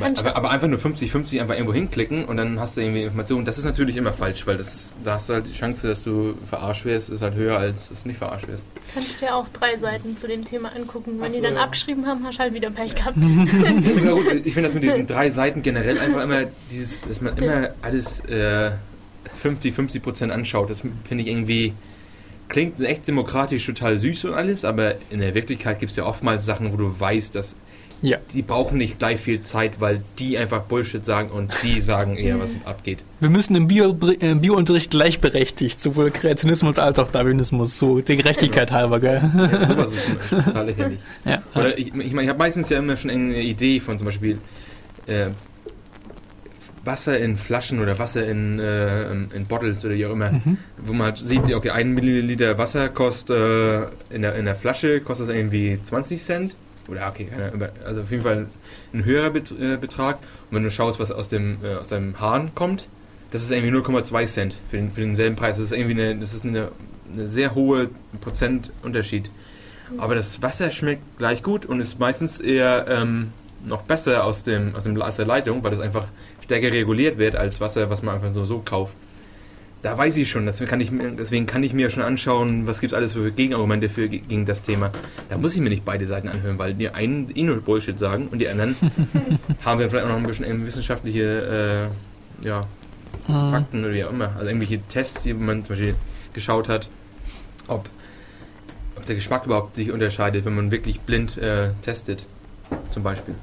[0.00, 3.44] Aber, aber, aber einfach nur 50-50 einfach irgendwo hinklicken und dann hast du irgendwie Informationen.
[3.44, 6.34] Das ist natürlich immer falsch, weil das, da hast du halt die Chance, dass du
[6.48, 8.64] verarscht wirst, ist halt höher, als dass du nicht verarscht wirst.
[8.94, 11.12] Kann ich dir auch drei Seiten zu dem Thema angucken.
[11.18, 11.62] Wenn Ach die so, dann ja.
[11.62, 13.16] abgeschrieben haben, hast du halt wieder Pech gehabt.
[13.18, 17.36] Ja, gut, ich finde das mit diesen drei Seiten generell einfach immer dieses, dass man
[17.36, 18.70] immer alles äh,
[19.42, 20.70] 50-50 Prozent anschaut.
[20.70, 21.74] Das finde ich irgendwie
[22.48, 26.46] klingt echt demokratisch total süß und alles, aber in der Wirklichkeit gibt es ja oftmals
[26.46, 27.56] Sachen, wo du weißt, dass
[28.00, 28.18] Ja.
[28.32, 32.38] die brauchen nicht gleich viel Zeit, weil die einfach Bullshit sagen und die sagen eher,
[32.38, 32.98] was abgeht.
[33.18, 38.70] Wir müssen im Bio, äh, Biounterricht gleichberechtigt, sowohl Kreationismus als auch Darwinismus, so der Gerechtigkeit
[38.70, 39.20] halber, gell?
[39.34, 40.98] Ja, sowas ist total lächerlich.
[41.24, 41.42] Ja.
[41.54, 44.38] Oder ich, ich meine, ich habe meistens ja immer schon eine Idee von zum Beispiel
[45.06, 45.30] äh,
[46.84, 50.56] Wasser in Flaschen oder Wasser in, äh, in Bottles oder wie auch immer, Mhm.
[50.78, 55.00] wo man halt sieht, okay, ein Milliliter Wasser kostet äh, in, der, in der Flasche
[55.00, 56.54] kostet das irgendwie 20 Cent.
[56.88, 57.28] Oder okay,
[57.84, 58.46] also auf jeden Fall
[58.92, 60.18] ein höherer äh, Betrag.
[60.50, 62.88] Und wenn du schaust, was aus dem, äh, aus dem Hahn kommt,
[63.30, 65.56] das ist irgendwie 0,2 Cent für, den, für denselben Preis.
[65.56, 66.70] Das ist irgendwie eine, das ist eine,
[67.12, 67.90] eine sehr hohe
[68.20, 69.30] Prozentunterschied.
[69.96, 73.32] Aber das Wasser schmeckt gleich gut und ist meistens eher ähm,
[73.64, 76.06] noch besser aus, dem, aus, dem, aus der Leitung, weil das einfach
[76.42, 78.94] stärker reguliert wird als Wasser, was man einfach so, so kauft.
[79.80, 82.80] Da weiß ich schon, deswegen kann ich, mir- deswegen kann ich mir schon anschauen, was
[82.80, 84.90] gibt es alles für Gegenargumente für, gegen das Thema.
[85.30, 88.26] Da muss ich mir nicht beide Seiten anhören, weil die einen eh nur Bullshit sagen
[88.28, 88.74] und die anderen
[89.64, 91.90] haben wir vielleicht auch noch ein bisschen ähm, wissenschaftliche
[92.42, 92.60] äh, ja,
[93.26, 93.50] Mhm.
[93.50, 94.30] Fakten oder wie auch immer.
[94.36, 95.94] Also irgendwelche Tests, die man zum Beispiel
[96.32, 96.88] geschaut hat,
[97.66, 97.88] ob,
[98.96, 102.24] ob der Geschmack überhaupt sich unterscheidet, wenn man wirklich blind äh, testet,
[102.90, 103.34] zum Beispiel.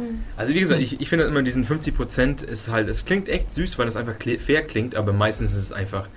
[0.00, 0.22] Hm.
[0.36, 3.78] Also wie gesagt, ich, ich finde immer diesen 50% ist halt, es klingt echt süß,
[3.78, 6.08] weil es einfach fair klingt, aber meistens ist es einfach,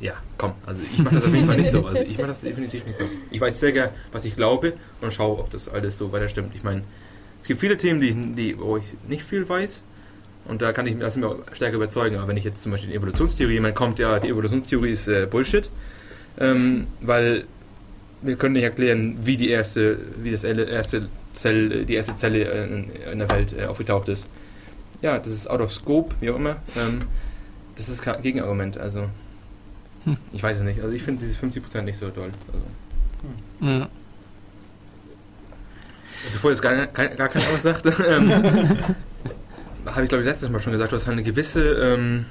[0.00, 1.86] ja, komm, also ich mache das auf jeden Fall nicht so.
[1.86, 3.04] Also ich mache das definitiv nicht so.
[3.30, 6.54] Ich weiß sehr was ich glaube und schaue, ob das alles so weiter stimmt.
[6.54, 6.82] Ich meine,
[7.40, 9.84] es gibt viele Themen, die, die, wo ich nicht viel weiß
[10.46, 12.16] und da kann ich das mir stärker überzeugen.
[12.16, 15.26] Aber wenn ich jetzt zum Beispiel die Evolutionstheorie, jemand kommt, ja, die Evolutionstheorie ist äh,
[15.30, 15.70] Bullshit,
[16.38, 17.44] ähm, weil
[18.22, 23.10] wir können nicht erklären, wie die erste, wie das erste Zell, die erste Zelle äh,
[23.12, 24.28] in, der Welt äh, aufgetaucht ist.
[25.00, 26.56] Ja, das ist out of scope, wie auch immer.
[26.76, 27.02] Ähm,
[27.76, 29.08] das ist kein Gegenargument, also
[30.04, 30.16] Hm.
[30.32, 30.80] ich weiß es nicht.
[30.80, 32.30] Also ich finde dieses 50% nicht so toll.
[32.52, 33.70] Also.
[33.72, 33.88] Ja.
[36.32, 38.30] Bevor jetzt gar, gar, gar keiner was sagt, ähm,
[39.86, 42.26] habe ich glaube ich letztes Mal schon gesagt, du hast halt eine gewisse ähm,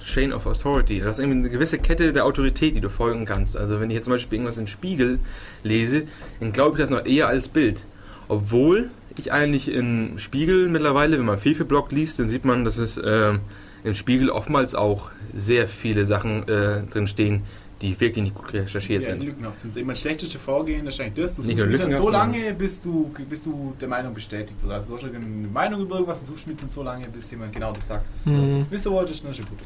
[0.00, 1.00] Chain of Authority.
[1.00, 3.56] Du hast irgendwie eine gewisse Kette der Autorität, die du folgen kannst.
[3.56, 5.18] Also wenn ich jetzt zum Beispiel irgendwas in Spiegel
[5.62, 6.04] lese,
[6.40, 7.84] dann glaube ich das noch eher als Bild.
[8.28, 13.00] Obwohl ich eigentlich in Spiegel mittlerweile, wenn man Fefe-Blog liest, dann sieht man, dass es
[13.02, 13.40] ähm,
[13.84, 17.42] im Spiegel oftmals auch sehr viele Sachen äh, drin stehen,
[17.80, 19.22] die wirklich nicht gut recherchiert Ja, sind.
[19.24, 19.76] lückenhaft sind.
[19.76, 21.34] Immer das schlechteste Vorgehen ist eigentlich das.
[21.34, 24.72] Du Nicht suchst dann so lange, bis du, bis du der Meinung bestätigt wirst.
[24.72, 25.18] Also du hast eine
[25.52, 28.04] Meinung über irgendwas und suchst mit dann so lange, bis jemand genau das sagt.
[28.24, 28.66] Du Mhm.
[28.70, 29.58] wissen wolltest, dann ist schon gut.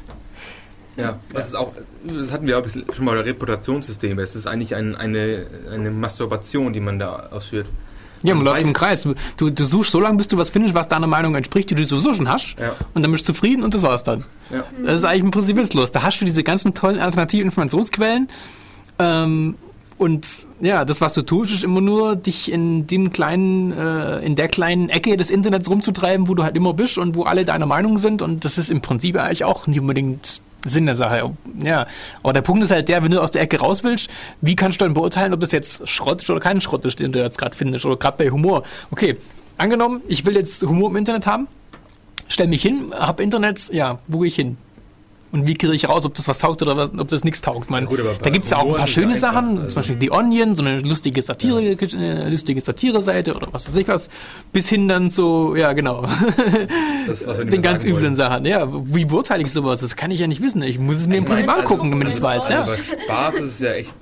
[0.95, 1.73] Ja, das ist auch,
[2.05, 4.21] das hatten wir, glaube ich, schon mal Reputationssysteme.
[4.21, 7.65] Es ist eigentlich ein, eine, eine Masturbation, die man da ausführt.
[8.23, 9.07] Ja, man Man läuft im Kreis.
[9.37, 11.85] Du, du suchst so lange, bis du was findest, was deiner Meinung entspricht, die du
[11.85, 12.55] sowieso schon hast.
[12.59, 14.23] Ja, Und dann bist du zufrieden und das war's dann.
[14.51, 14.63] ja.
[14.85, 15.91] Das ist eigentlich im Prinzip witzlos.
[15.91, 18.29] Da hast du diese ganzen tollen alternativen Informationsquellen.
[18.99, 19.55] Ähm,
[19.97, 20.27] und
[20.59, 24.47] ja, das, was du tust, ist immer nur, dich in dem kleinen, äh, in der
[24.47, 27.97] kleinen Ecke des Internets rumzutreiben, wo du halt immer bist und wo alle deiner Meinung
[27.97, 28.21] sind.
[28.21, 31.31] Und das ist im Prinzip eigentlich auch nicht unbedingt Sinn der Sache.
[31.63, 31.87] Ja.
[32.21, 34.09] Aber der Punkt ist halt der, wenn du aus der Ecke raus willst,
[34.41, 37.11] wie kannst du dann beurteilen, ob das jetzt Schrott ist oder kein Schrott ist, den
[37.11, 37.85] du jetzt gerade findest?
[37.85, 38.63] Oder gerade bei Humor.
[38.91, 39.17] Okay,
[39.57, 41.47] angenommen, ich will jetzt Humor im Internet haben,
[42.27, 44.57] stell mich hin, hab Internet, ja, wo gehe ich hin?
[45.33, 47.69] Und wie kriege ich raus, ob das was taugt oder was, ob das nichts taugt?
[47.71, 49.67] Man, Ja, gut, aber da gibt es ja auch ein paar ja schöne Sachen, also-
[49.69, 53.87] zum Beispiel The Onion, so eine lustige Satire, äh, lustige Satire-Seite oder was weiß ich
[53.87, 54.09] was,
[54.51, 56.05] bis hin dann so, ja genau,
[57.07, 58.15] Das, den ganz üblen wollen.
[58.15, 58.45] Sachen.
[58.45, 59.81] Ja, wie beurteile ich sowas?
[59.81, 60.61] Das kann ich ja nicht wissen.
[60.61, 62.51] Ich muss es mir im Ich meine, Prinzip also- angucken, damit ich es weiß.
[62.51, 62.77] Also Ja.
[62.77, 63.93] bei Spaß ist ja echt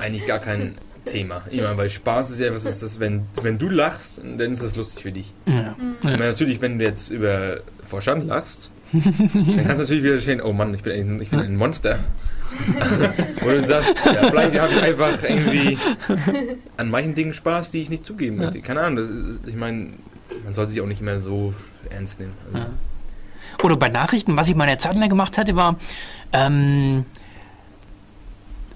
[0.00, 0.74] eigentlich gar kein
[1.04, 1.42] Thema.
[1.50, 4.62] Ich meine, weil Spaß ist ja, was ist das, wenn, wenn du lachst, dann ist
[4.62, 5.32] das lustig für dich.
[5.46, 5.76] Ja.
[6.00, 10.40] Ich meine, natürlich, wenn du jetzt über Vorstand lachst, dann kannst du natürlich wieder stehen,
[10.40, 11.98] oh Mann, ich bin ein, ich bin ein Monster.
[13.44, 15.78] Oder du sagst, ja, vielleicht habe ich einfach irgendwie
[16.76, 18.60] an manchen Dingen Spaß, die ich nicht zugeben möchte.
[18.60, 19.88] Keine Ahnung, das ist, ich meine,
[20.44, 21.52] man soll sich auch nicht immer so
[21.90, 22.32] ernst nehmen.
[22.46, 22.70] Also, Ja.
[23.62, 25.76] Oder bei Nachrichten, was ich mal eine Zeit lang gemacht hatte, war,
[26.32, 27.04] ähm,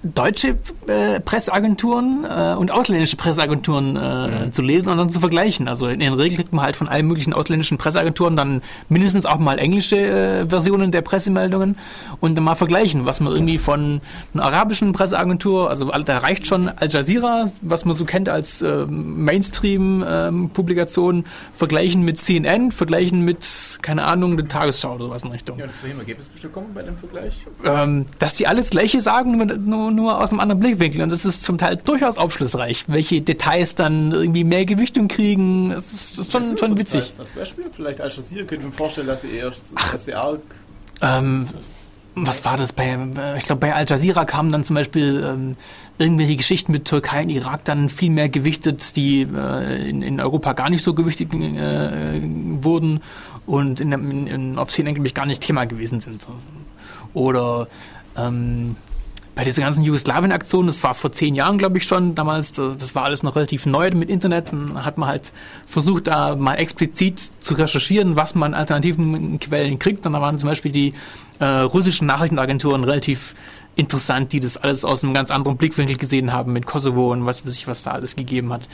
[0.03, 0.57] deutsche
[0.87, 5.67] äh, Presseagenturen äh, und ausländische Presseagenturen äh, zu lesen und dann zu vergleichen.
[5.67, 9.37] Also in der Regel kriegt man halt von allen möglichen ausländischen Presseagenturen dann mindestens auch
[9.37, 11.77] mal englische äh, Versionen der Pressemeldungen
[12.19, 14.01] und dann mal vergleichen, was man irgendwie von
[14.33, 18.85] einer arabischen Presseagentur, also da reicht schon Al Jazeera, was man so kennt als äh,
[18.85, 21.23] Mainstream-Publikation,
[21.53, 23.45] vergleichen mit CNN, vergleichen mit,
[23.81, 25.57] keine Ahnung, der Tagesschau oder was in Richtung.
[25.59, 27.37] Ja, und zu welchem Ergebnis bist du gekommen bei dem Vergleich?
[27.63, 29.45] ähm, dass die alles Gleiche sagen, nur,
[29.93, 31.01] nur, aus einem anderen Blickwinkel.
[31.01, 35.69] Und das ist zum Teil durchaus aufschlussreich, welche Details dann irgendwie mehr Gewichtung kriegen.
[35.69, 37.13] Das ist, das ist schon, schon witzig.
[37.17, 40.41] Als, Beispiel, vielleicht Al Jazeera, könnte mir vorstellen, dass sie erst, dass sie arg
[41.01, 41.47] Ähm,
[42.15, 45.55] was war das bei, äh, ich glaube bei Al Jazeera kamen dann zum Beispiel ähm,
[45.97, 50.53] irgendwelche Geschichten mit Türkei und Irak dann viel mehr gewichtet, die äh, in, in Europa
[50.53, 52.21] gar nicht so gewichtet äh,
[52.61, 53.01] wurden
[53.45, 56.27] und in, in, in, auf CNN glaube ich gar nicht Thema gewesen sind.
[57.13, 57.67] Oder
[58.15, 58.75] ähm,
[59.35, 63.05] bei dieser ganzen Jugoslawien-Aktion, das war vor zehn Jahren, glaube ich schon, damals, das war
[63.05, 65.33] alles noch relativ neu mit Internet, dann hat man halt
[65.65, 70.05] versucht, da mal explizit zu recherchieren, was man an alternativen Quellen kriegt.
[70.05, 70.93] Und da waren zum Beispiel die
[71.39, 73.35] äh, russischen Nachrichtenagenturen relativ
[73.75, 77.45] interessant, die das alles aus einem ganz anderen Blickwinkel gesehen haben mit Kosovo und was
[77.45, 78.69] weiß ich, was da alles gegeben hat.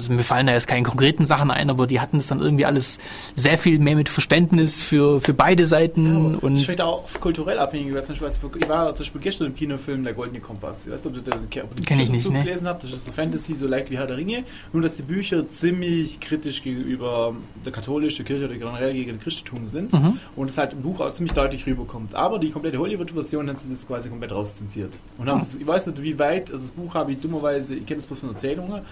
[0.00, 2.64] Also mir fallen da jetzt keine konkreten Sachen ein, aber die hatten es dann irgendwie
[2.64, 2.98] alles
[3.34, 7.58] sehr viel mehr mit Verständnis für, für beide Seiten das und ist vielleicht auch kulturell
[7.58, 7.92] abhängig.
[7.92, 10.86] weil zum Beispiel, ich war zum Beispiel gestern im Kinofilm Der Goldene Kompass.
[10.86, 12.42] Ich weiß nicht, ob du den, ob den Kenn ich nicht, ne.
[12.42, 12.82] gelesen habt.
[12.82, 14.44] Das ist so Fantasy, so leicht wie Herr der Ringe.
[14.72, 19.66] Nur, dass die Bücher ziemlich kritisch gegenüber der katholischen Kirche oder generell gegen das Christentum
[19.66, 19.92] sind.
[19.92, 20.18] Mhm.
[20.36, 22.14] Und es halt im Buch auch ziemlich deutlich rüberkommt.
[22.14, 24.98] Aber die komplette Hollywood-Version haben sie das quasi komplett rauszensiert.
[25.18, 25.42] Und haben Mhm.
[25.42, 28.06] es- ich weiß nicht, wie weit, also das Buch habe ich dummerweise, ich kenne das
[28.06, 28.82] bloß von Erzählungen, aber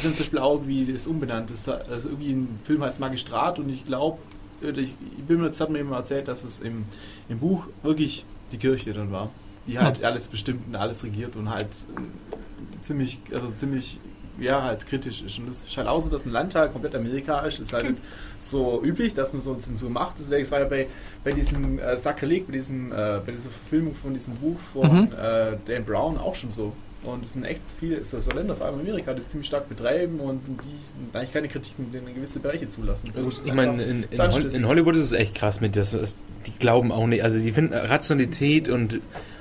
[0.00, 1.50] sie haben zum Beispiel auch irgendwie das umbenannt.
[1.50, 4.18] Das, also irgendwie ein Film heißt Magistrat und ich glaube,
[4.62, 4.94] ich,
[5.26, 6.84] bin mir, das hat mir jemand erzählt, dass es im,
[7.28, 9.30] im Buch wirklich die Kirche dann war,
[9.66, 13.98] die halt alles bestimmt und alles regiert und halt äh, ziemlich, also ziemlich,
[14.38, 15.38] ja, halt kritisch ist.
[15.38, 18.02] Und es ist halt auch so, dass ein Landtag komplett Amerika ist, ist halt nicht
[18.38, 20.18] so üblich, dass man so eine Zensur macht.
[20.18, 20.88] Deswegen es war ja bei,
[21.24, 25.12] bei diesem äh, Sakrileg, bei, diesem, äh, bei dieser Verfilmung von diesem Buch von Mhm.
[25.12, 26.72] äh, Dan Brown auch schon so.
[27.06, 29.46] Und es sind echt viele, es ist so Länder, vor allem Amerika, die es ziemlich
[29.46, 33.10] stark betreiben und die eigentlich keine Kritik in gewisse Bereiche zulassen.
[33.44, 35.92] Ich meine, in, in, Hol in Hollywood ist es echt krass mit das.
[35.92, 36.16] das-
[36.46, 37.22] Die glauben auch nicht.
[37.24, 39.00] Also, die finden Rationalität und,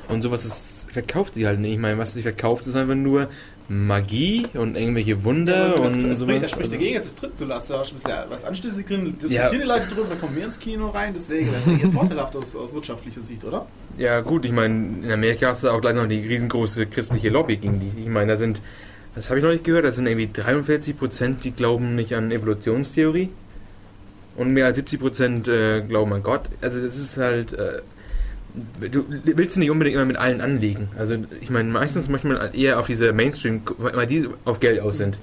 [0.10, 1.74] und sowas, das verkauft die halt nicht.
[1.74, 3.30] Ich meine, was sie verkauft, ist einfach nur
[3.68, 6.42] Magie und irgendwelche Wunder Ja, das, und das, sowas.
[6.42, 7.74] das spricht dagegen, das drin zu lassen.
[7.74, 9.06] Da hast du ein bisschen was anstößig drin.
[9.06, 9.12] Ja.
[9.12, 11.14] Diskutieren die Leute drüber, da kommen wir ins Kino rein.
[11.14, 13.66] Deswegen, das ist eigentlich vorteilhaft aus, aus wirtschaftlicher Sicht, oder?
[13.98, 17.58] Ja, gut, ich meine, in Amerika hast du auch gleich noch die riesengroße christliche Lobby
[17.58, 18.02] gegen die.
[18.04, 18.62] Ich meine, da sind,
[19.16, 22.32] das habe ich noch nicht gehört, da sind irgendwie 43 Prozent, die glauben nicht an
[22.32, 23.30] Evolutionstheorie.
[24.36, 26.50] Und mehr als 70 Prozent äh, glauben an Gott.
[26.62, 27.54] Also, das ist halt.
[27.54, 27.82] Äh,
[28.80, 30.90] du willst nicht unbedingt immer mit allen anlegen.
[30.98, 34.98] Also, ich meine, meistens möchte man eher auf diese Mainstream, weil die auf Geld aus
[34.98, 35.19] sind.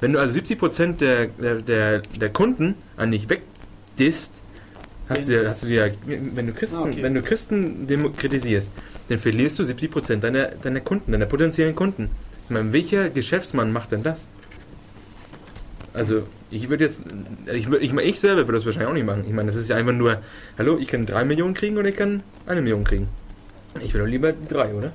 [0.00, 4.40] Wenn du also 70 Prozent der, der, der, Kunden an dich wegdisst,
[5.08, 7.02] hast du, hast du dir, wenn du Christen, Ah, okay.
[7.02, 7.86] wenn du Christen
[8.16, 8.70] kritisierst,
[9.08, 12.10] dann verlierst du 70 Prozent deiner, deiner Kunden, deiner potenziellen Kunden.
[12.44, 14.28] Ich meine, welcher Geschäftsmann macht denn das?
[15.92, 17.02] Also, ich würde jetzt,
[17.52, 19.24] ich, würd, ich, meine, ich selber würde das wahrscheinlich auch nicht machen.
[19.26, 20.18] Ich meine, das ist ja einfach nur,
[20.56, 23.08] hallo, ich kann 3 Millionen kriegen oder ich kann eine Million kriegen.
[23.82, 24.92] Ich doch lieber drei, oder?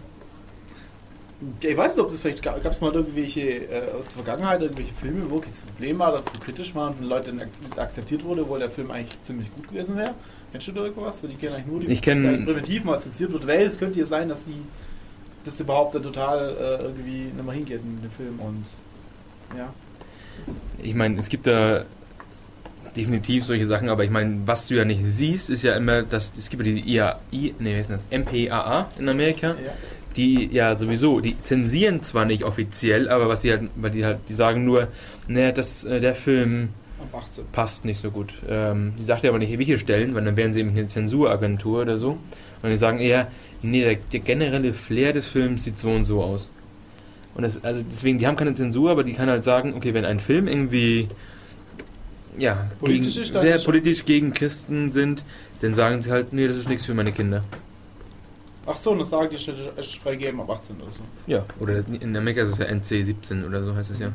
[1.61, 4.61] Ja, Ich weiß nicht, ob das vielleicht gab es mal irgendwelche äh, aus der Vergangenheit,
[4.61, 7.77] irgendwelche Filme, wo das Problem war, dass es zu kritisch war und von Leuten ak-
[7.77, 10.13] akzeptiert wurde, wo der Film eigentlich ziemlich gut gewesen wäre.
[10.51, 11.21] Kennst du da irgendwas?
[11.21, 13.99] Weil die kennen eigentlich nur die Ich kenn- präventiv mal zensiert wird, weil es könnte
[13.99, 14.61] ja sein, dass die
[15.43, 18.63] das überhaupt dann total äh, irgendwie nicht mehr hingeht in den Film und
[19.57, 19.73] ja.
[20.81, 21.85] Ich meine, es gibt da
[22.95, 26.33] definitiv solche Sachen, aber ich meine, was du ja nicht siehst, ist ja immer, dass
[26.37, 28.07] es gibt ja diese IAI, nee, wie heißt das?
[28.09, 29.73] MPAA in Amerika, ja.
[30.15, 34.19] die ja sowieso, die zensieren zwar nicht offiziell, aber was die halt, weil die halt,
[34.29, 34.87] die sagen nur,
[35.27, 36.69] naja, das, äh, der Film
[37.13, 37.45] Ab 18.
[37.51, 38.33] passt nicht so gut.
[38.47, 41.81] Ähm, die sagt ja aber nicht, welche Stellen, weil dann wären sie eben eine Zensuragentur
[41.81, 42.17] oder so.
[42.61, 43.27] Und die sagen eher,
[43.61, 46.51] nee, der, der generelle Flair des Films sieht so und so aus.
[47.35, 50.05] Und das, also deswegen, die haben keine Zensur, aber die kann halt sagen, okay, wenn
[50.05, 51.07] ein Film irgendwie
[52.37, 55.23] ja, Politisch gegen, sehr schon- politisch gegen Christen sind,
[55.61, 57.43] dann sagen sie halt, nee, das ist nichts für meine Kinder.
[58.67, 59.35] Ach so, und das sagen die
[59.79, 61.01] ist freigegeben ab 18 oder so.
[61.27, 64.07] Ja, oder in Amerika ist es ja NC 17 oder so heißt es ja.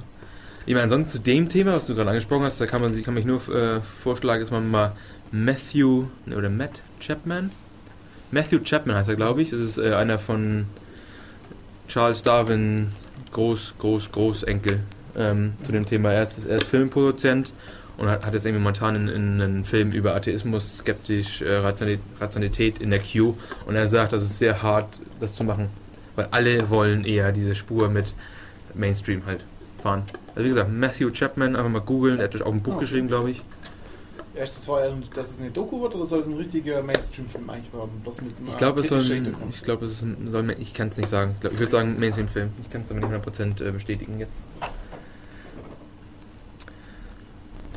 [0.67, 3.05] Ich meine, ansonsten zu dem Thema, was du gerade angesprochen hast, da kann man sich
[3.05, 4.93] kann mich nur äh, vorschlagen, dass man mal
[5.31, 7.51] Matthew ne, oder Matt Chapman,
[8.33, 9.51] Matthew Chapman heißt er, glaube ich.
[9.51, 10.67] Das ist äh, einer von
[11.89, 12.89] Charles Darwin
[13.33, 14.81] Groß, Groß, Großenkel
[15.17, 16.13] ähm, zu dem Thema.
[16.13, 17.53] Er ist, er ist Filmproduzent
[17.97, 21.57] und hat, hat jetzt irgendwie momentan in, in einen Film über Atheismus, skeptisch, äh,
[22.21, 23.35] Rationalität, in der Q
[23.67, 25.69] und er sagt, das ist sehr hart, das zu machen.
[26.17, 28.15] Weil alle wollen eher diese Spur mit
[28.75, 29.45] Mainstream halt
[29.81, 30.03] fahren.
[30.35, 32.79] Also wie gesagt, Matthew Chapman, einfach mal googeln, er hat auch ein Buch Oh.
[32.79, 33.43] geschrieben, glaube ich.
[34.35, 37.51] Erst das war ja, dass es eine Doku wird oder soll es ein richtiger Mainstream-Film
[37.51, 37.91] eigentlich werden?
[38.49, 41.33] Ich glaube, es soll, ein- ich glaube, es ein, soll, ich kann es nicht sagen.
[41.35, 42.51] Ich, glaub, ich würde sagen Mainstream-Film.
[42.63, 44.41] Ich kann es aber nicht 100% äh, bestätigen jetzt.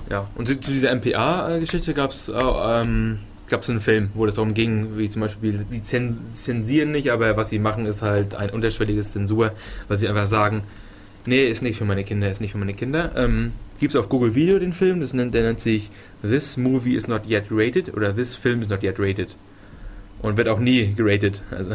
[0.10, 4.54] Ja, und zu, zu dieser MPA-Geschichte gab es ähm, gab's einen Film, wo das darum
[4.54, 8.50] ging, wie zum Beispiel, die zen zensieren nicht, aber was sie machen, ist halt ein
[8.50, 9.52] unterschwelliges Zensur,
[9.88, 10.64] weil sie einfach sagen,
[11.26, 13.12] nee, ist nicht für meine Kinder, ist nicht für meine Kinder.
[13.16, 15.92] Ähm, Gibt es auf Google Video den Film, das nennt, der nennt sich
[16.22, 19.36] This Movie is not yet rated oder This Film is not yet rated.
[20.22, 21.42] Und wird auch nie geratet.
[21.52, 21.72] Also,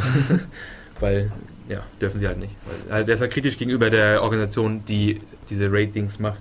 [1.01, 1.31] weil,
[1.69, 2.57] ja, dürfen sie halt nicht.
[2.65, 5.19] Weil, halt, der ist halt kritisch gegenüber der Organisation, die
[5.51, 6.41] diese Ratings macht.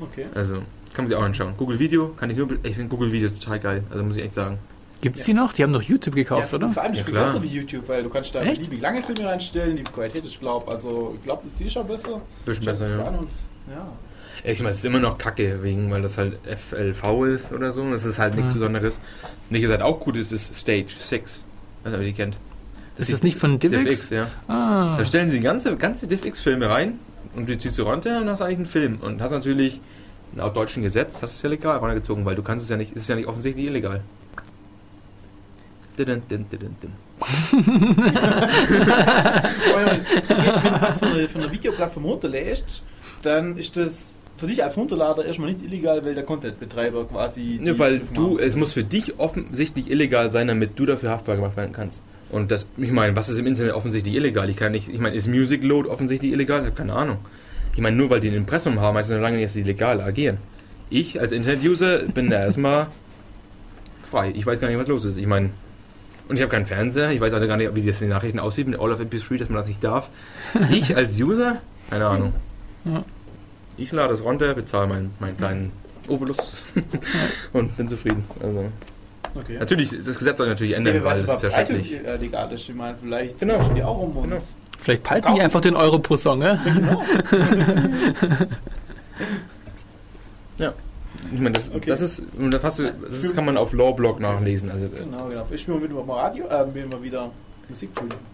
[0.00, 0.26] Okay.
[0.34, 1.54] Also, kann man sich auch anschauen.
[1.56, 3.84] Google Video, kann ich nur, ich finde Google Video total geil.
[3.88, 4.58] Also, muss ich echt sagen.
[5.00, 5.52] Gibt's die noch?
[5.52, 6.70] Die haben doch YouTube gekauft, ja, oder?
[6.70, 7.26] Vor allem Ja, viel klar.
[7.26, 8.62] besser wie YouTube, weil du kannst da Echt?
[8.62, 12.20] beliebig lange Filme reinstellen, die Qualität ist, glaub, also ich glaube, das ist schon besser.
[12.44, 13.04] Bisschen besser, ja.
[13.04, 13.28] an und,
[13.70, 13.86] ja.
[14.44, 17.88] Ich meine, es ist immer noch kacke, wegen, weil das halt FLV ist oder so.
[17.90, 18.58] Das ist halt nichts Mhm.
[18.58, 19.00] Besonderes.
[19.50, 21.44] Nicht, ihr seid auch gut ist, ist Stage 6.
[21.84, 22.36] Also, ihr die kennt.
[22.96, 23.84] Ist das nicht von DivX?
[23.84, 24.26] DivX, ja.
[24.48, 24.96] Ah.
[24.98, 26.98] Da stellen sie ganze, ganze DivX-Filme rein
[27.34, 28.98] und du ziehst sie runter und hast eigentlich einen Film.
[29.00, 29.80] Und hast natürlich,
[30.34, 33.02] laut deutschen Gesetz, hast es ja legal runtergezogen, weil du kannst es ja nicht, es
[33.02, 34.02] ist ja nicht offensichtlich illegal.
[35.98, 36.92] Din, din, din, din,
[39.76, 42.82] Wenn du das von einer Videoplattform runterlädst,
[43.22, 47.60] dann ist das für dich als Runterlader erstmal nicht illegal, weil der Contentbetreiber quasi.
[47.62, 51.58] Ja, weil du, es muss für dich offensichtlich illegal sein, damit du dafür haftbar gemacht
[51.58, 52.02] werden kannst.
[52.30, 54.48] Und das, ich meine, was ist im Internet offensichtlich illegal?
[54.48, 56.60] Ich kann nicht, ich meine, ist Music Load offensichtlich illegal?
[56.60, 57.18] Ich habe keine Ahnung.
[57.74, 59.62] Ich meine, nur weil die ein Impressum haben, heißt das noch lange nicht, dass sie
[59.62, 60.38] legal agieren.
[60.88, 62.86] Ich als Internet-User bin da erstmal
[64.02, 64.32] frei.
[64.34, 65.18] Ich weiß gar nicht, was los ist.
[65.18, 65.50] Ich meine,
[66.28, 67.10] und ich habe keinen Fernseher.
[67.10, 69.36] Ich weiß also gar nicht, wie das in den Nachrichten aussieht mit All of MP3,
[69.36, 70.08] dass man das nicht darf.
[70.70, 71.58] Ich als User,
[71.90, 72.32] keine Ahnung.
[72.86, 73.04] Ja.
[73.80, 75.72] Ich lade es runter, bezahle meinen, meinen kleinen
[76.08, 76.36] Obolus
[77.52, 78.24] und bin zufrieden.
[78.42, 78.66] Also,
[79.32, 79.58] Okay.
[79.60, 81.92] natürlich, das Gesetz soll natürlich Ja, ändern, wer weil das ist ja schrecklich.
[82.04, 82.68] äh, legal ist.
[82.68, 83.60] Ich meine, vielleicht Genau.
[83.76, 84.20] die auch und.
[84.22, 84.38] Genau.
[84.80, 86.58] Vielleicht behalten die einfach den Euro pro Song, ne?
[91.32, 91.88] Ich meine, das, Okay.
[91.90, 94.70] das ist, das, hast du, das ist, kann man auf Lawblog nachlesen.
[94.70, 95.46] Also, äh, Genau, genau.
[95.50, 97.30] Ich spiele mal wieder mal Radio, äh, wir wieder
[97.68, 97.90] Musik.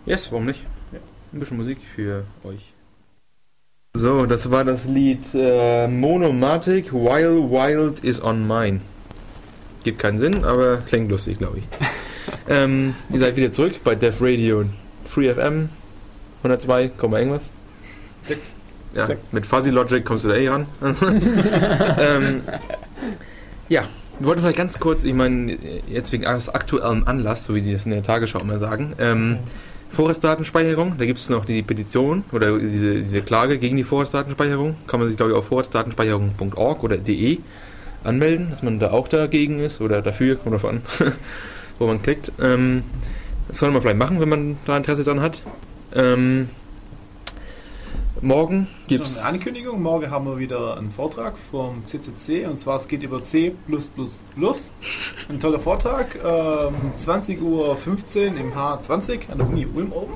[0.06, 0.64] Yes, warum nicht?
[0.92, 0.98] Ja.
[1.32, 2.72] Ein bisschen Musik für euch.
[3.96, 8.82] So, das war das Lied äh, Monomatic While Wild is on Mine.
[9.84, 11.64] Gibt keinen Sinn, aber klingt lustig, glaube ich.
[12.48, 14.66] ähm, ihr seid wieder zurück bei Def Radio
[15.08, 15.70] Free FM
[16.42, 17.50] 102, Komm mal irgendwas.
[18.22, 18.52] Sechs.
[18.92, 19.32] Ja, Sechs.
[19.32, 20.66] mit Fuzzy Logic kommst du da eh ran.
[21.98, 22.42] ähm,
[23.70, 23.84] ja,
[24.18, 25.56] wir wollten vielleicht ganz kurz, ich meine,
[25.88, 29.38] jetzt wegen aus aktuellem Anlass, so wie die das in der Tagesschau immer sagen, ähm,
[29.90, 34.76] Vorratsdatenspeicherung, da gibt es noch die Petition oder diese, diese Klage gegen die Vorratsdatenspeicherung.
[34.86, 37.38] Kann man sich, glaube ich, auf vorratsdatenspeicherung.org oder de
[38.04, 40.82] anmelden, dass man da auch dagegen ist oder dafür, kommt drauf an,
[41.78, 42.32] wo man klickt.
[42.40, 42.84] Ähm,
[43.48, 45.42] das soll man vielleicht machen, wenn man da Interesse dran hat.
[45.94, 46.48] Ähm,
[48.22, 49.82] morgen Gibt gibt's eine Ankündigung.
[49.82, 53.54] Morgen haben wir wieder einen Vortrag vom CCC und zwar es geht über C.
[55.28, 56.14] Ein toller Vortrag.
[56.16, 57.76] Ähm, 20.15 Uhr
[58.36, 60.14] im H20 an der Uni Ulm oben.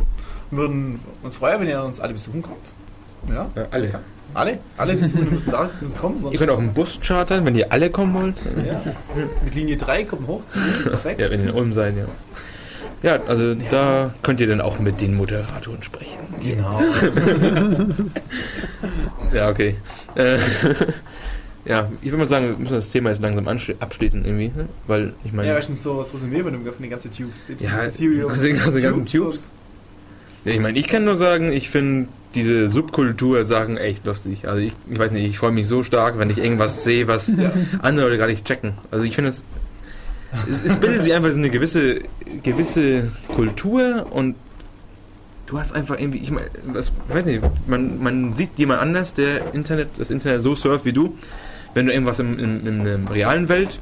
[0.51, 2.75] Wir würden uns freuen, wenn ihr uns alle besuchen kommt.
[3.29, 4.01] Ja, äh, alle.
[4.35, 4.59] alle.
[4.77, 6.25] Alle, die zuhören, müssen da müssen kommen.
[6.31, 8.37] Ihr könnt auch einen Bus chartern, wenn ihr alle kommen wollt.
[8.67, 8.81] ja.
[9.45, 10.59] Mit Linie 3 kommen hoch zu.
[10.85, 11.21] Perfekt.
[11.21, 12.05] Ja, wenn ihr in Ulm seid, ja.
[13.03, 16.19] Ja, also da könnt ihr dann auch mit den Moderatoren sprechen.
[16.43, 16.81] Genau.
[19.33, 19.77] Ja, okay.
[20.17, 20.39] Äh,
[21.65, 24.69] ja, ich würde mal sagen, wir müssen das Thema jetzt langsam abschließen irgendwie, ne?
[24.87, 27.11] weil ich meine, Ja, ja, weißt du, so was resümieren wir denn von den ganzen
[27.13, 27.47] Tubes?
[27.47, 29.51] Die Ja, also die ganzen- Tubes.
[30.45, 34.49] ich meine, ich kann nur sagen, ich finde diese Subkultur-Sachen echt lustig.
[34.49, 37.33] Also ich, ich weiß nicht, ich freue mich so stark, wenn ich irgendwas sehe, was
[37.83, 38.75] andere Leute gar nicht checken.
[38.91, 39.45] Also ich finde es,
[40.49, 42.01] es, es bildet sich einfach so eine gewisse,
[42.43, 44.37] gewisse Kultur und
[45.47, 49.55] du hast einfach irgendwie, ich meine, was, weiß nicht, man, man sieht jemand anders, der
[49.55, 51.17] Internet, das Internet so surft wie du,
[51.75, 53.79] wenn du irgendwas im, im, in der realen Welt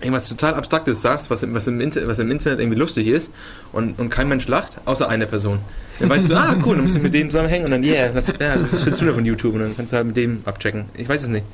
[0.00, 3.32] irgendwas total Abstraktes sagst, was, was, im, was im Internet irgendwie lustig ist
[3.72, 5.58] und, und kein Mensch lacht, außer eine Person.
[5.98, 8.28] Dann weißt du, ah cool, dann musst du mit dem zusammenhängen und dann, yeah, was,
[8.40, 9.54] ja, was willst du da von YouTube?
[9.54, 10.86] Und dann kannst du halt mit dem abchecken.
[10.94, 11.44] Ich weiß es nicht.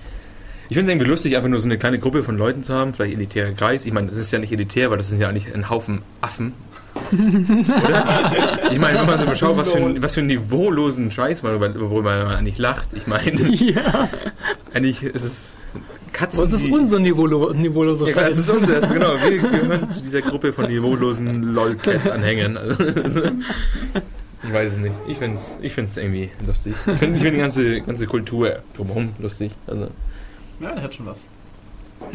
[0.69, 2.93] Ich finde es irgendwie lustig, einfach nur so eine kleine Gruppe von Leuten zu haben,
[2.95, 3.87] vielleicht elitärer Kreis.
[3.87, 6.53] Ich meine, das ist ja nicht elitär, weil das sind ja eigentlich ein Haufen Affen.
[7.13, 8.33] Oder?
[8.73, 11.43] Ich meine, wenn man so mal schaut, was für, ein- was für einen niveaulosen Scheiß
[11.43, 12.89] man, über- worüber man eigentlich lacht.
[12.95, 14.09] Ich meine, ja.
[14.75, 15.55] eigentlich ist es
[16.13, 16.41] Katzen.
[16.43, 18.49] Was ist unser niveaulo niveauloser ja, klar, das Scheiß?
[18.49, 19.15] ist unser, das, genau.
[19.23, 22.57] Wir gehören zu dieser Gruppe von niveaulosen LOL-Cats-Anhängern.
[22.57, 23.23] Also,
[24.47, 24.95] Ich weiß es nicht.
[25.09, 26.75] Ich finde es ich find's irgendwie lustig.
[26.87, 29.53] Ich finde find die ganze, ganze Kultur drumherum lustig.
[29.67, 29.89] Also,
[30.61, 31.31] Ja, der hat schon was.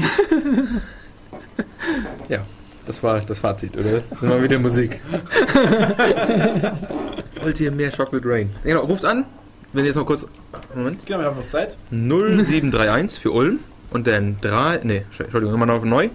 [2.92, 4.02] das war das Fazit, oder?
[4.20, 5.00] Dann mal wieder Musik.
[7.42, 8.50] Wollt ihr mehr Chocolate Rain?
[8.64, 9.26] Genau, ruft an.
[9.74, 10.28] Wenn ihr jetzt noch kurz.
[10.76, 11.06] Moment.
[11.06, 11.78] Genau, wir haben noch Zeit.
[11.92, 13.60] 0731 für Ulm
[13.92, 14.82] und dann 3.
[14.84, 16.10] Ne, Entschuldigung, nochmal noch neu.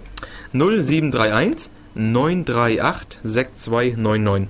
[0.53, 4.48] 0731 938 6299.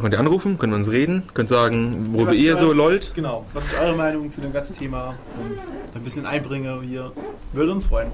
[0.00, 3.12] Könnt ihr anrufen, könnt uns reden, könnt sagen, worüber was ihr so eure- lollt.
[3.14, 3.46] Genau.
[3.52, 5.14] Was ist eure Meinung zu dem ganzen Thema?
[5.38, 5.56] Und
[5.94, 7.12] ein bisschen Einbringer hier.
[7.52, 8.08] Würde uns freuen.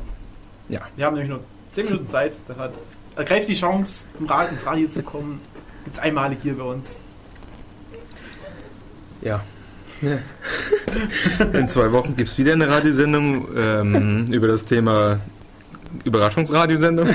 [0.69, 0.83] Ja.
[0.97, 1.41] Wir haben nämlich nur
[1.73, 2.37] 10 Minuten Zeit.
[2.49, 2.73] Da hat,
[3.17, 5.41] ergreift die Chance, im Ra- ins Radio zu kommen.
[5.85, 7.01] Gibt es einmalig hier bei uns.
[9.23, 9.43] Ja.
[11.53, 15.21] In zwei Wochen gibt es wieder eine Radiosendung ähm, über das Thema
[16.05, 17.09] Überraschungsradiosendung.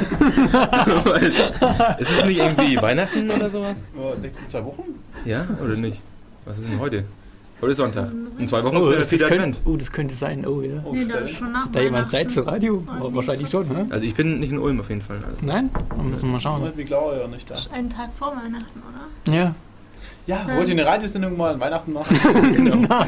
[1.99, 3.83] Ist es nicht irgendwie Weihnachten oder sowas?
[3.97, 4.83] Oh, in zwei Wochen?
[5.25, 6.03] Ja, oder nicht?
[6.45, 7.05] Was ist denn heute?
[7.61, 8.11] Heute ist Sonntag.
[8.37, 9.59] In zwei Wochen Oh, ist das, der wieder könnte, Advent.
[9.65, 10.45] oh, das könnte sein.
[10.45, 10.83] Oh ja.
[10.85, 12.45] Oh, Nee, da ist schon nach da jemand Zeit für.
[12.45, 12.83] Radio?
[13.01, 13.87] Oh, Wahrscheinlich schon, ne?
[13.89, 15.17] Also ich bin nicht in Ulm auf jeden Fall.
[15.17, 15.37] Also.
[15.41, 15.69] Nein?
[15.95, 16.69] Dann müssen wir mal schauen.
[16.75, 17.55] Wie Glauer ja nicht da.
[17.55, 18.81] Das Einen Tag vor Weihnachten,
[19.25, 19.33] oder?
[19.35, 19.55] Ja.
[20.27, 20.57] Ja, Nein.
[20.57, 22.17] wollt ihr eine Radiosendung mal an Weihnachten machen?
[22.55, 23.05] Genau.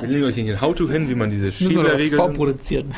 [0.00, 2.16] Wir legen euch in den How-To hin, wie man diese das Schieberregeln...
[2.16, 2.92] vorproduzieren.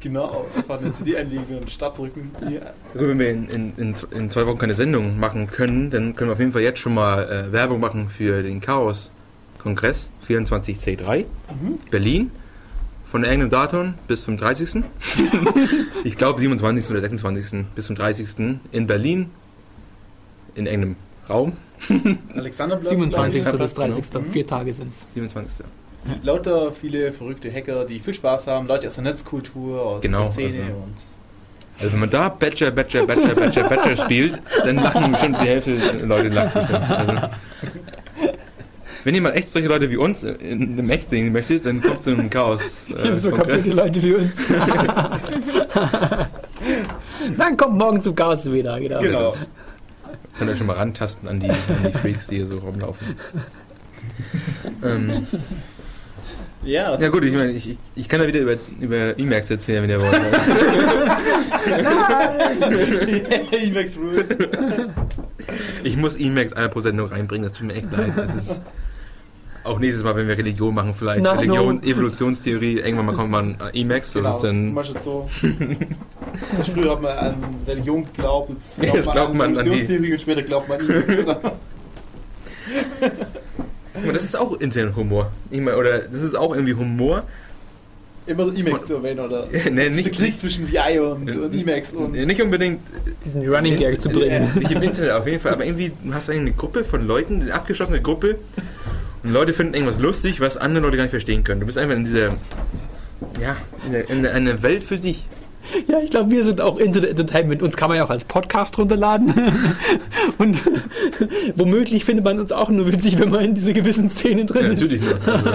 [0.00, 0.46] genau.
[0.56, 2.30] Einfach eine CD einlegen und Start drücken.
[2.42, 2.60] Ja.
[2.92, 6.30] Gut, wenn wir in, in, in, in zwei Wochen keine Sendung machen können, dann können
[6.30, 11.78] wir auf jeden Fall jetzt schon mal äh, Werbung machen für den Chaos-Kongress 24C3 Mhm.
[11.90, 12.30] Berlin.
[13.10, 14.82] Von irgendeinem Datum bis zum 30.
[16.04, 16.90] ich glaube 27.
[16.90, 17.64] oder 26.
[17.74, 18.58] bis zum 30.
[18.72, 19.30] in Berlin.
[20.56, 20.96] In irgendeinem
[21.28, 21.52] Raum.
[22.34, 22.90] Alexanderplatz.
[22.90, 23.42] 27.
[23.42, 23.60] glaub ich.
[23.60, 24.14] bis 30.
[24.14, 24.26] Mhm.
[24.30, 25.06] Vier Tage sind's.
[25.14, 25.64] 27.
[26.22, 30.30] Lauter viele verrückte Hacker, die viel Spaß haben, Leute aus der Netzkultur, aus Genau, der
[30.30, 30.94] Szene also- und
[31.80, 35.74] Also wenn man da Badger, Badger, Badger, Badger, Badger spielt, dann lachen bestimmt die Hälfte
[35.76, 36.90] der Leute lachen bestimmt.
[36.90, 37.12] Also,
[39.04, 42.02] wenn ihr mal echt solche Leute wie uns in, in echt sehen möchtet, dann kommt
[42.04, 42.62] zu einem Chaos.
[42.90, 44.32] Äh, so kaputte Leute wie uns.
[47.38, 48.78] Dann kommt morgen zum Chaos wieder.
[48.80, 49.00] Genau.
[49.00, 49.34] Genau.
[50.38, 53.16] Könnt ihr schon mal rantasten an die, an die Freaks, die hier so rumlaufen.
[54.82, 55.26] ähm,
[56.64, 59.90] Ja, ja gut, ich meine, ich, ich, kann da wieder über, über Emacs erzählen, wenn
[59.90, 60.14] ihr wollt.
[63.52, 64.28] Emacs Rules.
[65.82, 68.12] Ich muss Emacs einmal pro Sendung reinbringen, das tut mir echt leid.
[68.16, 68.58] Das ist
[69.64, 71.82] auch nächstes Mal, wenn wir Religion machen, vielleicht Na, Religion, no.
[71.82, 75.28] Evolutionstheorie, irgendwann mal kommt man an Emacs, das Genau, ist zum dann Beispiel so.
[76.74, 77.34] Früher hat man an
[77.66, 81.16] Religion geglaubt, jetzt Jetzt glaubt man an Evolutionstheorie und später glaubt man Emacs.
[83.94, 85.30] Aber das ist auch intern Humor.
[85.50, 87.22] Ich meine, oder das ist auch irgendwie Humor.
[88.26, 89.46] Immer Emacs zu erwähnen, oder?
[89.52, 92.12] nee, Das ist der nicht, Krieg zwischen VI und, Äh, und Emacs und.
[92.12, 92.80] nicht unbedingt
[93.24, 94.50] Diesen Running Gag zu bringen.
[94.58, 97.52] Nicht im Internet auf jeden Fall, aber irgendwie hast du eine Gruppe von Leuten, eine
[97.54, 98.38] abgeschlossene Gruppe
[99.24, 101.60] und Leute finden irgendwas lustig, was andere Leute gar nicht verstehen können.
[101.60, 102.36] Du bist einfach in dieser,
[103.40, 103.56] ja,
[103.86, 105.26] in, der, in der, eine Welt für dich.
[105.88, 107.62] Ja, ich glaube, wir sind auch Internet Entertainment.
[107.62, 109.32] Uns kann man ja auch als Podcast runterladen.
[110.38, 110.58] Und
[111.56, 114.72] womöglich findet man uns auch nur witzig, wenn man in dieser gewissen Szene drin Ja,
[114.72, 114.80] ist.
[114.82, 115.18] natürlich nur.
[115.26, 115.48] Also,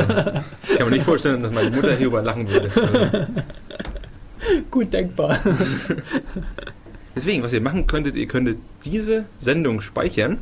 [0.71, 2.69] ich kann mir nicht vorstellen, dass meine Mutter hierüber lachen würde.
[2.75, 3.27] Also,
[4.71, 5.37] Gut denkbar.
[7.15, 10.37] deswegen, was ihr machen könntet, ihr könntet diese Sendung speichern,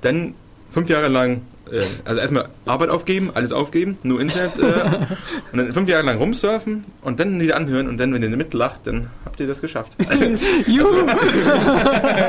[0.00, 0.34] dann
[0.70, 4.62] fünf Jahre lang, äh, also erstmal Arbeit aufgeben, alles aufgeben, nur Internet, äh,
[5.52, 8.80] und dann fünf Jahre lang rumsurfen und dann wieder anhören und dann, wenn ihr mitlacht,
[8.84, 9.96] dann habt ihr das geschafft.
[10.66, 11.06] Juhu.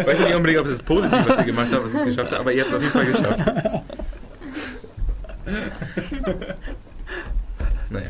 [0.01, 2.05] Ich weiß nicht unbedingt, ob es ist positiv, was ihr gemacht habt, was ihr es
[2.05, 3.51] geschafft habt, aber ihr habt es auf jeden Fall geschafft.
[7.89, 8.09] Naja,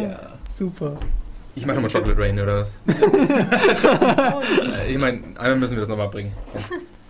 [0.00, 0.20] Ja.
[0.54, 0.96] Super.
[1.54, 2.76] ich mache nochmal Chocolate Rain oder was?
[2.86, 2.92] Äh,
[4.92, 6.32] Ich meine, einmal müssen wir das nochmal bringen,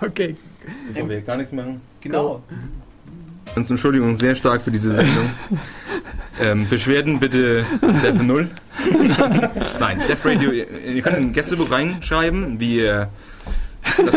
[0.01, 0.37] Okay.
[0.93, 1.81] bevor wir gar nichts machen.
[2.01, 2.43] Genau.
[3.57, 5.31] Uns Entschuldigung sehr stark für diese Sendung.
[6.43, 7.65] ähm, Beschwerden bitte
[8.03, 8.49] Dev 0.
[9.81, 13.09] Nein, Dev Radio, ihr, ihr könnt ein Gästebuch reinschreiben, wie ihr,
[13.97, 14.15] das,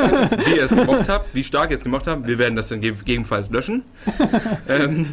[0.47, 2.27] wie ihr es gemocht habt, wie stark ihr es gemocht habt.
[2.27, 3.81] Wir werden das dann ge- gegebenenfalls löschen.
[4.69, 5.07] Ähm,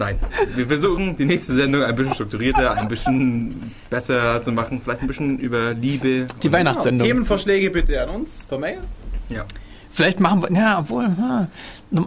[0.00, 0.18] nein,
[0.56, 5.06] wir versuchen die nächste Sendung ein bisschen strukturierter, ein bisschen besser zu machen, vielleicht ein
[5.06, 6.26] bisschen über Liebe.
[6.42, 7.06] Die Weihnachtssendung.
[7.06, 8.80] Themenvorschläge bitte an uns per Mail.
[9.28, 9.44] Ja.
[9.92, 11.08] Vielleicht machen wir, ja, obwohl.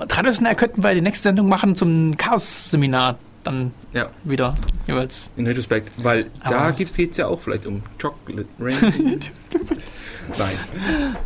[0.07, 3.17] Traditionell könnten wir die nächste Sendung machen zum Chaos-Seminar.
[3.43, 4.07] Dann Ja.
[4.23, 4.55] wieder
[4.87, 5.29] jeweils.
[5.35, 8.75] In Retrospekt, weil da Aber- geht es ja auch vielleicht um Chocolate Rain.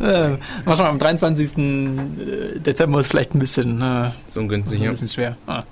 [0.00, 0.36] Äh,
[0.68, 1.52] mal schauen, am 23.
[2.60, 4.80] Dezember ist vielleicht ein bisschen, äh, so ungünstig.
[4.80, 5.36] ein Ja, bisschen schwer.
[5.46, 5.62] Ah.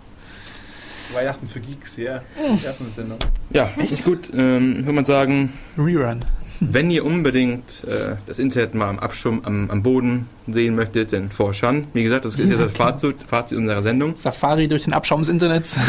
[1.13, 2.21] Weihnachten für Geeks, ja.
[2.65, 3.19] Erste Sendung.
[3.51, 4.31] ja ist gut.
[4.33, 6.21] Ähm, würde man sagen, Rerun.
[6.61, 11.31] Wenn ihr unbedingt äh, das Internet mal am Abschirm, am, am Boden sehen möchtet, dann
[11.31, 11.87] Forshan.
[11.93, 14.17] Wie gesagt, das ist jetzt das Fazit, Fazit unserer Sendung.
[14.17, 15.79] Safari durch den Abschaum des Internets.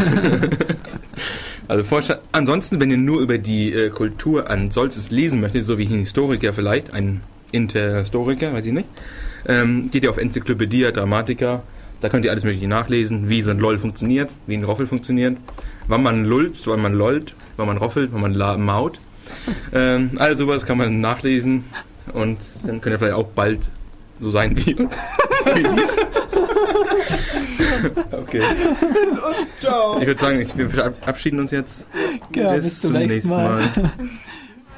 [1.70, 2.20] Also Forshan.
[2.32, 6.00] Ansonsten, wenn ihr nur über die äh, Kultur an solches lesen möchtet, so wie ein
[6.00, 7.22] Historiker vielleicht, ein
[7.52, 8.88] Interhistoriker, weiß ich nicht,
[9.48, 11.64] ähm, geht ihr auf Enzyklopädie Dramatica.
[12.00, 15.38] Da könnt ihr alles mögliche nachlesen, wie so ein LOL funktioniert, wie ein Roffel funktioniert,
[15.88, 19.00] wann man lullt, wann man lollt, wann man roffelt, wann man la maut.
[19.74, 21.66] Ähm, all sowas kann man nachlesen
[22.14, 23.70] und dann könnt ihr vielleicht auch bald
[24.20, 24.78] so sein wie.
[24.78, 24.90] wir.
[28.20, 28.42] okay.
[29.58, 30.00] Ciao.
[30.00, 31.88] Ich würde sagen, ich, wir verabschieden uns jetzt.
[32.36, 33.62] Ja, bis zum nächsten Mal.
[33.62, 33.70] Mal.